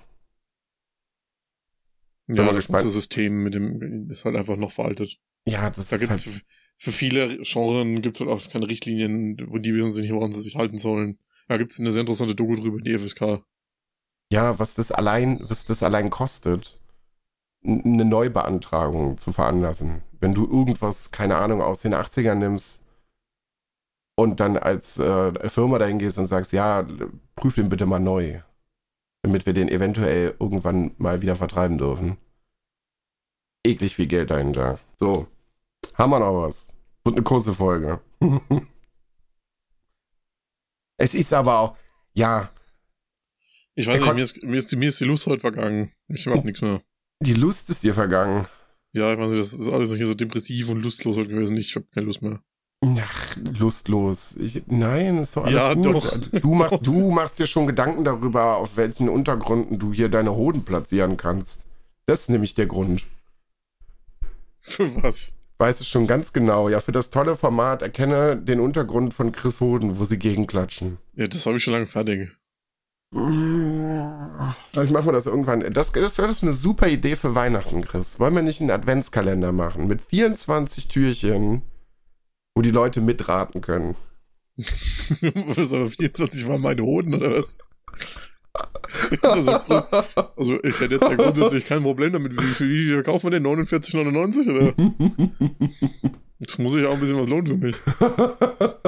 Ja, 2.29 2.53
das 2.53 2.69
ganze 2.69 2.91
System 2.91 3.43
mit 3.43 3.55
dem 3.55 4.09
ist 4.09 4.25
halt 4.25 4.37
einfach 4.37 4.57
noch 4.57 4.71
veraltet. 4.71 5.19
Ja, 5.45 5.71
das 5.71 5.89
Da 5.89 5.97
ist 5.97 6.01
gibt 6.01 6.11
halt. 6.11 6.27
es 6.27 6.43
für 6.77 6.91
viele 6.93 7.39
Genren 7.43 8.01
gibt 8.01 8.17
es 8.17 8.21
halt 8.21 8.31
auch 8.31 8.51
keine 8.51 8.69
Richtlinien, 8.69 9.37
wo 9.49 9.59
die 9.59 9.75
wissen 9.75 10.01
nicht, 10.01 10.13
woran 10.13 10.33
sie 10.33 10.41
sich 10.41 10.57
halten 10.57 10.79
sollen. 10.79 11.19
Da 11.49 11.57
gibt 11.57 11.73
es 11.73 11.81
eine 11.81 11.93
sehr 11.93 12.01
interessante 12.03 12.35
Doku 12.35 12.55
drüber, 12.57 12.81
die 12.81 12.97
FSK. 12.99 13.45
Ja, 14.31 14.59
was 14.59 14.75
das 14.75 14.93
allein, 14.93 15.39
was 15.49 15.65
das 15.67 15.83
allein 15.83 16.11
kostet, 16.11 16.81
eine 17.65 18.05
Neubeantragung 18.05 19.19
zu 19.19 19.33
veranlassen. 19.33 20.03
Wenn 20.21 20.35
du 20.35 20.45
irgendwas, 20.45 21.11
keine 21.11 21.37
Ahnung, 21.37 21.63
aus 21.63 21.83
den 21.83 21.95
80ern 21.95 22.37
nimmst 22.37 22.83
und 24.17 24.41
dann 24.41 24.57
als 24.57 24.99
äh, 24.99 25.49
Firma 25.49 25.79
dahin 25.79 25.99
gehst 25.99 26.19
und 26.19 26.27
sagst, 26.27 26.53
ja, 26.53 26.87
prüf 27.37 27.55
den 27.55 27.69
bitte 27.69 27.87
mal 27.87 28.01
neu, 28.01 28.41
damit 29.23 29.47
wir 29.47 29.53
den 29.53 29.69
eventuell 29.69 30.35
irgendwann 30.39 30.93
mal 30.99 31.23
wieder 31.23 31.37
vertreiben 31.37 31.79
dürfen. 31.79 32.17
Eklig 33.65 33.95
viel 33.95 34.09
Geld 34.09 34.31
dahinter. 34.31 34.81
So, 34.97 35.29
haben 35.95 36.11
wir 36.11 36.19
noch 36.19 36.43
was. 36.43 36.75
Wird 37.05 37.17
eine 37.17 37.25
kurze 37.25 37.55
Folge. 37.55 38.01
es 40.97 41.15
ist 41.15 41.33
aber 41.33 41.59
auch, 41.59 41.77
ja, 42.13 42.51
Ich 43.75 43.87
weiß 43.87 44.01
nicht, 44.01 44.15
mir 44.15 44.23
ist, 44.23 44.43
mir, 44.43 44.57
ist 44.57 44.73
die, 44.73 44.77
mir 44.77 44.89
ist 44.89 45.01
die 45.01 45.05
Lust 45.05 45.27
heute 45.27 45.41
vergangen. 45.41 45.91
Ich 46.09 46.27
hab 46.27 46.45
nichts 46.45 46.61
mehr. 46.61 46.83
Die 47.23 47.35
Lust 47.35 47.71
ist 47.71 47.83
dir 47.83 47.95
vergangen. 47.95 48.47
Ja, 48.93 49.13
ich 49.13 49.19
weiß 49.19 49.31
nicht, 49.31 49.41
das 49.41 49.53
ist 49.55 49.69
alles 49.71 49.95
hier 49.95 50.07
so 50.07 50.15
depressiv 50.15 50.69
und 50.69 50.83
lustlos 50.83 51.17
halt 51.17 51.29
gewesen. 51.29 51.57
Ich 51.57 51.75
hab 51.77 51.91
keine 51.93 52.07
Lust 52.07 52.23
mehr. 52.23 52.41
Ach, 52.99 53.37
lustlos. 53.37 54.35
Ich, 54.39 54.63
nein, 54.67 55.19
ist 55.19 55.37
doch 55.37 55.45
alles 55.45 55.55
Ja, 55.55 55.75
gut. 55.75 55.87
doch. 55.87 56.17
Du 56.41 56.55
machst, 56.55 56.73
Doch. 56.73 56.83
du 56.83 57.11
machst 57.11 57.39
dir 57.39 57.47
schon 57.47 57.67
Gedanken 57.67 58.05
darüber, 58.05 58.57
auf 58.57 58.77
welchen 58.77 59.09
Untergründen 59.09 59.79
du 59.79 59.93
hier 59.93 60.09
deine 60.09 60.35
Hoden 60.35 60.65
platzieren 60.65 61.17
kannst. 61.17 61.67
Das 62.07 62.23
ist 62.23 62.31
nämlich 62.31 62.55
der 62.55 62.67
Grund. 62.67 63.05
Für 64.59 65.03
was? 65.03 65.37
Weiß 65.59 65.81
es 65.81 65.87
schon 65.89 66.07
ganz 66.09 66.33
genau. 66.33 66.69
Ja, 66.69 66.81
für 66.81 66.91
das 66.93 67.11
tolle 67.11 67.37
Format 67.37 67.83
erkenne 67.83 68.37
den 68.37 68.59
Untergrund 68.59 69.15
von 69.15 69.31
Chris 69.31 69.61
Hoden, 69.61 69.99
wo 69.99 70.05
sie 70.05 70.19
gegenklatschen. 70.19 70.99
Ja, 71.15 71.29
das 71.29 71.47
habe 71.47 71.57
ich 71.57 71.63
schon 71.63 71.75
lange 71.75 71.87
fertig. 71.87 72.37
Vielleicht 73.13 74.91
machen 74.91 75.07
wir 75.07 75.13
das 75.13 75.27
irgendwann. 75.27 75.61
Das, 75.73 75.93
das 75.93 76.19
wäre 76.19 76.35
eine 76.41 76.53
super 76.55 76.89
Idee 76.89 77.15
für 77.17 77.35
Weihnachten, 77.35 77.83
Chris. 77.83 78.19
Wollen 78.19 78.35
wir 78.35 78.43
nicht 78.43 78.61
einen 78.61 78.71
Adventskalender 78.71 79.53
machen 79.53 79.87
mit 79.87 80.01
24 80.01 80.89
Türchen, 80.89 81.61
wo 82.55 82.63
die 82.63 82.71
Leute 82.71 83.03
mitraten 83.03 83.61
können? 83.61 83.97
was 84.57 85.73
aber 85.73 85.89
24 85.89 86.49
waren 86.49 86.63
meine 86.63 86.83
Hoden 86.83 87.15
oder 87.15 87.33
was? 87.33 87.59
also, 89.23 89.53
also 90.37 90.63
ich 90.63 90.81
hätte 90.81 90.95
jetzt 90.95 91.03
ja 91.09 91.15
grundsätzlich 91.15 91.65
kein 91.67 91.83
Problem 91.83 92.13
damit. 92.15 92.33
Wie 92.37 92.47
viel, 92.47 92.69
wie 92.69 92.85
viel 92.89 93.03
kaufen 93.03 93.31
wir 93.31 93.39
denn? 93.41 93.47
49,99 93.47 94.51
oder? 94.55 94.75
Das 96.39 96.59
muss 96.59 96.75
ich 96.77 96.87
auch 96.87 96.95
ein 96.95 97.01
bisschen 97.01 97.19
was 97.19 97.29
lohnen 97.29 97.47
für 97.47 97.57
mich. 97.57 97.77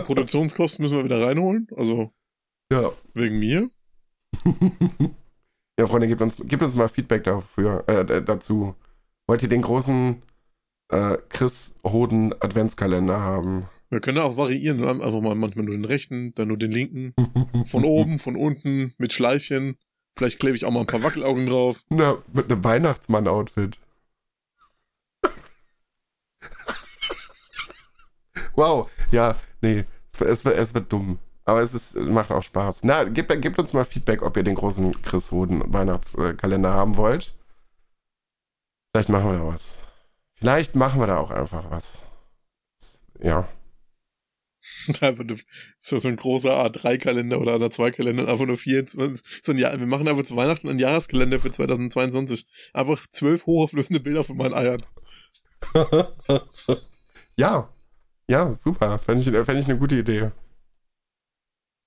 Produktionskosten 0.04 0.82
müssen 0.82 0.96
wir 0.96 1.04
wieder 1.04 1.22
reinholen. 1.26 1.66
Also 1.76 2.10
Ja. 2.72 2.90
wegen 3.14 3.38
mir. 3.38 3.70
Ja, 5.78 5.88
Freunde, 5.88 6.06
gebt 6.06 6.22
uns, 6.22 6.36
gebt 6.36 6.62
uns 6.62 6.76
mal 6.76 6.88
Feedback 6.88 7.24
dafür, 7.24 7.82
äh, 7.88 8.22
dazu. 8.22 8.76
Wollt 9.26 9.42
ihr 9.42 9.48
den 9.48 9.62
großen 9.62 10.22
äh, 10.90 11.18
Chris 11.28 11.74
Hoden 11.82 12.32
Adventskalender 12.40 13.20
haben? 13.20 13.68
Wir 13.90 14.00
können 14.00 14.18
auch 14.18 14.36
variieren. 14.36 14.80
ne? 14.80 14.88
Einfach 14.88 15.20
mal 15.20 15.34
manchmal 15.34 15.64
nur 15.64 15.74
den 15.74 15.84
rechten, 15.84 16.32
dann 16.34 16.46
nur 16.48 16.58
den 16.58 16.70
linken. 16.70 17.12
Von 17.64 17.84
oben, 17.84 18.20
von 18.20 18.36
unten, 18.36 18.94
mit 18.98 19.12
Schleifchen. 19.12 19.76
Vielleicht 20.16 20.38
klebe 20.38 20.54
ich 20.56 20.64
auch 20.64 20.70
mal 20.70 20.80
ein 20.80 20.86
paar 20.86 21.02
Wackelaugen 21.02 21.46
drauf. 21.46 21.82
Na, 21.88 22.18
mit 22.32 22.50
einem 22.50 22.62
Weihnachtsmann-Outfit. 22.62 23.80
wow, 28.54 28.88
ja, 29.10 29.34
nee, 29.60 29.84
es, 30.12 30.20
es, 30.20 30.44
es 30.44 30.74
wird 30.74 30.92
dumm. 30.92 31.18
Aber 31.44 31.60
es 31.60 31.74
ist, 31.74 31.96
macht 31.96 32.30
auch 32.30 32.42
Spaß. 32.42 32.84
Na, 32.84 33.04
gebt, 33.04 33.30
gebt 33.42 33.58
uns 33.58 33.72
mal 33.72 33.84
Feedback, 33.84 34.22
ob 34.22 34.36
ihr 34.36 34.42
den 34.42 34.54
großen 34.54 35.02
Chris 35.02 35.30
Hoden 35.30 35.62
Weihnachtskalender 35.72 36.72
haben 36.72 36.96
wollt. 36.96 37.34
Vielleicht 38.92 39.08
machen 39.08 39.32
wir 39.32 39.38
da 39.38 39.46
was. 39.46 39.78
Vielleicht 40.36 40.74
machen 40.74 41.00
wir 41.00 41.06
da 41.06 41.18
auch 41.18 41.30
einfach 41.30 41.70
was. 41.70 42.02
Ja. 43.20 43.48
Einfach 45.00 45.24
nur, 45.24 45.36
ist 45.36 45.92
das 45.92 46.02
so 46.02 46.08
ein 46.08 46.16
großer 46.16 46.50
A3-Kalender 46.64 47.38
oder 47.38 47.56
A2-Kalender, 47.56 48.26
einfach 48.26 48.46
nur 48.46 48.56
24. 48.56 49.42
So 49.42 49.52
ein 49.52 49.58
Jahr, 49.58 49.78
wir 49.78 49.86
machen 49.86 50.08
einfach 50.08 50.24
zu 50.24 50.36
Weihnachten 50.36 50.68
einen 50.68 50.78
Jahreskalender 50.78 51.38
für 51.38 51.50
2022. 51.50 52.46
Einfach 52.72 53.06
zwölf 53.08 53.44
hochauflösende 53.44 54.00
Bilder 54.00 54.24
von 54.24 54.38
meinen 54.38 54.54
Eiern. 54.54 54.82
ja. 57.36 57.68
Ja, 58.28 58.52
super. 58.54 58.98
Fände 58.98 59.22
ich, 59.22 59.44
fänd 59.44 59.60
ich 59.60 59.66
eine 59.66 59.78
gute 59.78 59.96
Idee. 59.96 60.30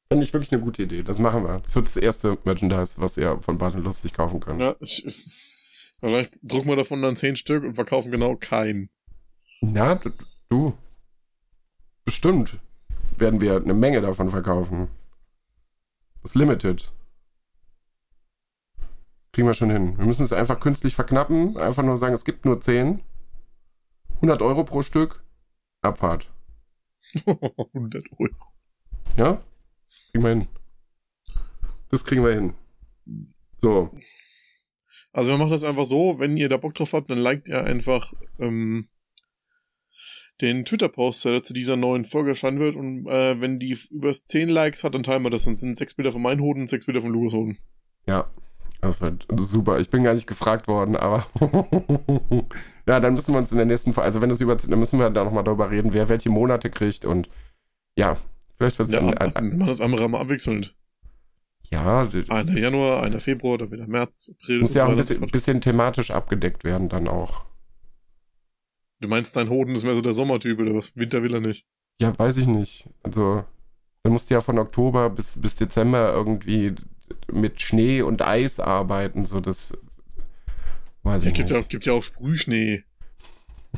Fände 0.09 0.23
ich 0.23 0.33
wirklich 0.33 0.51
eine 0.53 0.61
gute 0.61 0.83
Idee. 0.83 1.03
Das 1.03 1.19
machen 1.19 1.43
wir. 1.43 1.59
Das 1.59 1.75
wird 1.75 1.85
das 1.85 1.97
erste 1.97 2.37
Merchandise, 2.45 2.95
was 2.97 3.17
ihr 3.17 3.39
von 3.41 3.57
Bart 3.57 3.75
und 3.75 3.83
Lustig 3.83 4.13
kaufen 4.13 4.39
könnt. 4.39 4.61
Ja, 4.61 4.75
ich, 4.79 5.05
wahrscheinlich 5.99 6.31
drucken 6.41 6.69
wir 6.69 6.77
davon 6.77 7.01
dann 7.01 7.15
zehn 7.15 7.35
Stück 7.35 7.63
und 7.63 7.75
verkaufen 7.75 8.11
genau 8.11 8.35
keinen. 8.35 8.89
Na, 9.61 9.95
du, 9.95 10.11
du. 10.49 10.73
Bestimmt 12.05 12.59
werden 13.17 13.41
wir 13.41 13.57
eine 13.57 13.73
Menge 13.73 14.01
davon 14.01 14.29
verkaufen. 14.29 14.87
Das 16.21 16.31
ist 16.31 16.35
Limited. 16.35 16.91
Kriegen 19.33 19.47
wir 19.47 19.53
schon 19.53 19.69
hin. 19.69 19.97
Wir 19.97 20.05
müssen 20.05 20.23
es 20.23 20.33
einfach 20.33 20.59
künstlich 20.59 20.95
verknappen. 20.95 21.57
Einfach 21.57 21.83
nur 21.83 21.97
sagen, 21.97 22.13
es 22.13 22.25
gibt 22.25 22.45
nur 22.45 22.61
10. 22.61 23.01
100 24.15 24.41
Euro 24.41 24.63
pro 24.63 24.81
Stück. 24.81 25.23
Abfahrt. 25.81 26.29
100 27.25 28.05
Euro. 28.17 28.29
Ja? 29.15 29.41
Kriegen 30.17 30.23
wir 30.23 30.29
hin. 30.29 30.47
Das 31.91 32.03
kriegen 32.03 32.23
wir 32.23 32.33
hin. 32.33 32.53
So. 33.57 33.91
Also 35.13 35.31
wir 35.31 35.37
machen 35.37 35.51
das 35.51 35.63
einfach 35.63 35.85
so, 35.85 36.17
wenn 36.17 36.37
ihr 36.37 36.49
da 36.49 36.57
Bock 36.57 36.73
drauf 36.73 36.93
habt, 36.93 37.11
dann 37.11 37.19
liked 37.19 37.47
ihr 37.47 37.63
einfach 37.63 38.13
ähm, 38.39 38.87
den 40.41 40.65
Twitter-Post, 40.65 41.25
der 41.25 41.43
zu 41.43 41.53
dieser 41.53 41.75
neuen 41.75 42.03
Folge 42.03 42.31
erscheinen 42.31 42.59
wird. 42.59 42.75
Und 42.75 43.05
äh, 43.07 43.39
wenn 43.39 43.59
die 43.59 43.77
über 43.91 44.11
10 44.11 44.49
Likes 44.49 44.83
hat, 44.83 44.95
dann 44.95 45.03
teilen 45.03 45.21
wir 45.21 45.29
das. 45.29 45.45
Dann 45.45 45.53
sind 45.53 45.75
sechs 45.75 45.93
Bilder 45.93 46.11
von 46.11 46.23
meinen 46.23 46.41
Hoden 46.41 46.61
und 46.61 46.67
sechs 46.67 46.87
Bilder 46.87 47.01
von 47.01 47.11
Lukas 47.11 47.33
Hoden. 47.33 47.55
Ja, 48.07 48.31
das 48.81 48.99
wird 48.99 49.27
super. 49.37 49.79
Ich 49.79 49.91
bin 49.91 50.03
gar 50.03 50.15
nicht 50.15 50.25
gefragt 50.25 50.67
worden, 50.67 50.95
aber 50.95 51.27
ja, 52.87 52.99
dann 52.99 53.13
müssen 53.13 53.35
wir 53.35 53.39
uns 53.39 53.51
in 53.51 53.57
der 53.57 53.67
nächsten 53.67 53.93
Folge, 53.93 54.05
also 54.05 54.21
wenn 54.21 54.31
es 54.31 54.41
über, 54.41 54.55
dann 54.55 54.79
müssen 54.79 54.97
wir 54.97 55.11
da 55.11 55.23
nochmal 55.23 55.43
darüber 55.43 55.69
reden, 55.69 55.93
wer 55.93 56.09
welche 56.09 56.31
Monate 56.31 56.71
kriegt 56.71 57.05
und 57.05 57.29
ja, 57.95 58.17
vielleicht 58.57 58.79
wird 58.79 58.87
es 58.89 58.93
Ja, 58.93 58.99
ein, 59.01 59.35
ein, 59.35 59.51
wir 59.51 59.57
machen 59.57 59.69
das 59.69 59.81
andere 59.81 60.09
mal 60.09 60.21
abwechselnd. 60.21 60.75
ja, 61.71 62.07
Einer 62.29 62.57
Januar, 62.57 63.03
einer 63.03 63.19
Februar, 63.19 63.57
dann 63.57 63.71
wieder 63.71 63.87
März, 63.87 64.31
April. 64.39 64.61
muss 64.61 64.73
ja 64.73 64.83
auch 64.83 64.87
so 64.87 64.91
ein 64.91 64.97
bisschen, 64.97 65.27
bisschen 65.27 65.61
thematisch 65.61 66.11
abgedeckt 66.11 66.63
werden 66.63 66.89
dann 66.89 67.07
auch. 67.07 67.45
Du 68.99 69.07
meinst, 69.07 69.35
dein 69.35 69.49
Hoden 69.49 69.75
ist 69.75 69.83
mehr 69.83 69.93
so 69.93 70.01
der 70.01 70.13
Sommertyp 70.13 70.59
oder 70.59 70.73
was? 70.73 70.95
Winter 70.95 71.21
will 71.23 71.33
er 71.33 71.41
nicht. 71.41 71.65
Ja, 72.01 72.17
weiß 72.17 72.37
ich 72.37 72.47
nicht. 72.47 72.89
Also, 73.03 73.43
dann 74.03 74.13
musst 74.13 74.29
du 74.29 74.33
ja 74.35 74.41
von 74.41 74.57
Oktober 74.59 75.09
bis, 75.09 75.39
bis 75.41 75.55
Dezember 75.55 76.13
irgendwie 76.13 76.73
mit 77.31 77.61
Schnee 77.61 78.01
und 78.01 78.21
Eis 78.21 78.59
arbeiten, 78.59 79.25
so 79.25 79.39
das 79.39 79.77
weiß 81.03 81.23
Ja, 81.23 81.29
ich 81.29 81.35
gibt 81.35 81.49
nicht. 81.49 81.59
ja, 81.59 81.61
gibt 81.67 81.85
ja 81.85 81.93
auch 81.93 82.03
Sprühschnee. 82.03 82.83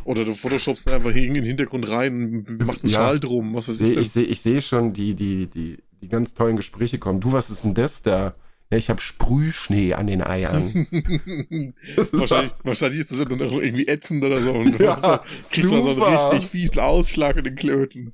Oder 0.05 0.23
du 0.25 0.33
photoshopst 0.33 0.87
einfach 0.89 1.11
hier 1.11 1.23
in 1.27 1.33
den 1.33 1.43
Hintergrund 1.43 1.89
rein, 1.89 2.45
machst 2.63 2.83
einen 2.83 2.93
Ja. 2.93 2.99
Schal 2.99 3.19
drum, 3.19 3.53
was 3.53 3.67
weiß 3.67 3.77
Seh, 3.79 3.89
ich. 3.89 3.97
ich 3.97 4.11
sehe 4.11 4.23
ich 4.23 4.41
seh 4.41 4.61
schon 4.61 4.93
die, 4.93 5.13
die, 5.15 5.47
die, 5.47 5.77
die 6.01 6.07
ganz 6.09 6.33
tollen 6.33 6.55
Gespräche 6.55 6.97
kommen. 6.99 7.19
Du, 7.19 7.31
was 7.31 7.49
ist 7.49 7.63
denn 7.65 7.73
das 7.73 8.01
da? 8.01 8.35
Ja, 8.71 8.77
ich 8.77 8.89
habe 8.89 9.01
Sprühschnee 9.01 9.93
an 9.95 10.05
den 10.07 10.21
Eiern. 10.21 10.87
wahrscheinlich, 12.11 12.53
wahrscheinlich 12.63 12.99
ist 12.99 13.11
das 13.11 13.17
dann 13.27 13.41
auch 13.41 13.51
irgendwie 13.61 13.87
ätzend 13.87 14.23
oder 14.23 14.41
so. 14.41 14.53
Und 14.53 14.73
du 14.79 14.83
Ja, 14.83 14.95
da- 14.95 15.23
kriegst 15.51 15.71
dann 15.71 15.83
so 15.83 15.89
einen 16.05 16.15
richtig 16.17 16.47
fiesen 16.49 16.79
Ausschlag 16.79 17.35
in 17.37 17.45
den 17.45 17.55
Klöten. 17.55 18.13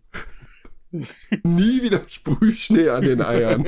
Nie 1.43 1.81
wieder 1.83 2.01
Sprühschnee 2.07 2.87
an 2.89 3.03
den 3.03 3.21
Eiern. 3.21 3.65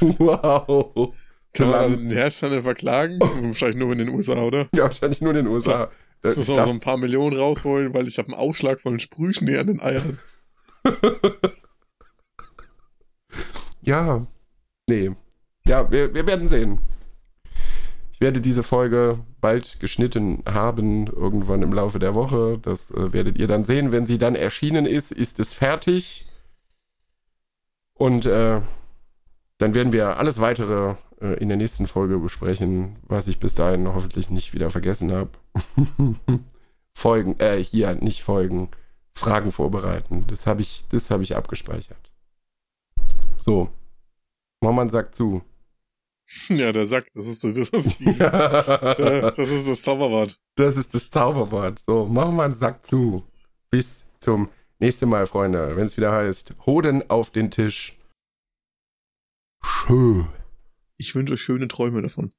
wow. 0.00 1.14
Kann 1.52 1.70
man 1.70 1.96
den 1.96 2.10
Hersteller 2.10 2.62
verklagen? 2.62 3.18
Wahrscheinlich 3.20 3.76
nur 3.76 3.92
in 3.92 3.98
den 3.98 4.08
USA, 4.08 4.42
oder? 4.42 4.66
Ja, 4.74 4.84
wahrscheinlich 4.84 5.20
nur 5.20 5.30
in 5.30 5.36
den 5.44 5.46
USA. 5.46 5.90
Das 6.24 6.36
Äh, 6.38 6.40
ist 6.40 6.48
darf- 6.48 6.64
so 6.64 6.70
ein 6.72 6.80
paar 6.80 6.96
Millionen 6.96 7.36
rausholen, 7.36 7.92
weil 7.94 8.08
ich 8.08 8.18
habe 8.18 8.28
einen 8.28 8.38
Ausschlag 8.40 8.80
von 8.80 8.98
Sprühschnee 8.98 9.58
an 9.58 9.66
den 9.68 9.80
Eiern. 9.80 10.18
Ja. 13.82 14.26
Nee. 14.88 15.10
Ja, 15.66 15.90
wir, 15.90 16.14
wir 16.14 16.26
werden 16.26 16.48
sehen. 16.48 16.78
Ich 18.12 18.20
werde 18.20 18.40
diese 18.40 18.62
Folge 18.62 19.18
bald 19.40 19.80
geschnitten 19.80 20.42
haben, 20.48 21.06
irgendwann 21.08 21.62
im 21.62 21.72
Laufe 21.72 21.98
der 21.98 22.14
Woche. 22.14 22.58
Das 22.62 22.90
äh, 22.92 23.12
werdet 23.12 23.36
ihr 23.38 23.46
dann 23.46 23.64
sehen. 23.64 23.92
Wenn 23.92 24.06
sie 24.06 24.18
dann 24.18 24.34
erschienen 24.36 24.86
ist, 24.86 25.10
ist 25.12 25.40
es 25.40 25.52
fertig. 25.52 26.26
Und 27.94 28.24
äh, 28.26 28.60
dann 29.58 29.74
werden 29.74 29.92
wir 29.92 30.16
alles 30.18 30.40
weitere 30.40 30.94
äh, 31.24 31.34
in 31.34 31.48
der 31.48 31.56
nächsten 31.56 31.86
Folge 31.86 32.18
besprechen, 32.18 32.96
was 33.02 33.28
ich 33.28 33.38
bis 33.38 33.54
dahin 33.54 33.88
hoffentlich 33.88 34.30
nicht 34.30 34.52
wieder 34.52 34.70
vergessen 34.70 35.10
habe. 35.12 35.30
Folgen, 36.92 37.40
äh, 37.40 37.62
hier, 37.62 37.94
nicht 37.94 38.22
Folgen, 38.22 38.68
Fragen 39.14 39.50
vorbereiten. 39.50 40.26
Das 40.26 40.46
habe 40.46 40.60
ich, 40.60 40.84
das 40.90 41.10
habe 41.10 41.22
ich 41.22 41.34
abgespeichert. 41.34 42.10
So. 43.38 43.70
Mama 44.60 44.88
sagt 44.88 45.14
zu. 45.14 45.42
Ja, 46.48 46.72
der 46.72 46.86
Sack, 46.86 47.06
das 47.14 47.26
ist, 47.26 47.44
das 47.44 47.54
ist, 47.54 48.00
die, 48.00 48.06
das 48.18 49.38
ist 49.38 49.68
das 49.68 49.82
Zauberwort. 49.82 50.40
Das 50.56 50.74
ist 50.76 50.94
das 50.94 51.10
Zauberwort. 51.10 51.82
So, 51.86 52.06
machen 52.06 52.36
wir 52.36 52.44
einen 52.44 52.54
Sack 52.54 52.84
zu. 52.86 53.22
Bis 53.70 54.06
zum 54.20 54.48
nächsten 54.78 55.10
Mal, 55.10 55.26
Freunde. 55.26 55.76
Wenn 55.76 55.84
es 55.84 55.98
wieder 55.98 56.12
heißt, 56.12 56.54
Hoden 56.64 57.08
auf 57.10 57.28
den 57.28 57.50
Tisch. 57.50 57.98
Schön. 59.62 60.26
Ich 60.96 61.14
wünsche 61.14 61.34
euch 61.34 61.42
schöne 61.42 61.68
Träume 61.68 62.02
davon. 62.02 62.32